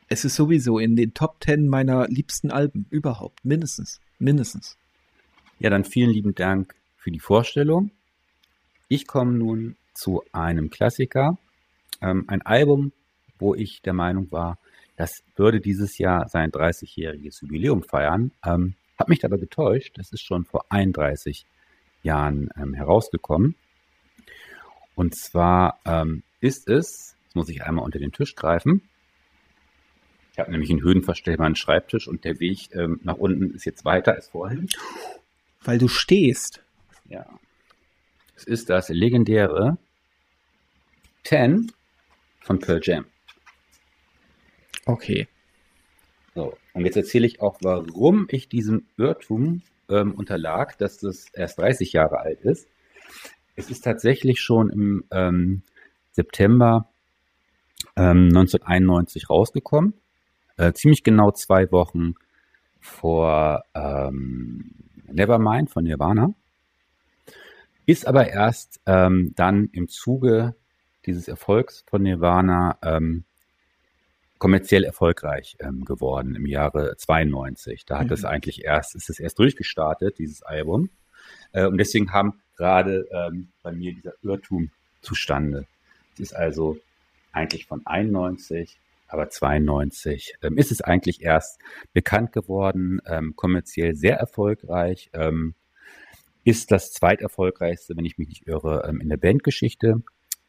[0.08, 4.76] Es ist sowieso in den Top Ten meiner liebsten Alben überhaupt, mindestens, mindestens.
[5.58, 7.90] Ja, dann vielen lieben Dank für die Vorstellung.
[8.88, 11.38] Ich komme nun zu einem Klassiker,
[12.02, 12.92] ähm, ein Album,
[13.38, 14.58] wo ich der Meinung war,
[14.96, 18.32] das würde dieses Jahr sein 30-jähriges Jubiläum feiern.
[18.44, 19.96] Ähm, hat mich aber getäuscht.
[19.96, 21.46] Das ist schon vor 31
[22.02, 23.54] Jahren ähm, herausgekommen.
[24.94, 28.82] Und zwar ähm, ist es, jetzt muss ich einmal unter den Tisch greifen.
[30.32, 34.14] Ich habe nämlich einen höhenverstellbaren Schreibtisch und der Weg ähm, nach unten ist jetzt weiter
[34.14, 34.68] als vorhin.
[35.62, 36.62] Weil du stehst.
[37.08, 37.26] Ja.
[38.36, 39.78] Es ist das legendäre
[41.24, 41.72] 10
[42.40, 43.06] von Pearl Jam.
[44.84, 45.26] Okay.
[46.34, 51.58] So, und jetzt erzähle ich auch, warum ich diesem Irrtum ähm, unterlag, dass das erst
[51.58, 52.68] 30 Jahre alt ist.
[53.56, 55.62] Es ist tatsächlich schon im ähm,
[56.16, 56.88] September
[57.94, 59.94] ähm, 1991 rausgekommen.
[60.56, 62.14] Äh, ziemlich genau zwei Wochen
[62.80, 64.72] vor ähm,
[65.12, 66.34] Nevermind von Nirvana.
[67.84, 70.54] Ist aber erst ähm, dann im Zuge
[71.04, 73.24] dieses Erfolgs von Nirvana ähm,
[74.38, 77.84] kommerziell erfolgreich ähm, geworden im Jahre 92.
[77.86, 78.12] Da hat mhm.
[78.12, 80.90] es eigentlich erst, ist es erst durchgestartet, dieses Album.
[81.52, 84.70] Äh, und deswegen haben gerade ähm, bei mir dieser Irrtum
[85.02, 85.66] zustande.
[86.16, 86.78] Es ist also
[87.32, 88.78] eigentlich von 91,
[89.08, 91.60] aber 92 ähm, ist es eigentlich erst
[91.92, 95.54] bekannt geworden, ähm, kommerziell sehr erfolgreich, ähm,
[96.44, 100.02] ist das zweiterfolgreichste, wenn ich mich nicht irre, ähm, in der Bandgeschichte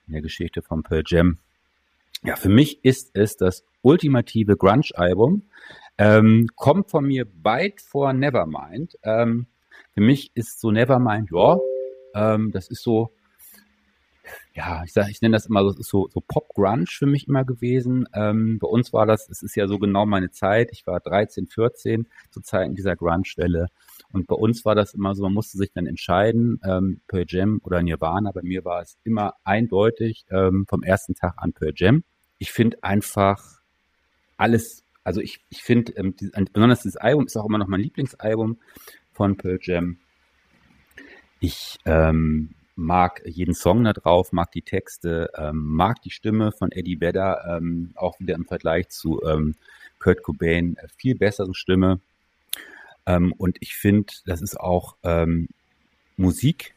[0.07, 1.37] in der Geschichte von Pearl Jam.
[2.23, 5.49] Ja, für mich ist es das ultimative Grunge-Album.
[5.97, 8.97] Ähm, kommt von mir weit vor Nevermind.
[9.03, 9.47] Ähm,
[9.93, 11.59] für mich ist so Nevermind, ja,
[12.13, 13.11] das ist so,
[14.57, 18.09] ja, ich sag, ich nenne das immer so, so, so Pop-Grunge für mich immer gewesen.
[18.11, 20.69] Ähm, bei uns war das, es ist ja so genau meine Zeit.
[20.71, 23.67] Ich war 13, 14 zu Zeiten dieser Grunge-Welle.
[24.11, 27.61] Und bei uns war das immer so, man musste sich dann entscheiden, ähm, Pearl Jam
[27.63, 28.31] oder Nirvana.
[28.31, 32.03] Bei mir war es immer eindeutig ähm, vom ersten Tag an Pearl Jam.
[32.39, 33.61] Ich finde einfach
[34.37, 36.15] alles, also ich, ich finde, ähm,
[36.51, 38.57] besonders dieses Album ist auch immer noch mein Lieblingsalbum
[39.13, 39.99] von Pearl Jam.
[41.39, 46.71] Ich ähm, mag jeden Song da drauf, mag die Texte, ähm, mag die Stimme von
[46.71, 49.55] Eddie Vedder, ähm, auch wieder im Vergleich zu ähm,
[49.99, 51.99] Kurt Cobain, äh, viel bessere Stimme.
[53.05, 55.47] Ähm, und ich finde, das ist auch ähm,
[56.17, 56.75] Musik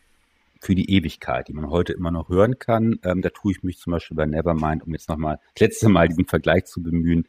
[0.61, 2.99] für die Ewigkeit, die man heute immer noch hören kann.
[3.03, 6.09] Ähm, da tue ich mich zum Beispiel bei Nevermind, um jetzt nochmal das letzte Mal
[6.09, 7.27] diesen Vergleich zu bemühen,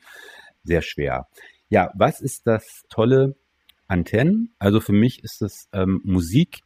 [0.63, 1.27] sehr schwer.
[1.69, 3.35] Ja, was ist das Tolle
[3.87, 4.53] Antennen?
[4.59, 6.61] Also für mich ist ähm, Musik,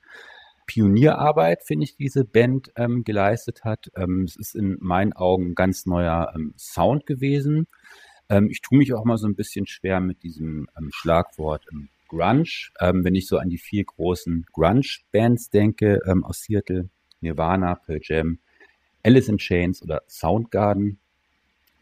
[0.66, 3.92] Pionierarbeit, finde ich, diese Band ähm, geleistet hat.
[3.96, 7.68] Ähm, es ist in meinen Augen ein ganz neuer ähm, Sound gewesen.
[8.30, 11.90] Ähm, ich tue mich auch mal so ein bisschen schwer mit diesem ähm, Schlagwort ähm,
[12.08, 12.70] Grunge.
[12.80, 16.90] wenn ich so an die vier großen Grunge-Bands denke aus Seattle,
[17.20, 18.38] Nirvana, Pearl Jam,
[19.04, 21.00] Alice in Chains oder Soundgarden,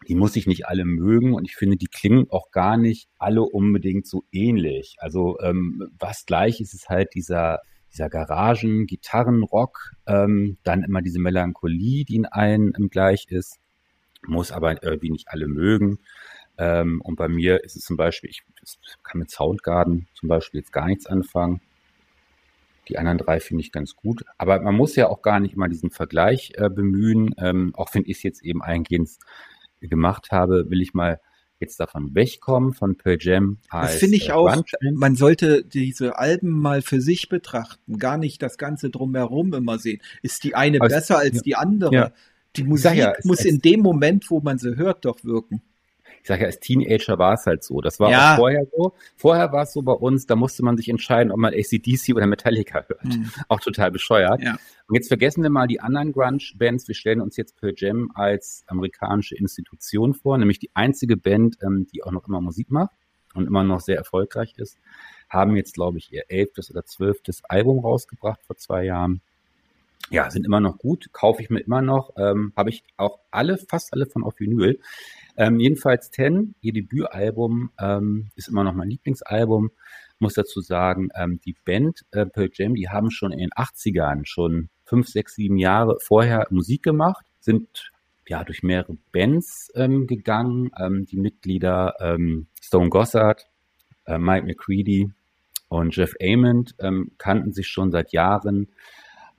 [0.07, 3.41] die muss ich nicht alle mögen und ich finde, die klingen auch gar nicht alle
[3.41, 4.95] unbedingt so ähnlich.
[4.99, 7.59] Also ähm, was gleich ist, ist halt dieser
[7.93, 13.59] dieser Garagen, Gitarrenrock, ähm, dann immer diese Melancholie, die in allen ähm, gleich ist,
[14.25, 15.99] muss aber irgendwie nicht alle mögen.
[16.57, 18.43] Ähm, und bei mir ist es zum Beispiel, ich
[19.03, 21.61] kann mit Soundgarden zum Beispiel jetzt gar nichts anfangen.
[22.89, 24.25] Die anderen drei finde ich ganz gut.
[24.37, 27.33] Aber man muss ja auch gar nicht immer diesen Vergleich äh, bemühen.
[27.37, 29.09] Ähm, auch wenn ich es jetzt eben eingehend
[29.79, 31.19] gemacht habe, will ich mal
[31.59, 33.57] jetzt davon wegkommen, von Pearl Jam.
[33.71, 38.41] Das finde ich äh, auch, man sollte diese Alben mal für sich betrachten, gar nicht
[38.41, 40.01] das Ganze drumherum immer sehen.
[40.21, 41.41] Ist die eine also, besser als ja.
[41.41, 41.93] die andere?
[41.93, 42.11] Ja.
[42.55, 45.61] Die Musik ja, muss in dem Moment, wo man sie hört, doch wirken
[46.23, 47.81] ich sage ja, als Teenager war es halt so.
[47.81, 48.33] Das war ja.
[48.33, 48.93] auch vorher so.
[49.17, 52.27] Vorher war es so bei uns, da musste man sich entscheiden, ob man ACDC oder
[52.27, 53.03] Metallica hört.
[53.03, 53.29] Mhm.
[53.49, 54.41] Auch total bescheuert.
[54.87, 56.87] Und jetzt vergessen wir mal die anderen Grunge-Bands.
[56.87, 61.87] Wir stellen uns jetzt Pearl Jam als amerikanische Institution vor, nämlich die einzige Band, ähm,
[61.93, 62.95] die auch noch immer Musik macht
[63.33, 64.77] und immer noch sehr erfolgreich ist.
[65.29, 69.21] Haben jetzt, glaube ich, ihr elftes oder zwölftes Album rausgebracht vor zwei Jahren
[70.09, 73.57] ja, sind immer noch gut, kaufe ich mir immer noch, ähm, habe ich auch alle,
[73.57, 74.79] fast alle von auf Vinyl.
[75.37, 79.71] Ähm, jedenfalls Ten, ihr Debütalbum, ähm, ist immer noch mein Lieblingsalbum.
[80.23, 84.21] Muss dazu sagen, ähm, die Band äh, Pearl Jam, die haben schon in den 80ern,
[84.23, 87.91] schon fünf, sechs, sieben Jahre vorher Musik gemacht, sind
[88.25, 90.71] ja durch mehrere Bands ähm, gegangen.
[90.79, 93.47] Ähm, die Mitglieder ähm, Stone Gossard,
[94.05, 95.11] äh, Mike McCready
[95.67, 98.69] und Jeff Ament ähm, kannten sich schon seit Jahren,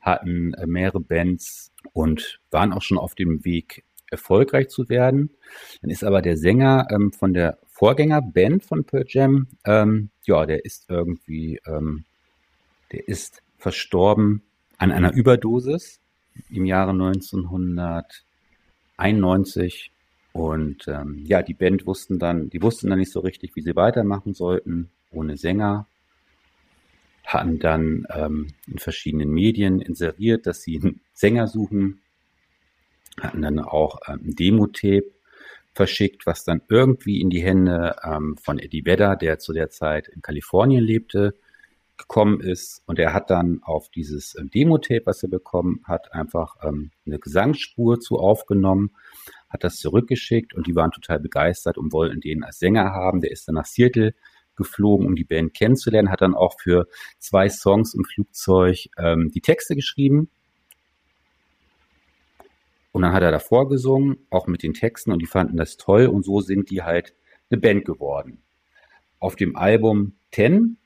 [0.02, 5.30] hatten äh, mehrere Bands und waren auch schon auf dem Weg erfolgreich zu werden.
[5.80, 10.64] Dann ist aber der Sänger ähm, von der Vorgängerband von Pearl Jam, ähm, ja, der
[10.64, 12.04] ist irgendwie, ähm,
[12.92, 14.42] der ist verstorben
[14.78, 15.98] an einer Überdosis
[16.50, 19.90] im Jahre 1991.
[20.32, 23.74] Und ähm, ja, die Band wussten dann, die wussten dann nicht so richtig, wie sie
[23.74, 25.88] weitermachen sollten, ohne Sänger.
[27.24, 32.00] Hatten dann ähm, in verschiedenen Medien inseriert, dass sie einen Sänger suchen
[33.20, 35.13] hatten dann auch ähm, ein Demo-Tape
[35.74, 40.08] verschickt, was dann irgendwie in die Hände ähm, von Eddie Vedder, der zu der Zeit
[40.08, 41.34] in Kalifornien lebte,
[41.96, 42.82] gekommen ist.
[42.86, 47.18] Und er hat dann auf dieses ähm, Demo-Tape, was er bekommen hat, einfach ähm, eine
[47.18, 48.90] Gesangsspur zu aufgenommen,
[49.48, 53.20] hat das zurückgeschickt und die waren total begeistert und wollten den als Sänger haben.
[53.20, 54.14] Der ist dann nach Seattle
[54.56, 56.86] geflogen, um die Band kennenzulernen, hat dann auch für
[57.18, 60.30] zwei Songs im Flugzeug ähm, die Texte geschrieben
[62.94, 66.06] und dann hat er davor gesungen, auch mit den Texten, und die fanden das toll.
[66.06, 67.12] Und so sind die halt
[67.50, 68.40] eine Band geworden.
[69.18, 70.76] Auf dem Album Ten,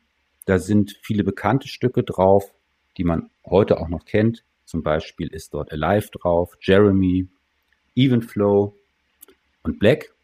[0.46, 2.54] da sind viele bekannte Stücke drauf,
[2.96, 4.42] die man heute auch noch kennt.
[4.64, 7.28] Zum Beispiel ist dort Alive drauf, Jeremy,
[7.94, 8.74] Even Flow
[9.62, 10.14] und Black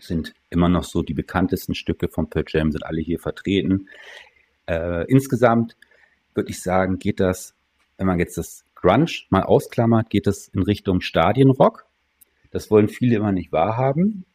[0.00, 3.90] sind immer noch so die bekanntesten Stücke von Pearl Jam, sind alle hier vertreten.
[4.64, 5.76] Äh, insgesamt
[6.34, 7.54] würde ich sagen, geht das,
[7.98, 11.86] wenn man jetzt das Grunge mal ausklammert, geht es in Richtung Stadienrock.
[12.50, 14.26] Das wollen viele immer nicht wahrhaben.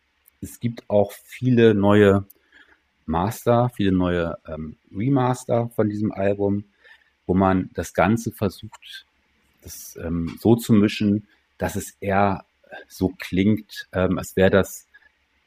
[0.42, 2.26] Es gibt auch viele neue
[3.06, 6.64] Master, viele neue ähm, Remaster von diesem Album,
[7.28, 9.06] wo man das Ganze versucht,
[9.62, 11.28] das ähm, so zu mischen,
[11.60, 12.44] dass es eher
[12.88, 14.88] so klingt, ähm, als wäre das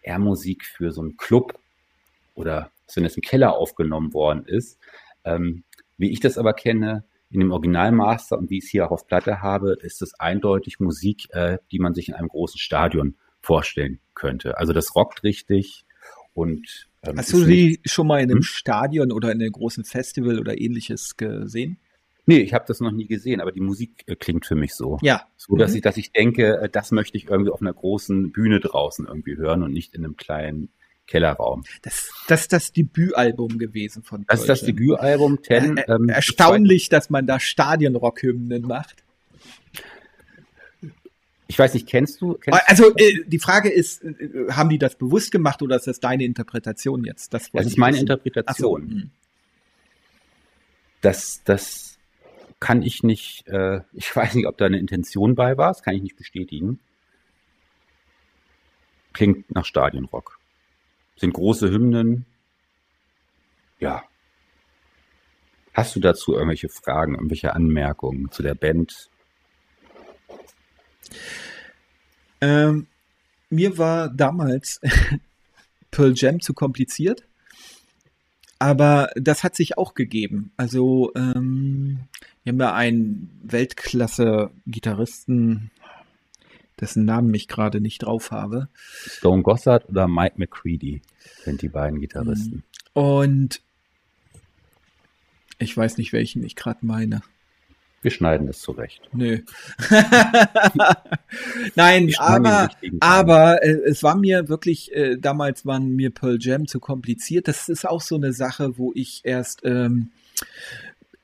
[0.02, 1.58] eher Musik für so einen Club
[2.36, 4.78] oder als wenn es im Keller aufgenommen worden ist.
[5.24, 5.64] Ähm,
[5.98, 7.02] wie ich das aber kenne,
[7.32, 10.80] in dem Originalmaster und wie ich es hier auch auf Platte habe, ist es eindeutig
[10.80, 14.58] Musik, äh, die man sich in einem großen Stadion vorstellen könnte.
[14.58, 15.84] Also das rockt richtig
[16.34, 18.42] und ähm, Hast du sie schon mal in einem hm?
[18.42, 21.78] Stadion oder in einem großen Festival oder ähnliches gesehen?
[22.24, 24.98] Nee, ich habe das noch nie gesehen, aber die Musik äh, klingt für mich so.
[25.02, 25.26] Ja.
[25.36, 25.76] So, dass mhm.
[25.76, 29.36] ich, dass ich denke, äh, das möchte ich irgendwie auf einer großen Bühne draußen irgendwie
[29.36, 30.68] hören und nicht in einem kleinen
[31.12, 31.62] Kellerraum.
[31.82, 35.76] Das, das ist das Debütalbum gewesen von Das ist das Debütalbum, Ten.
[35.76, 39.04] Äh, ähm, erstaunlich, dass man da Stadionrockhymnen macht.
[41.48, 42.32] Ich weiß nicht, kennst du?
[42.40, 46.00] Kennst also äh, die Frage ist, äh, haben die das bewusst gemacht oder ist das
[46.00, 47.34] deine Interpretation jetzt?
[47.34, 48.04] Das, das ist meine wissen.
[48.04, 48.80] Interpretation.
[48.80, 48.88] So.
[48.88, 49.10] Hm.
[51.02, 51.98] Das, das
[52.58, 55.94] kann ich nicht, äh, ich weiß nicht, ob da eine Intention bei war, das kann
[55.94, 56.78] ich nicht bestätigen.
[59.12, 60.38] Klingt nach Stadionrock
[61.16, 62.26] sind große Hymnen.
[63.78, 64.02] Ja.
[65.74, 69.08] Hast du dazu irgendwelche Fragen, irgendwelche Anmerkungen zu der Band?
[72.40, 72.86] Ähm,
[73.50, 74.80] mir war damals
[75.90, 77.24] Pearl Jam zu kompliziert,
[78.58, 80.52] aber das hat sich auch gegeben.
[80.56, 82.08] Also ähm,
[82.42, 85.70] wir haben ja einen Weltklasse-Gitarristen,
[86.82, 88.68] dessen Namen ich gerade nicht drauf habe.
[88.74, 91.00] Stone Gossard oder Mike McCready
[91.44, 92.64] sind die beiden Gitarristen.
[92.92, 93.62] Und
[95.58, 97.22] ich weiß nicht, welchen ich gerade meine.
[98.02, 99.08] Wir schneiden das zurecht.
[99.12, 99.42] Nö.
[101.76, 102.68] Nein, aber,
[102.98, 107.46] aber äh, es war mir wirklich, äh, damals waren mir Pearl Jam zu kompliziert.
[107.46, 110.10] Das ist auch so eine Sache, wo ich erst, ähm,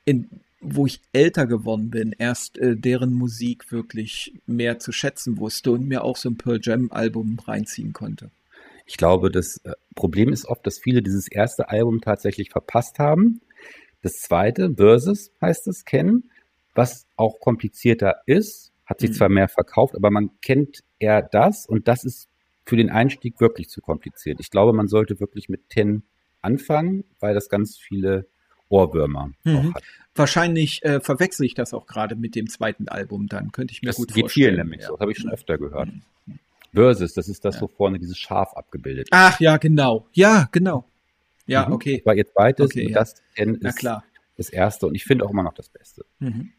[0.05, 0.31] in,
[0.61, 5.87] wo ich älter geworden bin, erst äh, deren Musik wirklich mehr zu schätzen wusste und
[5.87, 8.31] mir auch so ein Pearl Jam Album reinziehen konnte.
[8.87, 13.41] Ich glaube, das äh, Problem ist oft, dass viele dieses erste Album tatsächlich verpasst haben.
[14.03, 16.31] Das zweite, Versus heißt es, kennen,
[16.75, 19.15] was auch komplizierter ist, hat sich Mhm.
[19.15, 22.29] zwar mehr verkauft, aber man kennt eher das und das ist
[22.65, 24.41] für den Einstieg wirklich zu kompliziert.
[24.41, 26.03] Ich glaube, man sollte wirklich mit Ten
[26.43, 28.27] anfangen, weil das ganz viele
[28.69, 29.75] Ohrwürmer Mhm.
[30.15, 33.89] Wahrscheinlich äh, verwechsel ich das auch gerade mit dem zweiten Album dann, könnte ich mir
[33.91, 34.55] Das gut geht vorstellen.
[34.55, 34.89] vielen nämlich ja.
[34.89, 35.89] so, das habe ich schon öfter gehört.
[36.27, 36.39] Mhm.
[36.75, 37.61] Versus, das ist das, Ja.
[37.63, 39.13] wo vorne dieses Schaf abgebildet ist.
[39.13, 40.07] Ach ja, genau.
[40.13, 40.85] Ja, genau.
[41.47, 41.73] Ja, Mhm.
[41.73, 42.03] okay.
[42.05, 42.99] War jetzt beides Okay, und ja.
[42.99, 44.05] das Na ist klar.
[44.37, 46.05] das erste und ich finde auch immer noch das Beste.
[46.19, 46.51] Mhm.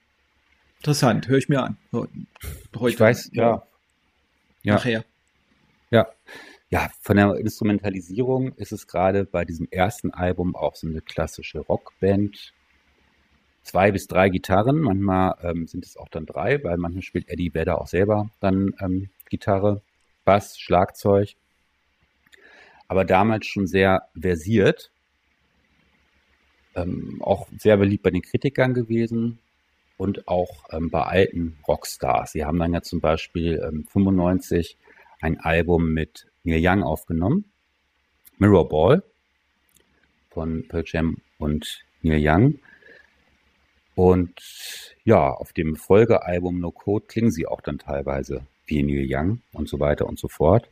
[0.78, 1.78] Interessant, höre ich mir an.
[1.92, 2.10] Heute,
[2.88, 3.64] ich weiß, ja.
[4.64, 4.74] Ja.
[4.76, 5.04] Nachher.
[5.92, 6.08] Ja.
[6.72, 11.62] Ja, von der Instrumentalisierung ist es gerade bei diesem ersten Album auch so eine klassische
[11.62, 12.54] Rockband.
[13.64, 17.56] Zwei bis drei Gitarren, manchmal ähm, sind es auch dann drei, weil manchmal spielt Eddie
[17.56, 19.82] Vedder auch selber dann ähm, Gitarre,
[20.26, 21.34] Bass, Schlagzeug.
[22.88, 24.92] Aber damals schon sehr versiert.
[26.76, 29.40] Ähm, auch sehr beliebt bei den Kritikern gewesen
[29.98, 32.34] und auch ähm, bei alten Rockstars.
[32.34, 34.78] Sie haben dann ja zum Beispiel ähm, 95
[35.22, 37.46] ein Album mit Neil Young aufgenommen,
[38.38, 39.04] Mirrorball
[40.32, 42.60] von Pearl Jam und Neil Young.
[43.96, 49.42] Und ja, auf dem Folgealbum No Code klingen sie auch dann teilweise wie Neil Young
[49.52, 50.70] und so weiter und so fort.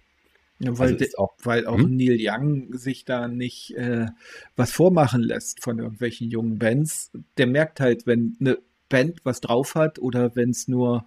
[0.59, 1.95] Ja, weil, Also de- ist auch, weil auch Hm?
[1.95, 4.07] Neil Young sich da nicht äh,
[4.55, 7.11] was vormachen lässt von irgendwelchen jungen Bands.
[7.37, 8.57] Der merkt halt, wenn eine
[8.89, 11.05] Band was drauf hat oder wenn es nur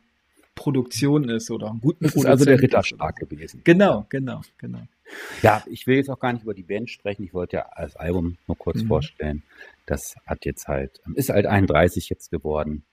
[0.54, 2.96] Produktion ist oder ein guter das ist also der so.
[3.26, 3.60] gewesen.
[3.64, 4.82] Genau, genau, genau.
[5.42, 7.24] Ja, ich will jetzt auch gar nicht über die Band sprechen.
[7.24, 8.86] Ich wollte ja das Album nur kurz Mhm.
[8.88, 9.42] vorstellen.
[9.86, 12.84] Das hat jetzt halt, ist halt 31 jetzt geworden.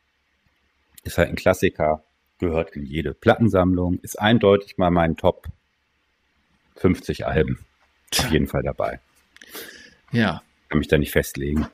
[1.03, 2.03] Ist halt ein Klassiker,
[2.39, 5.47] gehört in jede Plattensammlung, ist eindeutig mal mein Top
[6.77, 7.59] 50 Alben.
[8.17, 8.99] Auf jeden Fall dabei.
[10.11, 10.41] Ja.
[10.69, 11.67] Kann mich da nicht festlegen.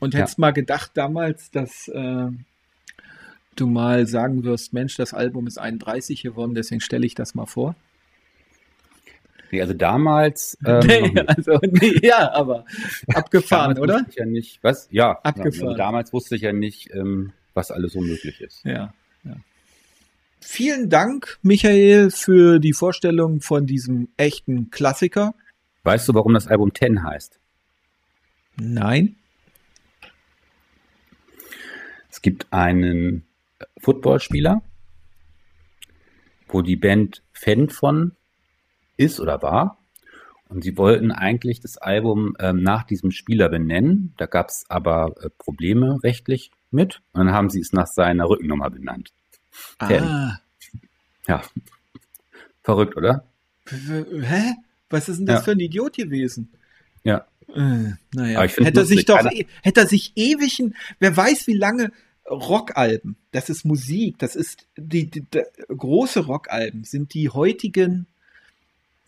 [0.00, 0.20] Und Ja.
[0.20, 2.28] hättest mal gedacht damals, dass äh,
[3.56, 7.46] du mal sagen wirst, Mensch, das Album ist 31 geworden, deswegen stelle ich das mal
[7.46, 7.76] vor.
[9.50, 12.64] Nee, also damals, ähm, nee, also, nee, ja, aber
[13.14, 14.04] abgefahren, oder?
[14.16, 14.88] Ja nicht, was?
[14.90, 15.68] Ja, Abgefahren.
[15.68, 18.64] Also damals wusste ich ja nicht, ähm, was alles so möglich ist.
[18.64, 19.36] Ja, ja.
[20.40, 25.34] Vielen Dank, Michael, für die Vorstellung von diesem echten Klassiker.
[25.84, 27.38] Weißt du, warum das Album Ten heißt?
[28.56, 29.16] Nein.
[32.10, 33.24] Es gibt einen
[33.78, 34.62] Footballspieler,
[36.48, 38.12] wo die Band Fan von
[38.96, 39.78] ist oder war.
[40.48, 44.14] Und sie wollten eigentlich das Album ähm, nach diesem Spieler benennen.
[44.18, 47.00] Da gab es aber äh, Probleme rechtlich mit.
[47.12, 49.10] Und dann haben sie es nach seiner Rückennummer benannt.
[49.88, 50.04] Ten.
[50.04, 50.40] Ah.
[51.26, 51.42] Ja.
[52.62, 53.24] Verrückt, oder?
[53.66, 54.54] Hä?
[54.90, 55.42] Was ist denn das Ja.
[55.44, 56.52] für ein Idiot gewesen?
[57.02, 57.26] Ja.
[57.48, 60.62] Äh, naja, hätte er sich doch, eh- hätte er sich ewig,
[60.98, 61.90] wer weiß wie lange
[62.30, 68.06] Rockalben, das ist Musik, das ist die, die, die große Rockalben sind die heutigen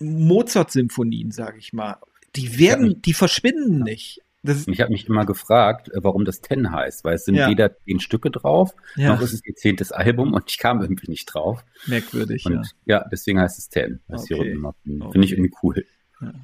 [0.01, 1.97] Mozart-Symphonien, sage ich mal.
[2.34, 4.20] Die werden, die verschwinden nicht.
[4.43, 7.48] Ist, ich habe mich immer gefragt, äh, warum das Ten heißt, weil es sind Ja.
[7.48, 11.10] weder zehn Stücke drauf, ja, noch ist es ihr zehntes Album und ich kam irgendwie
[11.10, 11.64] nicht drauf.
[11.86, 12.98] merkwürdig, Und ja.
[13.01, 14.01] ja, deswegen heißt es Ten.
[14.09, 14.52] Okay.
[14.52, 14.74] Finde
[15.06, 15.20] Okay.
[15.24, 15.84] ich irgendwie cool.
[16.20, 16.34] Ja.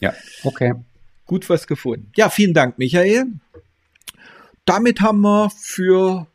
[0.00, 0.74] Ja, okay.
[1.24, 2.10] Gut was gefunden.
[2.16, 3.26] Ja, vielen Dank, Michael.
[4.66, 6.26] Damit haben wir für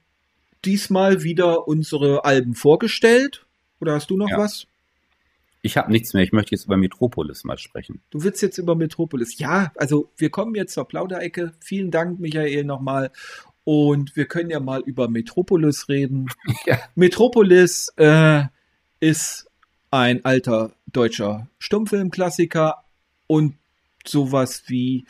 [0.66, 3.46] diesmal wieder unsere Alben vorgestellt.
[3.80, 4.38] Oder hast du noch Ja.
[4.38, 4.66] was?
[5.64, 6.24] Ich habe nichts mehr.
[6.24, 8.02] Ich möchte jetzt über Metropolis mal sprechen.
[8.10, 9.38] Du willst jetzt über Metropolis.
[9.38, 11.54] Ja, also wir kommen jetzt zur Plauderecke.
[11.60, 13.12] Vielen Dank, Michael, nochmal.
[13.64, 16.28] Und wir können ja mal über Metropolis reden.
[16.66, 16.80] Ja.
[16.96, 18.44] Metropolis äh,
[19.00, 19.48] ist
[19.92, 22.84] ein alter deutscher Stummfilmklassiker
[23.28, 23.56] und
[24.06, 25.06] sowas wie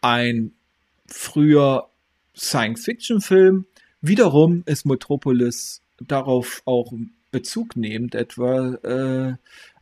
[0.00, 0.52] ein
[1.06, 1.88] früher
[2.36, 3.66] Science-Fiction-Film.
[4.00, 6.92] Wiederum ist Metropolis darauf auch
[7.30, 9.34] Bezug nehmend etwa äh,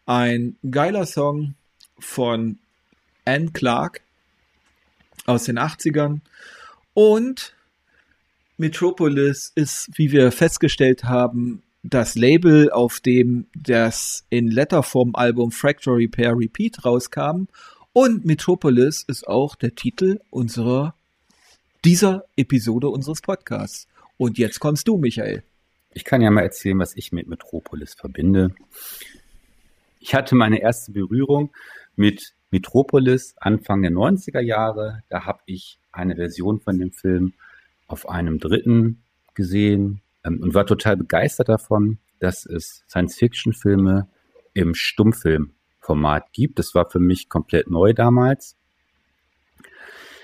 [0.06, 1.54] ein geiler Song
[1.98, 2.58] von
[3.24, 4.00] Anne Clark
[5.26, 6.20] aus den 80ern
[6.94, 7.54] und
[8.56, 16.34] Metropolis ist, wie wir festgestellt haben, das Label, auf dem das in Letterform-Album Fracture Repair
[16.36, 17.46] Repeat rauskam.
[17.92, 20.94] Und Metropolis ist auch der Titel unserer,
[21.84, 23.86] dieser Episode unseres Podcasts.
[24.16, 25.42] Und jetzt kommst du, Michael.
[25.92, 28.54] Ich kann ja mal erzählen, was ich mit Metropolis verbinde.
[30.00, 31.52] Ich hatte meine erste Berührung
[31.94, 35.02] mit Metropolis Anfang der 90er Jahre.
[35.08, 37.34] Da habe ich eine Version von dem Film
[37.86, 39.02] auf einem Dritten
[39.34, 44.08] gesehen ähm, und war total begeistert davon, dass es Science-Fiction-Filme
[44.54, 46.58] im Stummfilmformat gibt.
[46.58, 48.56] Das war für mich komplett neu damals.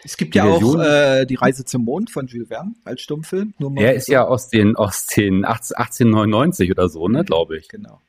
[0.05, 3.03] Es gibt die ja Version, auch äh, die Reise zum Mond von Jules Verne als
[3.03, 3.55] Stummfilm.
[3.77, 4.13] er ist so.
[4.13, 7.69] ja aus den aus den 18, 1899 oder so, ne, glaube ich.
[7.69, 8.01] Genau.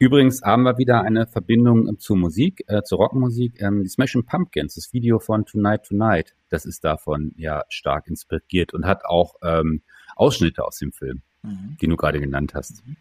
[0.00, 3.60] Übrigens haben wir wieder eine Verbindung zur Musik, äh, zur Rockmusik.
[3.60, 8.74] Ähm, die Smashing Pumpkins, das Video von Tonight Tonight, das ist davon ja stark inspiriert
[8.74, 9.82] und hat auch ähm,
[10.14, 11.76] Ausschnitte aus dem Film, mhm.
[11.82, 12.86] den du gerade genannt hast.
[12.86, 12.96] Mhm.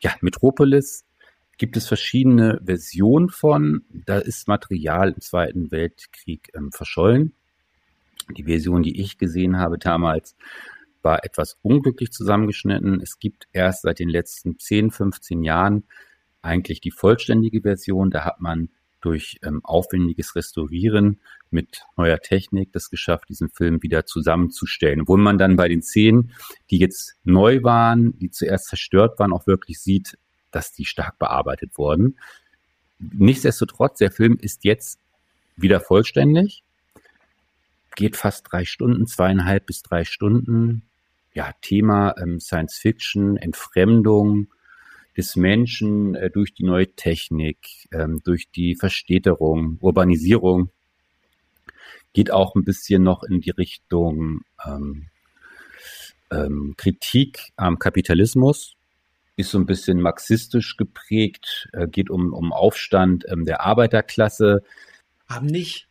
[0.00, 1.04] Ja, Metropolis
[1.58, 3.84] gibt es verschiedene Versionen von.
[4.06, 7.32] Da ist Material im Zweiten Weltkrieg ähm, verschollen.
[8.36, 10.34] Die Version, die ich gesehen habe damals,
[11.02, 13.00] war etwas unglücklich zusammengeschnitten.
[13.00, 15.84] Es gibt erst seit den letzten 10, 15 Jahren
[16.40, 18.10] eigentlich die vollständige Version.
[18.10, 18.70] Da hat man
[19.00, 21.20] durch ähm, aufwendiges Restaurieren
[21.50, 25.02] mit neuer Technik das geschafft, diesen Film wieder zusammenzustellen.
[25.02, 26.32] Obwohl man dann bei den Szenen,
[26.70, 30.18] die jetzt neu waren, die zuerst zerstört waren, auch wirklich sieht,
[30.54, 32.16] dass die stark bearbeitet wurden.
[32.98, 34.98] Nichtsdestotrotz, der Film ist jetzt
[35.56, 36.62] wieder vollständig,
[37.96, 40.82] geht fast drei Stunden, zweieinhalb bis drei Stunden.
[41.32, 44.48] Ja, Thema ähm, Science Fiction, Entfremdung
[45.16, 47.58] des Menschen äh, durch die neue Technik,
[47.92, 50.70] ähm, durch die Verstädterung, Urbanisierung.
[52.12, 55.06] Geht auch ein bisschen noch in die Richtung ähm,
[56.30, 58.76] ähm, Kritik am Kapitalismus
[59.36, 64.62] ist so ein bisschen marxistisch geprägt, äh, geht um, um Aufstand ähm, der Arbeiterklasse.
[65.28, 65.88] Haben nicht,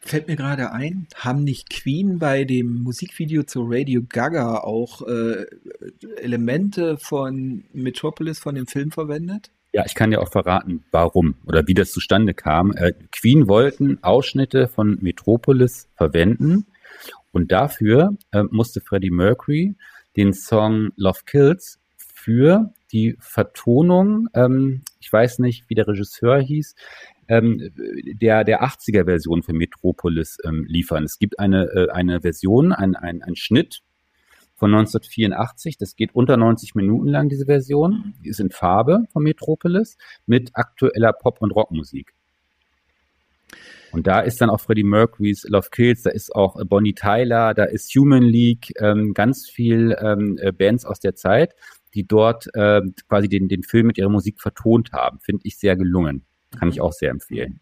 [0.00, 5.46] fällt mir gerade ein, haben nicht Queen bei dem Musikvideo zu Radio Gaga auch äh,
[6.18, 9.50] Elemente von Metropolis von dem Film verwendet?
[9.72, 12.72] Ja, ich kann dir auch verraten, warum oder wie das zustande kam.
[12.76, 16.66] Äh, Queen wollten Ausschnitte von Metropolis verwenden
[17.32, 19.74] und dafür äh, musste Freddie Mercury
[20.16, 26.74] den Song Love Kills für die Vertonung, ähm, ich weiß nicht, wie der Regisseur hieß,
[27.26, 27.70] ähm,
[28.20, 31.04] der, der 80er-Version für Metropolis ähm, liefern.
[31.04, 33.80] Es gibt eine, äh, eine Version, ein, ein, ein Schnitt
[34.54, 39.24] von 1984, das geht unter 90 Minuten lang, diese Version, die ist in Farbe von
[39.24, 39.96] Metropolis
[40.26, 42.14] mit aktueller Pop- und Rockmusik.
[43.90, 47.64] Und da ist dann auch Freddie Mercury's Love Kills, da ist auch Bonnie Tyler, da
[47.64, 51.54] ist Human League, ähm, ganz viel ähm, äh, Bands aus der Zeit
[51.94, 55.20] die dort äh, quasi den, den Film mit ihrer Musik vertont haben.
[55.20, 56.22] Finde ich sehr gelungen.
[56.58, 57.60] Kann ich auch sehr empfehlen.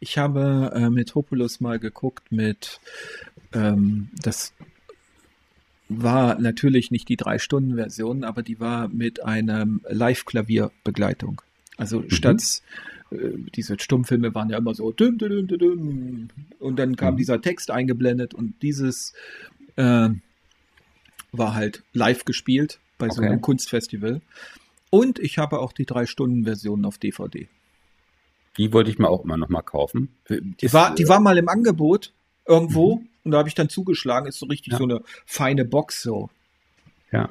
[0.00, 2.80] Ich habe äh, Metropolis mal geguckt mit,
[3.52, 4.54] ähm, das
[5.88, 11.42] war natürlich nicht die Drei-Stunden-Version, aber die war mit einem Live-Klavier-Begleitung.
[11.76, 12.10] Also mhm.
[12.10, 12.62] statt
[13.10, 13.16] äh,
[13.54, 16.28] diese Stummfilme waren ja immer so düm, düm, düm, düm,
[16.58, 17.18] und dann kam mhm.
[17.18, 19.14] dieser Text eingeblendet und dieses
[19.76, 20.08] äh,
[21.32, 23.14] war halt live gespielt bei okay.
[23.14, 24.20] so einem Kunstfestival.
[24.90, 27.48] Und ich habe auch die Drei-Stunden-Version auf DVD.
[28.56, 30.16] Die wollte ich mir auch immer noch mal kaufen.
[30.28, 32.12] Die war, die war mal im Angebot
[32.46, 33.08] irgendwo mhm.
[33.24, 34.26] und da habe ich dann zugeschlagen.
[34.26, 34.78] Ist so richtig ja.
[34.78, 36.30] so eine feine Box so.
[37.12, 37.30] Ja.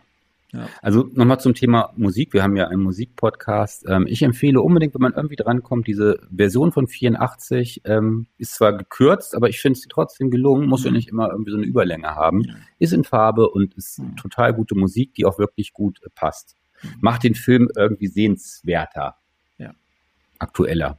[0.57, 0.67] Ja.
[0.81, 2.34] Also nochmal zum Thema Musik.
[2.34, 3.85] Wir haben ja einen Musikpodcast.
[3.88, 8.75] Ähm, ich empfehle unbedingt, wenn man irgendwie drankommt, diese Version von 84 ähm, ist zwar
[8.75, 10.67] gekürzt, aber ich finde sie trotzdem gelungen.
[10.67, 10.88] Muss mhm.
[10.88, 12.39] ja nicht immer irgendwie so eine Überlänge haben.
[12.39, 12.55] Mhm.
[12.79, 14.15] Ist in Farbe und ist mhm.
[14.15, 16.55] total gute Musik, die auch wirklich gut äh, passt.
[16.81, 16.89] Mhm.
[17.01, 19.15] Macht den Film irgendwie sehenswerter.
[19.59, 19.73] Ja.
[20.39, 20.97] Aktueller.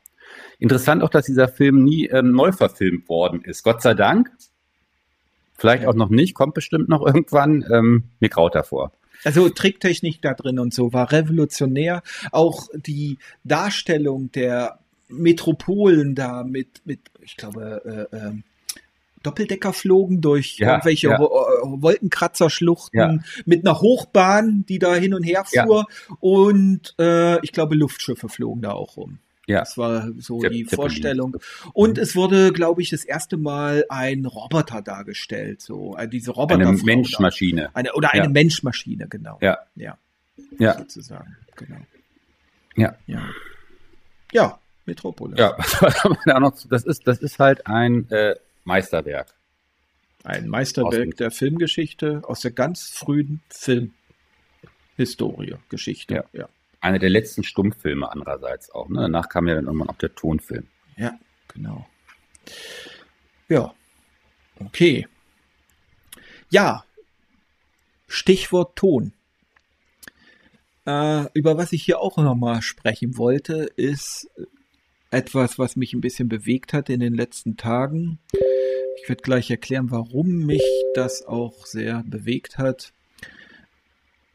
[0.60, 3.64] Interessant auch, dass dieser Film nie ähm, neu verfilmt worden ist.
[3.64, 4.30] Gott sei Dank.
[5.54, 7.64] Vielleicht auch noch nicht, kommt bestimmt noch irgendwann.
[7.72, 8.92] Ähm, mir graut davor.
[9.24, 12.02] Also Tricktechnik da drin und so war revolutionär.
[12.32, 14.78] Auch die Darstellung der
[15.08, 18.32] Metropolen da mit, mit ich glaube, äh, äh,
[19.22, 21.18] Doppeldecker flogen durch ja, irgendwelche ja.
[21.18, 23.18] Wolkenkratzerschluchten ja.
[23.44, 25.86] mit einer Hochbahn, die da hin und her fuhr.
[26.20, 29.18] Und äh, ich glaube, Luftschiffe flogen da auch rum.
[29.48, 29.60] Ja.
[29.60, 30.64] Das war so Zepp die.
[30.64, 31.36] Vorstellung.
[31.72, 35.62] Und es wurde, glaube ich, das erste Mal ein Roboter dargestellt.
[35.62, 36.68] So, äh, diese Roboter.
[36.68, 37.70] Eine Menschmaschine.
[37.74, 38.28] Eine, oder eine Ja.
[38.30, 39.38] Menschmaschine, genau.
[39.40, 39.58] Ja.
[39.74, 39.96] Ja.
[40.58, 40.76] Ja.
[40.78, 41.36] Sozusagen.
[41.56, 41.78] Genau.
[42.76, 42.94] Ja.
[43.06, 43.22] Ja.
[44.32, 45.38] Ja, Metropolis.
[45.38, 45.56] Ja,
[46.70, 48.34] das ist, das ist halt ein äh,
[48.64, 49.28] Meisterwerk.
[50.24, 56.14] Ein Meisterwerk Aus- der Filmgeschichte aus der ganz frühen Filmhistorie, Geschichte.
[56.14, 56.24] Ja.
[56.32, 56.48] ja.
[56.80, 58.88] Einer der letzten Stummfilme andererseits auch.
[58.88, 59.00] Ne?
[59.02, 60.68] Danach kam ja dann irgendwann auch der Tonfilm.
[60.96, 61.18] Ja,
[61.48, 61.86] genau.
[63.48, 63.74] Ja,
[64.60, 65.06] okay.
[66.50, 66.84] Ja,
[68.06, 69.12] Stichwort Ton.
[70.86, 74.30] Äh, über was ich hier auch nochmal sprechen wollte, ist
[75.10, 78.18] etwas, was mich ein bisschen bewegt hat in den letzten Tagen.
[79.02, 80.62] Ich werde gleich erklären, warum mich
[80.94, 82.92] das auch sehr bewegt hat.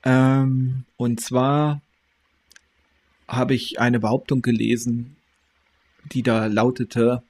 [0.04, 1.82] Ähm, und zwar
[3.28, 5.16] habe ich eine Behauptung gelesen,
[6.12, 7.24] die da lautete,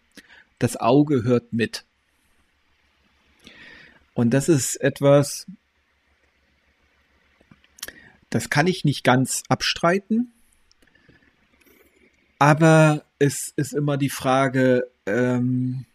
[0.59, 1.85] das Auge hört mit.
[4.13, 5.47] Und das ist etwas,
[8.29, 10.31] das kann ich nicht ganz abstreiten,
[12.39, 15.85] aber es ist immer die Frage, ähm,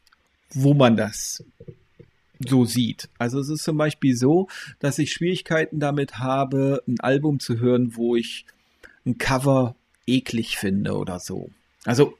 [0.51, 1.45] wo man das
[2.39, 3.09] so sieht.
[3.19, 4.49] Also es ist zum Beispiel so,
[4.79, 8.47] dass ich Schwierigkeiten damit habe, ein Album zu hören, wo ich
[9.05, 9.75] ein Cover
[10.09, 11.51] eklig finde oder so.
[11.85, 12.17] Also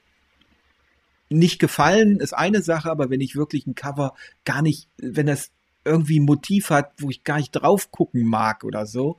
[1.31, 5.51] nicht gefallen ist eine Sache, aber wenn ich wirklich ein Cover gar nicht, wenn das
[5.85, 9.19] irgendwie ein Motiv hat, wo ich gar nicht drauf gucken mag oder so,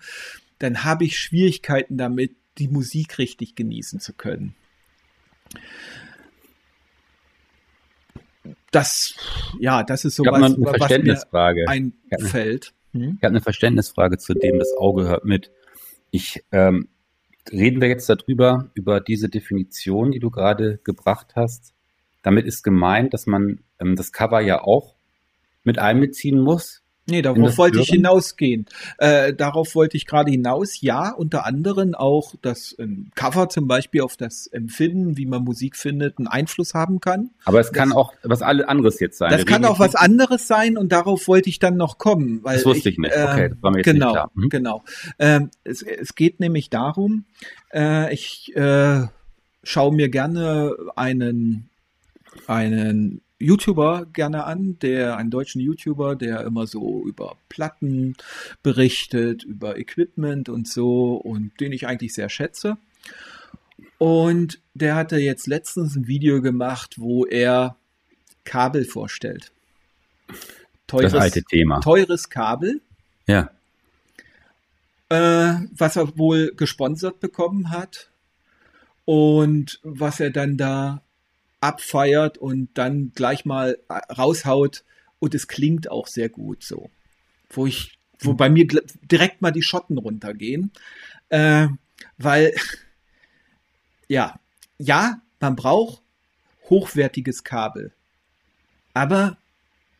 [0.59, 4.55] dann habe ich Schwierigkeiten damit, die Musik richtig genießen zu können.
[8.71, 9.15] Das,
[9.59, 11.65] ja, das ist so was, eine was mir Verständnisfrage.
[11.67, 12.73] einfällt.
[12.91, 13.15] Hm?
[13.17, 15.51] Ich habe eine Verständnisfrage zu dem, das Auge hört mit.
[16.11, 16.89] Ich ähm,
[17.51, 21.73] reden wir jetzt darüber, über diese Definition, die du gerade gebracht hast.
[22.21, 24.95] Damit ist gemeint, dass man ähm, das Cover ja auch
[25.63, 26.83] mit einbeziehen muss.
[27.09, 28.65] Nee, darauf wollte ich hinausgehen.
[28.97, 30.81] Äh, darauf wollte ich gerade hinaus.
[30.81, 35.75] Ja, unter anderem auch das ähm, Cover zum Beispiel auf das Empfinden, wie man Musik
[35.75, 37.31] findet, einen Einfluss haben kann.
[37.45, 39.31] Aber es kann Das- auch was anderes jetzt sein.
[39.31, 42.43] Das kann auch was anderes sein und darauf wollte ich dann noch kommen.
[42.43, 43.11] Weil Das wusste ich nicht.
[43.15, 44.31] Okay, äh, das war mir jetzt genau, nicht klar.
[44.35, 44.49] Hm?
[44.49, 44.83] genau.
[45.19, 47.25] Ähm, es, es geht nämlich darum,
[47.73, 49.01] äh, ich äh,
[49.63, 51.69] schaue mir gerne einen,
[52.47, 58.15] einen YouTuber gerne an, der einen deutschen YouTuber, der immer so über Platten
[58.63, 62.77] berichtet, über Equipment und so und den ich eigentlich sehr schätze.
[63.97, 67.75] Und der hatte jetzt letztens ein Video gemacht, wo er
[68.45, 69.51] Kabel vorstellt.
[70.87, 71.79] Das alte Thema.
[71.81, 72.81] teures Kabel,
[73.27, 73.51] Ja.
[75.09, 78.09] äh, was er wohl gesponsert bekommen hat
[79.05, 81.01] und was er dann da
[81.61, 84.83] abfeiert und dann gleich mal raushaut
[85.19, 86.89] und es klingt auch sehr gut so.
[87.49, 88.67] Wo ich, wo bei mir
[89.01, 90.71] direkt mal die Schotten runtergehen,
[91.29, 91.67] äh,
[92.17, 92.53] weil
[94.07, 94.39] ja,
[94.77, 96.01] ja, man braucht
[96.69, 97.91] hochwertiges Kabel,
[98.93, 99.37] aber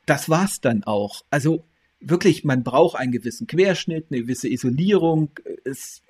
[0.05, 1.23] das war's dann auch.
[1.29, 1.63] Also
[1.99, 5.31] wirklich, man braucht einen gewissen Querschnitt, eine gewisse Isolierung,
[5.63, 6.01] ist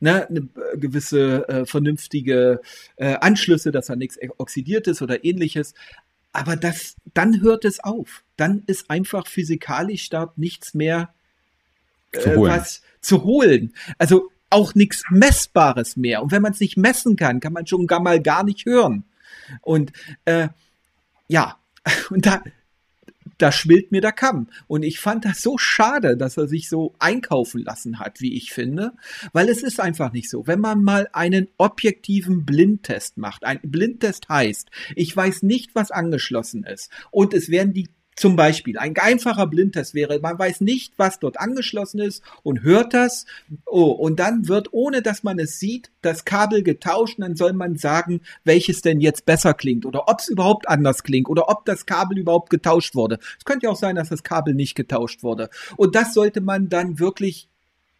[0.00, 2.60] ne, eine gewisse äh, vernünftige
[2.96, 5.74] äh, Anschlüsse, dass da nichts oxidiert ist oder ähnliches.
[6.32, 8.24] Aber das, dann hört es auf.
[8.36, 11.12] Dann ist einfach physikalisch dort nichts mehr
[12.12, 12.52] Zu äh, holen.
[12.52, 13.74] was zu holen.
[13.98, 16.22] Also auch nichts Messbares mehr.
[16.22, 19.04] Und wenn man es nicht messen kann, kann man schon gar mal gar nicht hören.
[19.60, 19.92] Und
[20.24, 20.48] äh,
[21.28, 21.58] ja,
[22.10, 22.42] und da,
[23.38, 24.48] da schwillt mir der Kamm.
[24.66, 28.52] Und ich fand das so schade, dass er sich so einkaufen lassen hat, wie ich
[28.52, 28.92] finde,
[29.32, 30.46] weil es ist einfach nicht so.
[30.46, 36.64] Wenn man mal einen objektiven Blindtest macht, ein Blindtest heißt, ich weiß nicht, was angeschlossen
[36.64, 41.18] ist und es werden die zum Beispiel, ein einfacher Blindtest wäre, man weiß nicht, was
[41.18, 43.26] dort angeschlossen ist und hört das.
[43.64, 47.52] Oh, und dann wird, ohne dass man es sieht, das Kabel getauscht und dann soll
[47.54, 51.64] man sagen, welches denn jetzt besser klingt oder ob es überhaupt anders klingt oder ob
[51.64, 53.18] das Kabel überhaupt getauscht wurde.
[53.38, 55.48] Es könnte ja auch sein, dass das Kabel nicht getauscht wurde.
[55.76, 57.48] Und das sollte man dann wirklich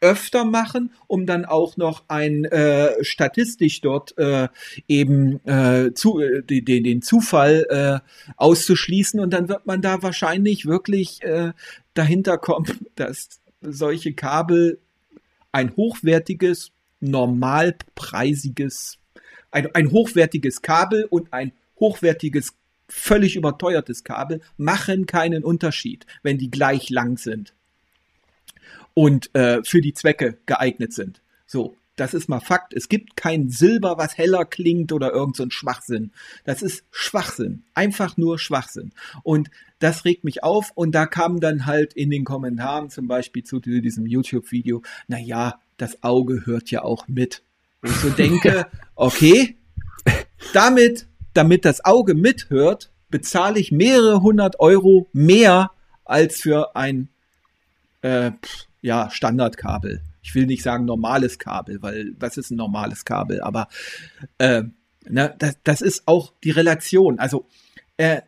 [0.03, 4.49] öfter machen, um dann auch noch ein äh, statistisch dort äh,
[4.89, 8.01] eben äh, zu, äh, den, den Zufall äh,
[8.37, 9.21] auszuschließen.
[9.21, 11.53] Und dann wird man da wahrscheinlich wirklich äh,
[11.95, 14.81] dahinter kommen, dass solche Kabel
[15.53, 18.99] ein hochwertiges, normalpreisiges,
[19.53, 22.55] ein, ein hochwertiges Kabel und ein hochwertiges,
[22.89, 27.55] völlig überteuertes Kabel machen keinen Unterschied, wenn die gleich lang sind
[28.95, 31.21] und äh, für die Zwecke geeignet sind.
[31.47, 32.73] So, das ist mal Fakt.
[32.73, 36.13] Es gibt kein Silber, was heller klingt oder irgend so ein Schwachsinn.
[36.45, 37.65] Das ist Schwachsinn.
[37.75, 38.93] Einfach nur Schwachsinn.
[39.23, 40.73] Und das regt mich auf.
[40.75, 45.61] Und da kam dann halt in den Kommentaren zum Beispiel zu diesem YouTube-Video, na ja,
[45.77, 47.43] das Auge hört ja auch mit.
[47.83, 49.59] Wo ich so denke, okay,
[50.55, 55.73] damit, damit das Auge mithört, bezahle ich mehrere hundert Euro mehr
[56.05, 57.09] als für ein
[58.03, 58.33] äh,
[58.81, 60.03] ja, Standardkabel.
[60.23, 63.41] Ich will nicht sagen normales Kabel, weil was ist ein normales Kabel?
[63.41, 63.69] Aber
[64.39, 64.65] äh,
[65.09, 67.19] na, das, das ist auch die Relation.
[67.19, 67.47] Also
[67.97, 68.23] äh,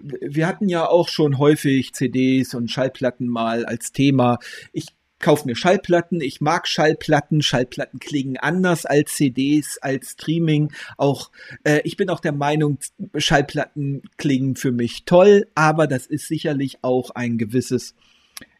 [0.00, 4.38] wir hatten ja auch schon häufig CDs und Schallplatten mal als Thema.
[4.72, 4.88] Ich
[5.18, 10.72] kaufe mir Schallplatten, ich mag Schallplatten, Schallplatten klingen anders als CDs, als Streaming.
[10.96, 11.30] Auch
[11.64, 12.78] äh, ich bin auch der Meinung,
[13.16, 17.94] Schallplatten klingen für mich toll, aber das ist sicherlich auch ein gewisses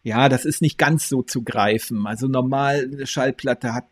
[0.09, 2.07] ja, das ist nicht ganz so zu greifen.
[2.07, 3.85] Also normal, eine Schallplatte hat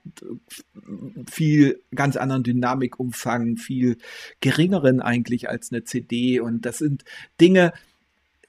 [1.31, 3.99] viel ganz anderen Dynamikumfang, viel
[4.41, 6.41] geringeren eigentlich als eine CD.
[6.41, 7.05] Und das sind
[7.39, 7.75] Dinge,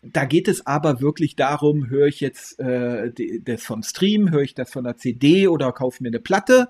[0.02, 3.12] da geht es aber wirklich darum, höre ich jetzt äh,
[3.44, 6.70] das vom Stream, höre ich das von der CD oder kaufe mir eine Platte.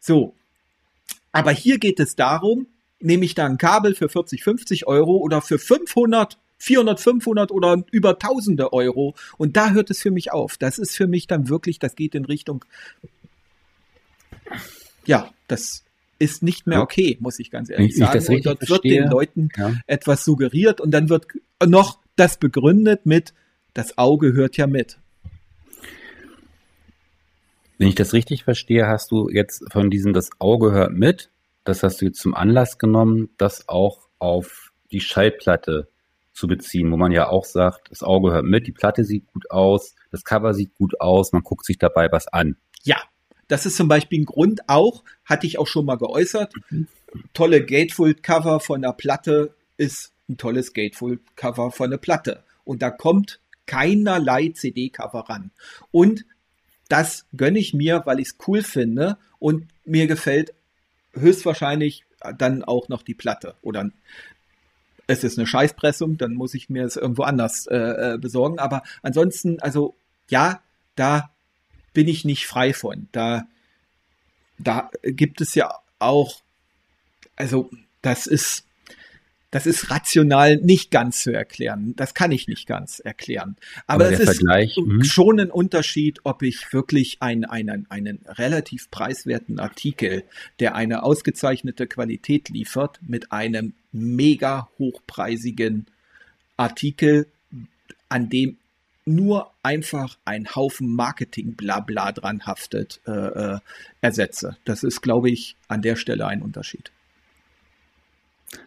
[0.00, 0.34] So.
[1.30, 2.68] Aber hier geht es darum,
[3.00, 7.84] nehme ich da ein Kabel für 40, 50 Euro oder für 500 400, 500 oder
[7.90, 9.14] über Tausende Euro.
[9.36, 10.56] Und da hört es für mich auf.
[10.56, 12.64] Das ist für mich dann wirklich, das geht in Richtung,
[15.06, 15.84] ja, das
[16.18, 18.32] ist nicht mehr okay, muss ich ganz ehrlich ich, sagen.
[18.32, 19.74] Ich dort wird den Leuten ja.
[19.86, 21.26] etwas suggeriert und dann wird
[21.64, 23.32] noch das begründet mit,
[23.74, 24.98] das Auge hört ja mit.
[27.78, 31.30] Wenn ich das richtig verstehe, hast du jetzt von diesem das Auge hört mit,
[31.62, 35.86] das hast du jetzt zum Anlass genommen, das auch auf die Schallplatte
[36.38, 39.50] zu beziehen, wo man ja auch sagt, das Auge hört mit, die Platte sieht gut
[39.50, 42.56] aus, das Cover sieht gut aus, man guckt sich dabei was an.
[42.84, 42.96] Ja,
[43.48, 46.52] das ist zum Beispiel ein Grund auch, hatte ich auch schon mal geäußert.
[46.70, 46.86] Mhm.
[47.32, 52.44] Tolle Gatefold-Cover von der Platte ist ein tolles Gatefold-Cover von der Platte.
[52.64, 55.50] Und da kommt keinerlei CD-Cover ran.
[55.90, 56.24] Und
[56.88, 60.54] das gönne ich mir, weil ich es cool finde und mir gefällt
[61.14, 62.04] höchstwahrscheinlich
[62.36, 63.90] dann auch noch die Platte oder
[65.08, 67.76] es ist eine Scheißpressung, dann muss ich mir es irgendwo anders äh,
[68.14, 68.58] äh, besorgen.
[68.58, 69.96] Aber ansonsten, also
[70.28, 70.60] ja,
[70.96, 71.30] da
[71.94, 73.08] bin ich nicht frei von.
[73.10, 73.48] Da,
[74.58, 76.42] da gibt es ja auch,
[77.36, 77.70] also
[78.02, 78.66] das ist,
[79.50, 81.94] das ist rational nicht ganz zu erklären.
[81.96, 83.56] Das kann ich nicht ganz erklären.
[83.86, 85.02] Aber, Aber es ist mhm.
[85.04, 90.24] schon ein Unterschied, ob ich wirklich einen, einen, einen relativ preiswerten Artikel,
[90.60, 95.86] der eine ausgezeichnete Qualität liefert, mit einem mega hochpreisigen
[96.58, 97.26] Artikel,
[98.10, 98.58] an dem
[99.06, 103.58] nur einfach ein Haufen Marketing-Blabla dran haftet, äh, äh,
[104.02, 104.58] ersetze.
[104.66, 106.92] Das ist, glaube ich, an der Stelle ein Unterschied.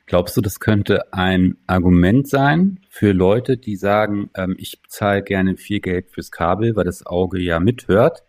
[0.05, 5.57] Glaubst du, das könnte ein Argument sein für Leute, die sagen, ähm, ich zahle gerne
[5.57, 8.23] viel Geld fürs Kabel, weil das Auge ja mithört,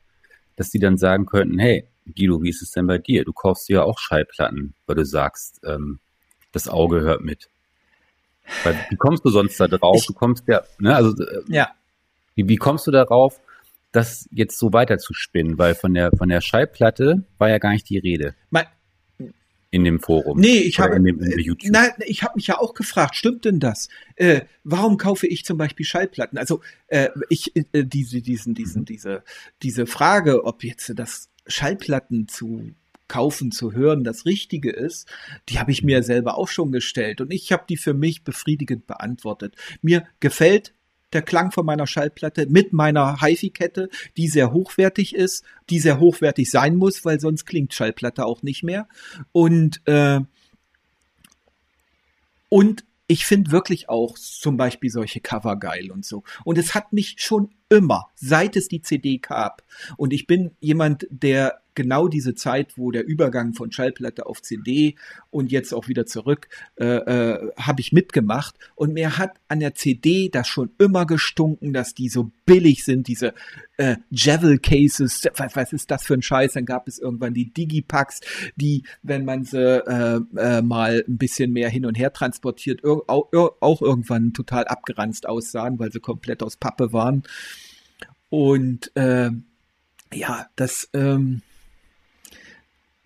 [0.57, 3.24] dass die dann sagen könnten, hey, Guido, wie ist es denn bei dir?
[3.24, 6.01] Du kaufst ja auch Schallplatten, weil du sagst, ähm,
[6.53, 7.49] das Auge hört mit.
[8.65, 9.97] Weil, wie kommst du sonst da drauf?
[9.97, 11.70] Ich, du kommst ja, ne, also, äh, ja.
[12.35, 13.41] Wie, wie kommst du darauf,
[13.93, 15.59] das jetzt so weiter zu spinnen?
[15.59, 18.35] Weil von der, von der Schallplatte war ja gar nicht die Rede.
[18.51, 18.66] Mein,
[19.73, 20.39] in dem Forum.
[20.39, 23.47] Nee, ich habe in dem, in äh, nein, ich habe mich ja auch gefragt, stimmt
[23.47, 23.89] denn das?
[24.16, 26.36] Äh, warum kaufe ich zum Beispiel Schallplatten?
[26.36, 29.24] Also äh, ich äh, diese diesen diesen diese
[29.62, 32.74] diese Frage, ob jetzt das Schallplatten zu
[33.09, 35.09] kaufen, zu hören, das Richtige ist,
[35.49, 38.86] die habe ich mir selber auch schon gestellt und ich habe die für mich befriedigend
[38.86, 39.57] beantwortet.
[39.81, 40.74] Mir gefällt
[41.12, 46.51] der Klang von meiner Schallplatte mit meiner HiFi-Kette, die sehr hochwertig ist, die sehr hochwertig
[46.51, 48.89] sein muss, weil sonst klingt Schallplatte auch nicht mehr.
[49.32, 50.20] Und äh,
[52.48, 56.22] und ich finde wirklich auch zum Beispiel solche Cover geil und so.
[56.44, 59.62] Und es hat mich schon immer, seit es die CD gab,
[59.97, 64.97] und ich bin jemand, der genau diese Zeit, wo der Übergang von Schallplatte auf CD
[65.31, 68.57] und jetzt auch wieder zurück, äh, äh, habe ich mitgemacht.
[68.74, 73.09] Und mir hat an der CD das schon immer gestunken, dass die so billig sind,
[73.09, 73.35] diese
[73.77, 75.23] äh, Javel Cases.
[75.36, 76.53] Was, was ist das für ein Scheiß?
[76.53, 78.20] Dann gab es irgendwann die Digipacks,
[78.57, 83.32] die, wenn man sie äh, äh, mal ein bisschen mehr hin und her transportiert, auch,
[83.61, 87.23] auch irgendwann total abgeranzt aussahen, weil sie komplett aus Pappe waren.
[88.28, 89.31] Und äh,
[90.15, 91.43] ja, das ähm,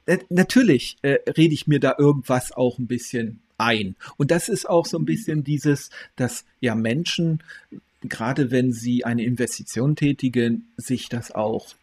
[0.06, 3.96] äh, natürlich äh, rede ich mir da irgendwas auch ein bisschen ein.
[4.16, 7.42] Und das ist auch so ein bisschen dieses, dass ja Menschen,
[8.02, 11.74] gerade wenn sie eine Investition tätigen, sich das auch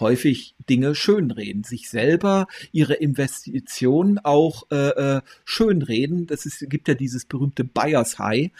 [0.00, 6.26] häufig Dinge schönreden, sich selber ihre Investitionen auch äh, äh, schönreden.
[6.26, 8.50] Das ist, gibt ja dieses berühmte Buyers High,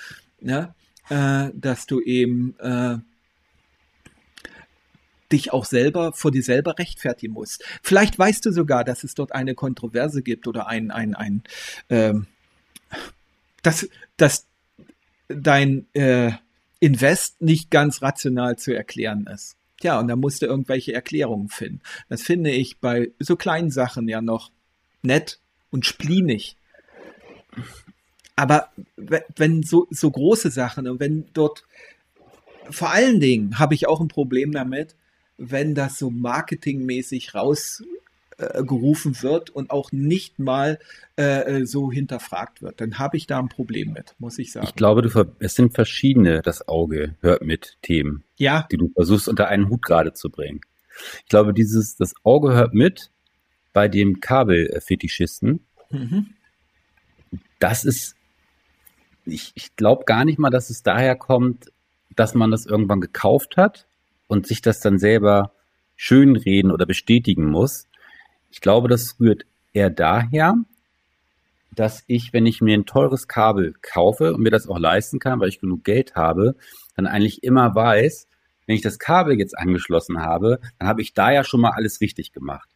[0.41, 0.75] ne?
[1.09, 2.99] äh, dass du eben äh,
[5.33, 7.65] dich auch selber vor dir selber rechtfertigen musst.
[7.83, 11.43] Vielleicht weißt du sogar, dass es dort eine Kontroverse gibt oder ein ein ein
[11.89, 12.27] ähm,
[13.63, 14.47] dass dass
[15.29, 16.33] dein äh,
[16.81, 19.57] Invest nicht ganz rational zu erklären ist.
[19.83, 21.81] Ja, und da musst du irgendwelche Erklärungen finden.
[22.09, 24.51] Das finde ich bei so kleinen Sachen ja noch
[25.03, 25.41] nett
[25.71, 26.57] und spleenig.
[28.37, 31.65] Aber wenn so, so große Sachen und wenn dort,
[32.71, 34.95] vor allen Dingen habe ich auch ein Problem damit,
[35.39, 40.79] wenn das so marketingmäßig rausgerufen äh, wird und auch nicht mal
[41.17, 44.67] äh, so hinterfragt wird, dann habe ich da ein Problem mit, muss ich sagen.
[44.67, 48.67] Ich glaube, du, es sind verschiedene, das Auge hört mit Themen, ja.
[48.71, 50.61] die du versuchst unter einen Hut gerade zu bringen.
[51.25, 53.11] Ich glaube, dieses, das Auge hört mit
[53.73, 55.67] bei dem Kabelfetischisten.
[55.91, 56.35] Mhm.
[57.59, 58.17] Das ist,
[59.25, 61.73] ich, ich glaube gar nicht mal, dass es daher kommt,
[62.15, 63.87] dass man das irgendwann gekauft hat
[64.33, 65.53] und sich das dann selber
[65.95, 67.87] schönreden oder bestätigen muss.
[68.51, 69.45] Ich glaube, das rührt
[69.75, 70.55] eher daher,
[71.75, 75.39] dass ich, wenn ich mir ein teures Kabel kaufe und mir das auch leisten kann,
[75.39, 76.57] weil ich genug Geld habe,
[76.97, 78.27] dann eigentlich immer weiß,
[78.67, 82.01] wenn ich das Kabel jetzt angeschlossen habe, dann habe ich da ja schon mal alles
[82.01, 82.71] richtig gemacht.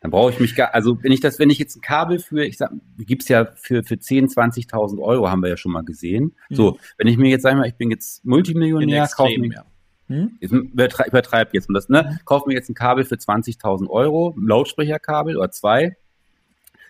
[0.00, 2.44] Dann brauche ich mich gar, also wenn ich das, wenn ich jetzt ein Kabel für,
[2.44, 6.34] ich sag, gibt's ja für, für 10, 20.000 Euro, haben wir ja schon mal gesehen.
[6.48, 6.54] Mhm.
[6.56, 9.64] So, wenn ich mir jetzt, sag ich mal, ich bin jetzt Multimillionär, kaufe mir, ja.
[10.08, 10.36] Hm?
[10.40, 11.68] Ich übertreibe jetzt.
[11.68, 12.18] Und das, ne?
[12.24, 15.96] Kauf mir jetzt ein Kabel für 20.000 Euro, ein Lautsprecherkabel oder zwei.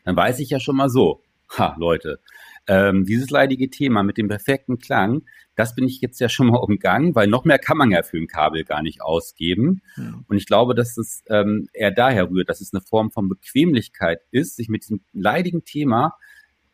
[0.04, 1.22] Dann weiß ich ja schon mal so,
[1.56, 2.20] ha, Leute,
[2.66, 5.22] ähm, dieses leidige Thema mit dem perfekten Klang,
[5.56, 8.18] das bin ich jetzt ja schon mal umgangen, weil noch mehr kann man ja für
[8.18, 9.82] ein Kabel gar nicht ausgeben.
[9.96, 10.24] Mhm.
[10.28, 14.20] Und ich glaube, dass es ähm, eher daher rührt, dass es eine Form von Bequemlichkeit
[14.30, 16.14] ist, sich mit diesem leidigen Thema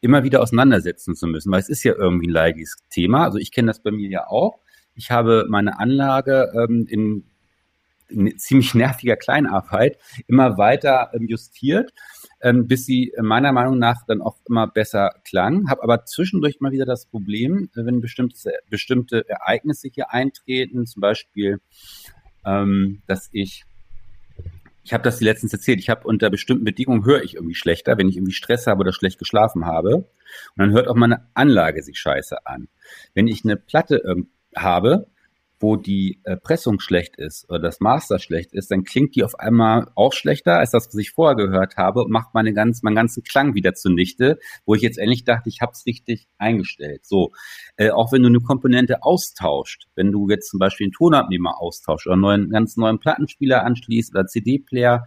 [0.01, 3.25] immer wieder auseinandersetzen zu müssen, weil es ist ja irgendwie ein leidiges Thema.
[3.25, 4.59] Also ich kenne das bei mir ja auch.
[4.95, 7.25] Ich habe meine Anlage ähm, in,
[8.09, 11.93] in ziemlich nerviger Kleinarbeit immer weiter ähm, justiert,
[12.41, 15.69] ähm, bis sie meiner Meinung nach dann auch immer besser klang.
[15.69, 21.01] Habe aber zwischendurch mal wieder das Problem, äh, wenn bestimmte, bestimmte Ereignisse hier eintreten, zum
[21.01, 21.61] Beispiel,
[22.45, 23.65] ähm, dass ich
[24.85, 27.97] ich habe das die letztens erzählt, ich habe unter bestimmten Bedingungen höre ich irgendwie schlechter,
[27.97, 29.97] wenn ich irgendwie Stress habe oder schlecht geschlafen habe.
[29.97, 30.07] Und
[30.57, 32.69] dann hört auch meine Anlage sich scheiße an.
[33.15, 35.07] Wenn ich eine Platte ähm, habe,
[35.61, 39.39] wo die äh, Pressung schlecht ist oder das Master schlecht ist, dann klingt die auf
[39.39, 42.97] einmal auch schlechter als das, was ich vorher gehört habe und macht meine ganz, meinen
[42.97, 47.07] ganzen Klang wieder zunichte, wo ich jetzt endlich dachte, ich habe es richtig eingestellt.
[47.07, 47.33] So,
[47.77, 52.07] äh, auch wenn du eine Komponente austauscht, wenn du jetzt zum Beispiel einen Tonabnehmer austauscht
[52.07, 55.07] oder einen neuen, ganz neuen Plattenspieler anschließt oder CD-Player,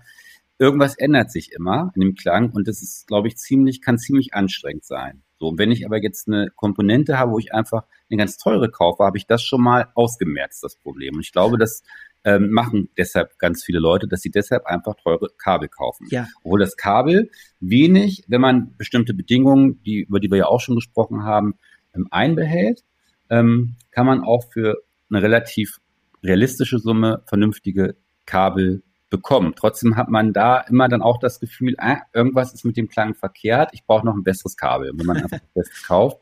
[0.57, 4.33] irgendwas ändert sich immer in dem Klang und das ist, glaube ich, ziemlich, kann ziemlich
[4.33, 5.23] anstrengend sein.
[5.39, 8.71] So, und wenn ich aber jetzt eine Komponente habe, wo ich einfach eine ganz teure
[8.71, 11.15] kaufe, habe ich das schon mal ausgemerzt, das Problem.
[11.15, 11.83] Und ich glaube, das
[12.23, 16.07] ähm, machen deshalb ganz viele Leute, dass sie deshalb einfach teure Kabel kaufen.
[16.09, 16.27] Ja.
[16.43, 20.75] Obwohl das Kabel wenig, wenn man bestimmte Bedingungen, die, über die wir ja auch schon
[20.75, 21.55] gesprochen haben,
[21.95, 22.83] ähm, einbehält,
[23.29, 24.77] ähm, kann man auch für
[25.09, 25.79] eine relativ
[26.23, 27.95] realistische Summe vernünftige
[28.25, 29.53] Kabel bekommen.
[29.55, 33.15] Trotzdem hat man da immer dann auch das Gefühl, äh, irgendwas ist mit dem Klang
[33.15, 34.91] verkehrt, ich brauche noch ein besseres Kabel.
[34.91, 36.19] Und wenn man einfach das kauft,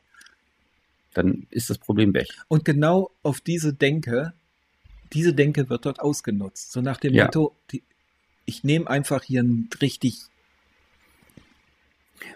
[1.14, 2.28] dann ist das Problem weg.
[2.48, 4.34] Und genau auf diese Denke,
[5.14, 6.72] diese Denke wird dort ausgenutzt.
[6.72, 7.26] So nach dem ja.
[7.26, 7.84] Motto, die,
[8.46, 10.22] ich nehme einfach hier einen richtig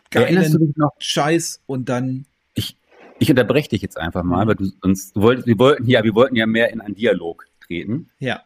[0.09, 2.25] geilen Scheiß und dann.
[2.53, 4.49] Ich, unterbreche dich jetzt einfach mal, mhm.
[4.49, 7.47] weil du uns, du wolltest, wir wollten ja, wir wollten ja mehr in einen Dialog
[7.59, 8.09] treten.
[8.19, 8.43] Ja.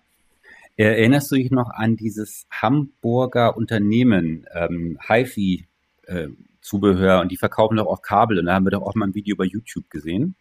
[0.76, 5.66] Erinnerst du dich noch an dieses Hamburger Unternehmen, ähm, HiFi
[6.08, 6.28] äh,
[6.62, 9.16] Zubehör und die verkaufen doch auch Kabel und da haben wir doch auch mal ein
[9.16, 10.36] Video bei YouTube gesehen.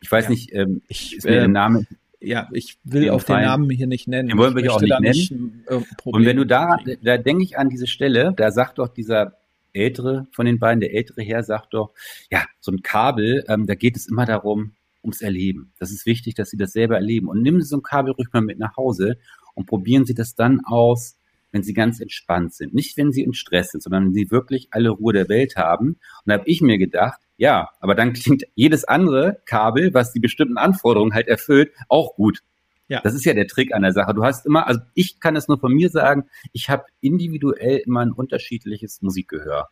[0.00, 0.30] Ich weiß ja.
[0.30, 1.86] nicht, ähm, ich, ist mir äh, der Name.
[2.20, 4.30] Ja, ich will auch den Namen hier nicht nennen.
[4.30, 5.64] Den wollen wir ja auch nicht nennen.
[5.68, 9.36] Nicht und wenn du da, da denke ich an diese Stelle, da sagt doch dieser
[9.74, 11.92] ältere von den beiden, der ältere Herr sagt doch,
[12.30, 14.72] ja, so ein Kabel, ähm, da geht es immer darum,
[15.06, 15.72] ums Erleben.
[15.78, 17.28] Das ist wichtig, dass Sie das selber erleben.
[17.28, 19.16] Und nehmen Sie so ein Kabel ruhig mal mit nach Hause
[19.54, 21.16] und probieren Sie das dann aus,
[21.52, 22.74] wenn Sie ganz entspannt sind.
[22.74, 25.88] Nicht, wenn Sie in Stress sind, sondern wenn Sie wirklich alle Ruhe der Welt haben.
[25.88, 30.20] Und da habe ich mir gedacht, ja, aber dann klingt jedes andere Kabel, was die
[30.20, 32.42] bestimmten Anforderungen halt erfüllt, auch gut.
[32.88, 33.00] Ja.
[33.00, 34.14] Das ist ja der Trick an der Sache.
[34.14, 38.00] Du hast immer, also ich kann es nur von mir sagen, ich habe individuell immer
[38.00, 39.70] ein unterschiedliches Musikgehör.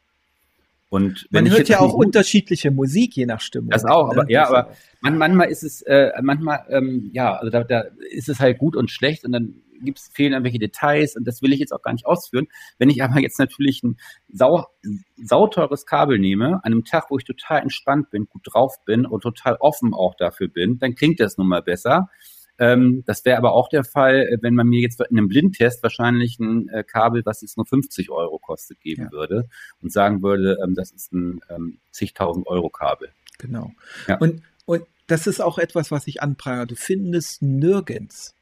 [0.89, 3.71] Und man hört ja auch unterschiedliche Musik, je nach Stimmung.
[3.71, 4.33] Das auch, aber ne?
[4.33, 4.71] ja, aber
[5.01, 8.77] man, manchmal ist es, äh, manchmal, ähm, ja, also da, da ist es halt gut
[8.77, 11.93] und schlecht und dann gibt's fehlen irgendwelche Details und das will ich jetzt auch gar
[11.93, 12.47] nicht ausführen.
[12.79, 13.97] Wenn ich aber jetzt natürlich ein
[14.29, 14.67] sau,
[15.17, 19.23] sauteures Kabel nehme, an einem Tag, wo ich total entspannt bin, gut drauf bin und
[19.23, 22.09] total offen auch dafür bin, dann klingt das nun mal besser.
[22.59, 25.83] Ähm, das wäre aber auch der Fall, äh, wenn man mir jetzt in einem Blindtest
[25.83, 29.13] wahrscheinlich ein äh, Kabel, was jetzt nur 50 Euro kostet, geben ja.
[29.13, 29.49] würde
[29.83, 33.11] und sagen würde, ähm, das ist ein ähm, zigtausend Euro Kabel.
[33.39, 33.73] Genau.
[34.07, 34.19] Ja.
[34.19, 36.67] Und, und das ist auch etwas, was ich anprangere.
[36.67, 38.35] Du findest nirgends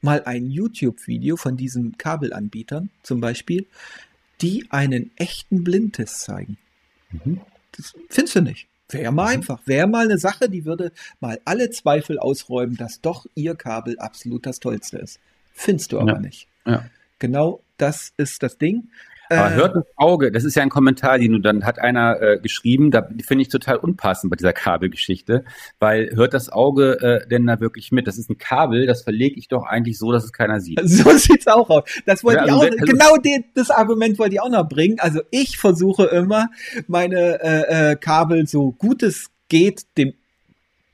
[0.00, 3.66] mal ein YouTube-Video von diesen Kabelanbietern zum Beispiel,
[4.40, 6.56] die einen echten Blindtest zeigen.
[7.10, 7.40] Mhm.
[7.72, 8.68] Das findest du nicht.
[8.90, 9.60] Wäre mal einfach.
[9.66, 14.46] Wäre mal eine Sache, die würde mal alle Zweifel ausräumen, dass doch ihr Kabel absolut
[14.46, 15.20] das Tollste ist.
[15.52, 16.18] Findest du aber ja.
[16.20, 16.48] nicht.
[16.64, 16.84] Ja.
[17.18, 18.88] Genau das ist das Ding.
[19.30, 22.20] Aber äh, hört das Auge, das ist ja ein Kommentar, den du dann hat einer
[22.20, 25.44] äh, geschrieben, da finde ich total unpassend bei dieser Kabelgeschichte,
[25.78, 28.06] weil hört das Auge äh, denn da wirklich mit?
[28.06, 30.80] Das ist ein Kabel, das verlege ich doch eigentlich so, dass es keiner sieht.
[30.98, 31.84] So sieht's auch aus.
[32.06, 34.68] Das wollte ja, also, ich auch, also, genau den, das Argument wollte ich auch noch
[34.68, 34.96] bringen.
[34.98, 36.48] Also ich versuche immer,
[36.88, 40.14] meine äh, äh, Kabel so gut es geht, dem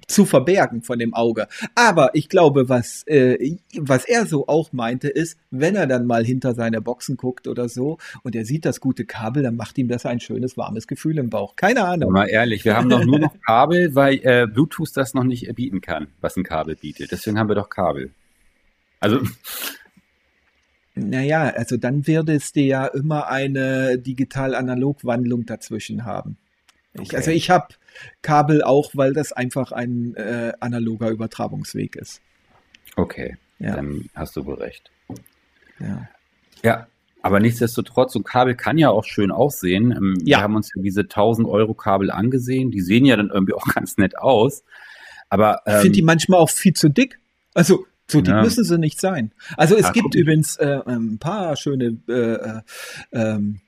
[0.07, 1.49] zu verbergen von dem Auge.
[1.75, 6.25] Aber ich glaube, was, äh, was er so auch meinte, ist, wenn er dann mal
[6.25, 9.89] hinter seine Boxen guckt oder so und er sieht das gute Kabel, dann macht ihm
[9.89, 11.57] das ein schönes, warmes Gefühl im Bauch.
[11.57, 12.13] Keine Ahnung.
[12.13, 15.81] Mal ehrlich, wir haben doch nur noch Kabel, weil äh, Bluetooth das noch nicht bieten
[15.81, 17.13] kann, was ein Kabel bietet.
[17.13, 18.11] Deswegen haben wir doch Kabel.
[19.01, 19.21] Also.
[20.97, 26.37] Naja, also dann würde es dir ja immer eine digital-analog-Wandlung dazwischen haben.
[26.95, 27.03] Okay.
[27.03, 27.75] Ich, also ich habe
[28.23, 32.21] Kabel auch, weil das einfach ein äh, analoger Übertragungsweg ist.
[32.97, 33.77] Okay, ja.
[33.77, 34.91] dann hast du wohl recht.
[35.81, 36.09] Ja.
[36.63, 36.87] Ja,
[37.25, 39.93] aber nichtsdestotrotz, so ein Kabel kann ja auch schön aussehen.
[39.93, 40.39] Ähm, ja.
[40.39, 42.71] Wir haben uns ja diese 1000 Euro Kabel angesehen.
[42.71, 44.63] Die sehen ja dann irgendwie auch ganz nett aus.
[45.31, 47.19] Aber ähm, ich finde die manchmal auch viel zu dick.
[47.55, 48.43] Also so dick ja.
[48.43, 49.33] müssen sie nicht sein.
[49.57, 52.61] Also es Ach, gibt übrigens äh, ein paar schöne äh, äh,
[53.13, 53.61] ähm,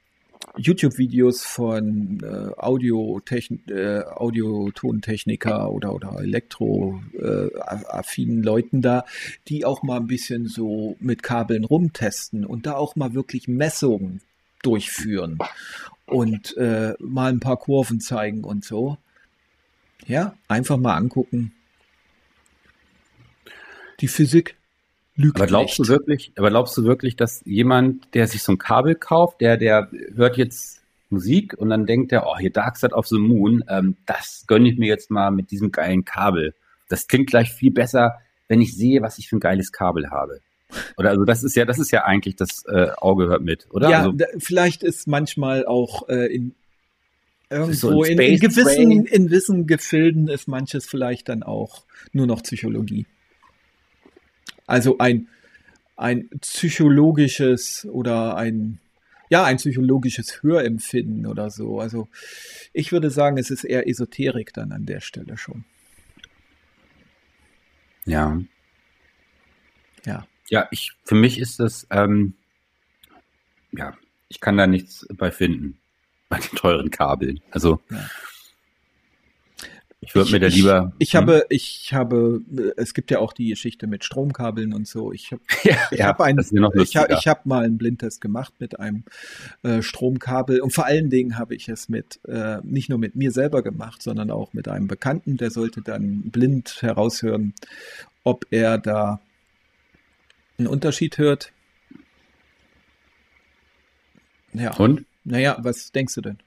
[0.57, 9.05] YouTube-Videos von äh, Audio-Techn äh, Audio-Tontechniker oder, oder Elektro-affinen äh, Leuten da,
[9.49, 14.21] die auch mal ein bisschen so mit Kabeln rumtesten und da auch mal wirklich Messungen
[14.63, 15.39] durchführen
[16.07, 18.99] und äh, mal ein paar Kurven zeigen und so.
[20.07, 21.53] Ja, einfach mal angucken.
[24.01, 24.57] Die Physik
[25.17, 25.89] Lügt aber glaubst nicht.
[25.89, 29.57] du wirklich, aber glaubst du wirklich, dass jemand, der sich so ein Kabel kauft, der,
[29.57, 33.65] der hört jetzt Musik und dann denkt er, oh, hier Dark Side of the Moon,
[33.69, 36.55] ähm, das gönne ich mir jetzt mal mit diesem geilen Kabel.
[36.89, 38.19] Das klingt gleich viel besser,
[38.49, 40.41] wenn ich sehe, was ich für ein geiles Kabel habe.
[40.97, 43.89] Oder also das ist ja, das ist ja eigentlich das äh, Auge hört mit, oder?
[43.89, 46.55] Ja, also, da, vielleicht ist manchmal auch äh, in
[47.49, 52.43] irgendwo so in, in, gewissen, in gewissen Gefilden ist manches vielleicht dann auch nur noch
[52.43, 53.07] Psychologie.
[54.67, 55.29] Also ein,
[55.97, 58.81] ein psychologisches oder ein,
[59.29, 61.81] ja, ein psychologisches Hörempfinden oder so.
[61.81, 62.09] Also
[62.73, 65.65] ich würde sagen, es ist eher Esoterik dann an der Stelle schon.
[68.05, 68.41] Ja.
[70.05, 70.27] Ja.
[70.49, 72.35] Ja, ich, für mich ist das, ähm,
[73.73, 73.97] ja,
[74.29, 75.79] ich kann da nichts bei finden,
[76.29, 77.41] bei den teuren Kabeln.
[77.51, 78.09] Also, ja.
[80.07, 80.93] Ich würde mir da lieber.
[80.99, 81.21] Ich, ich hm?
[81.21, 82.41] habe, ich habe,
[82.77, 85.13] es gibt ja auch die Geschichte mit Stromkabeln und so.
[85.13, 88.55] Ich habe, ja, ich ja, habe ein, ich habe, ich habe mal einen Blindtest gemacht
[88.59, 89.05] mit einem
[89.63, 93.33] äh, Stromkabel und vor allen Dingen habe ich es mit, äh, nicht nur mit mir
[93.33, 95.37] selber gemacht, sondern auch mit einem Bekannten.
[95.37, 97.55] Der sollte dann blind heraushören,
[98.23, 99.21] ob er da
[100.59, 101.53] einen Unterschied hört.
[104.53, 104.75] Ja.
[104.77, 105.05] Und?
[105.25, 106.39] Naja, was denkst du denn?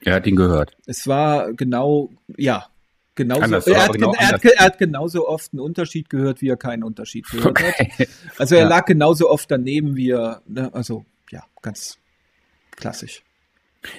[0.00, 0.76] Er hat ihn gehört.
[0.86, 2.66] Es war genau, ja,
[3.14, 6.56] genauso, er hat, genau er, hat, er, hat, genauso oft einen Unterschied gehört, wie er
[6.56, 7.90] keinen Unterschied gehört okay.
[7.98, 8.08] hat.
[8.38, 8.68] Also er ja.
[8.68, 11.98] lag genauso oft daneben, wie er, ne, also ja, ganz
[12.72, 13.22] klassisch.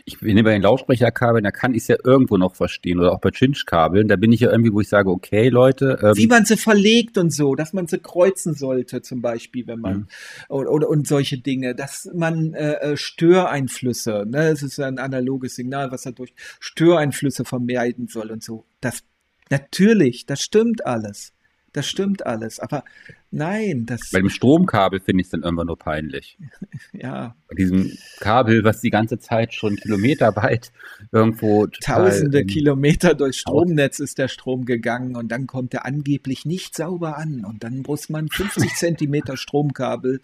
[0.06, 3.20] Ich bin bei den Lautsprecherkabeln, da kann ich es ja irgendwo noch verstehen oder auch
[3.20, 4.08] bei Chinch-Kabeln.
[4.08, 6.00] Da bin ich ja irgendwie, wo ich sage, okay, Leute.
[6.02, 9.80] Ähm, Wie man sie verlegt und so, dass man sie kreuzen sollte, zum Beispiel, wenn
[9.80, 10.08] man mhm.
[10.50, 15.56] oder, oder und solche Dinge, dass man äh, äh Störeinflüsse, ne, es ist ein analoges
[15.56, 18.66] Signal, was er durch Störeinflüsse vermeiden soll und so.
[18.82, 19.04] Das
[19.50, 21.34] natürlich, das stimmt alles
[21.76, 22.60] das stimmt alles.
[22.60, 22.84] Aber
[23.32, 24.12] nein, das.
[24.12, 26.38] Bei dem Stromkabel finde ich es dann irgendwann nur peinlich.
[26.94, 27.36] ja.
[27.48, 30.72] Bei diesem Kabel, was die ganze Zeit schon kilometerweit
[31.12, 31.68] irgendwo.
[31.68, 37.18] Tausende Kilometer durchs Stromnetz ist der Strom gegangen und dann kommt er angeblich nicht sauber
[37.18, 37.44] an.
[37.44, 40.22] Und dann muss man 50 Zentimeter Stromkabel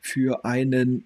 [0.00, 1.04] für einen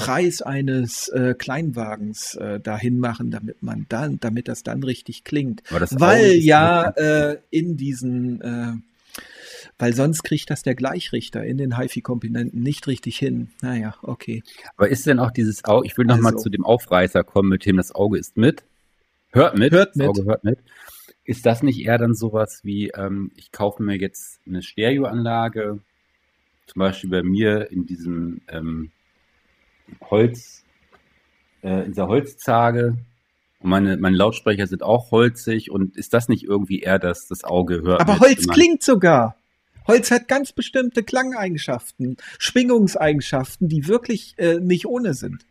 [0.00, 5.62] Preis eines äh, Kleinwagens äh, dahin machen, damit man dann, damit das dann richtig klingt.
[5.70, 8.72] Weil ja äh, in diesen, äh,
[9.80, 13.48] weil sonst kriegt das der Gleichrichter in den HiFi-Komponenten nicht richtig hin.
[13.62, 14.42] Naja, okay.
[14.76, 17.48] Aber ist denn auch dieses Auge, ich will noch also, mal zu dem Aufreißer kommen,
[17.48, 18.62] mit dem das Auge ist mit.
[19.32, 19.72] Hört mit.
[19.72, 20.06] Hört mit.
[20.06, 20.58] Das Auge hört mit.
[21.24, 25.80] Ist das nicht eher dann sowas wie, ähm, ich kaufe mir jetzt eine Stereoanlage,
[26.66, 28.90] zum Beispiel bei mir in diesem ähm,
[30.10, 30.64] Holz,
[31.62, 32.98] äh, in dieser Holzzage.
[33.60, 37.44] Und meine, meine Lautsprecher sind auch holzig und ist das nicht irgendwie eher das, das
[37.44, 38.02] Auge hört?
[38.02, 39.36] Aber Holz klingt sogar.
[39.90, 45.44] Holz hat ganz bestimmte Klangeigenschaften, Schwingungseigenschaften, die wirklich äh, nicht ohne sind.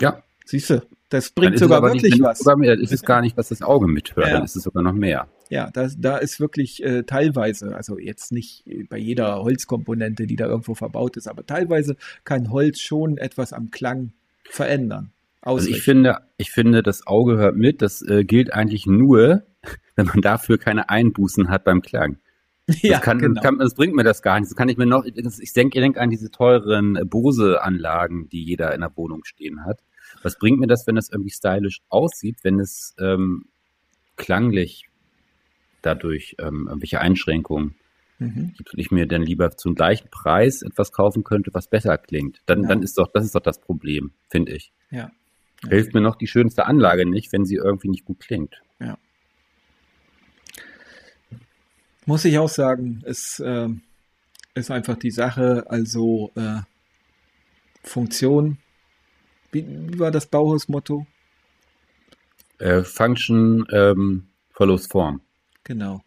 [0.00, 0.22] Ja.
[0.46, 2.40] Siehst du, das bringt sogar wirklich nicht, was.
[2.40, 4.34] Sogar mehr, ist es gar nicht, was das Auge mithört, ja.
[4.34, 5.28] dann ist es sogar noch mehr.
[5.48, 10.46] Ja, da, da ist wirklich äh, teilweise, also jetzt nicht bei jeder Holzkomponente, die da
[10.46, 14.12] irgendwo verbaut ist, aber teilweise kann Holz schon etwas am Klang
[14.50, 15.12] verändern.
[15.40, 17.82] Also ich finde, ich finde, das Auge hört mit.
[17.82, 19.42] Das äh, gilt eigentlich nur,
[19.94, 22.18] wenn man dafür keine Einbußen hat beim Klang.
[22.66, 23.42] Das, ja, kann, genau.
[23.42, 24.50] kann, das bringt mir das gar nicht.
[24.50, 25.04] Das kann ich mir noch.
[25.04, 29.80] Ich denke, ich denke an diese teuren Bose-Anlagen, die jeder in der Wohnung stehen hat.
[30.22, 33.48] Was bringt mir das, wenn es irgendwie stylisch aussieht, wenn es ähm,
[34.16, 34.88] klanglich
[35.82, 37.74] dadurch ähm, irgendwelche Einschränkungen
[38.18, 38.54] mhm.
[38.56, 42.40] gibt und ich mir dann lieber zum gleichen Preis etwas kaufen könnte, was besser klingt.
[42.46, 42.68] Dann, ja.
[42.68, 44.72] dann ist doch, das ist doch das Problem, finde ich.
[44.90, 45.10] Ja.
[45.68, 48.62] Hilft mir noch die schönste Anlage nicht, wenn sie irgendwie nicht gut klingt.
[48.80, 48.98] Ja.
[52.06, 53.68] Muss ich auch sagen, es äh,
[54.54, 56.60] ist einfach die Sache, also äh,
[57.82, 58.58] Funktion
[59.54, 61.06] wie, wie war das Bauhausmotto?
[62.58, 65.20] Äh, Function ähm, follows Form.
[65.62, 66.02] Genau.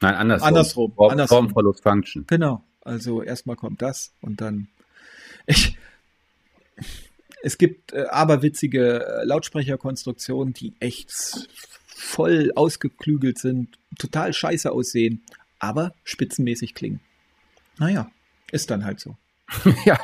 [0.00, 0.48] Nein, andersrum.
[0.48, 0.92] Andersrum.
[0.92, 1.36] Form, andersrum.
[1.38, 2.26] Form follows Function.
[2.26, 2.62] Genau.
[2.82, 4.68] Also erstmal kommt das und dann.
[5.46, 5.76] Ich,
[7.42, 11.10] es gibt äh, aberwitzige äh, Lautsprecherkonstruktionen, die echt
[11.86, 15.24] voll ausgeklügelt sind, total scheiße aussehen,
[15.60, 17.00] aber spitzenmäßig klingen.
[17.78, 18.10] Naja,
[18.50, 19.16] ist dann halt so.
[19.84, 19.98] ja,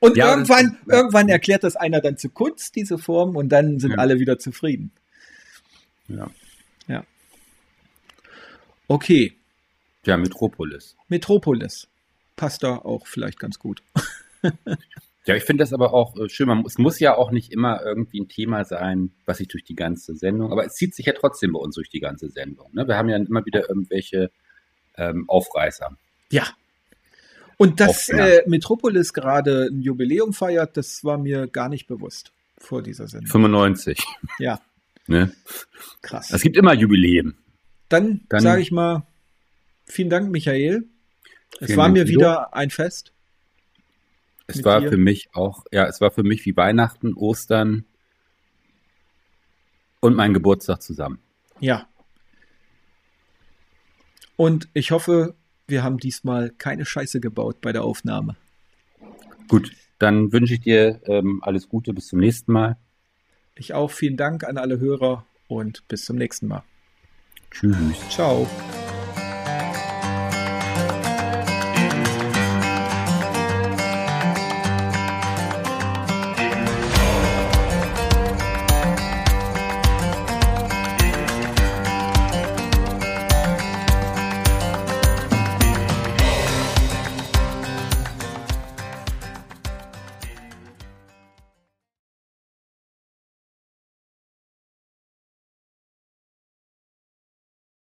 [0.00, 3.80] und ja, irgendwann, das, irgendwann erklärt das einer dann zu Kunst, diese Form, und dann
[3.80, 3.98] sind ja.
[3.98, 4.92] alle wieder zufrieden.
[6.08, 6.30] Ja.
[6.86, 7.04] Ja.
[8.88, 9.34] Okay.
[10.04, 10.96] Ja, Metropolis.
[11.08, 11.88] Metropolis.
[12.36, 13.82] Passt da auch vielleicht ganz gut.
[15.24, 16.46] ja, ich finde das aber auch äh, schön.
[16.46, 19.74] Man, es muss ja auch nicht immer irgendwie ein Thema sein, was sich durch die
[19.74, 22.70] ganze Sendung, aber es zieht sich ja trotzdem bei uns durch die ganze Sendung.
[22.74, 22.86] Ne?
[22.86, 24.30] Wir haben ja immer wieder irgendwelche
[24.96, 25.96] ähm, Aufreißer.
[26.30, 26.46] Ja,
[27.56, 32.82] und dass äh, Metropolis gerade ein Jubiläum feiert, das war mir gar nicht bewusst vor
[32.82, 33.30] dieser Sendung.
[33.30, 33.98] 95.
[34.38, 34.60] Ja.
[35.06, 35.32] ne?
[36.02, 36.30] Krass.
[36.32, 37.36] Es gibt immer Jubiläen.
[37.88, 39.06] Dann, Dann sage ich mal,
[39.86, 40.84] vielen Dank, Michael.
[41.60, 43.12] Es war Dank, mir wieder ein Fest.
[44.48, 44.90] Es war dir.
[44.90, 47.84] für mich auch, ja, es war für mich wie Weihnachten, Ostern
[50.00, 51.20] und mein Geburtstag zusammen.
[51.58, 51.88] Ja.
[54.36, 55.34] Und ich hoffe,
[55.66, 58.36] wir haben diesmal keine Scheiße gebaut bei der Aufnahme.
[59.48, 62.76] Gut, dann wünsche ich dir ähm, alles Gute, bis zum nächsten Mal.
[63.54, 66.62] Ich auch, vielen Dank an alle Hörer und bis zum nächsten Mal.
[67.50, 67.76] Tschüss.
[68.10, 68.46] Ciao.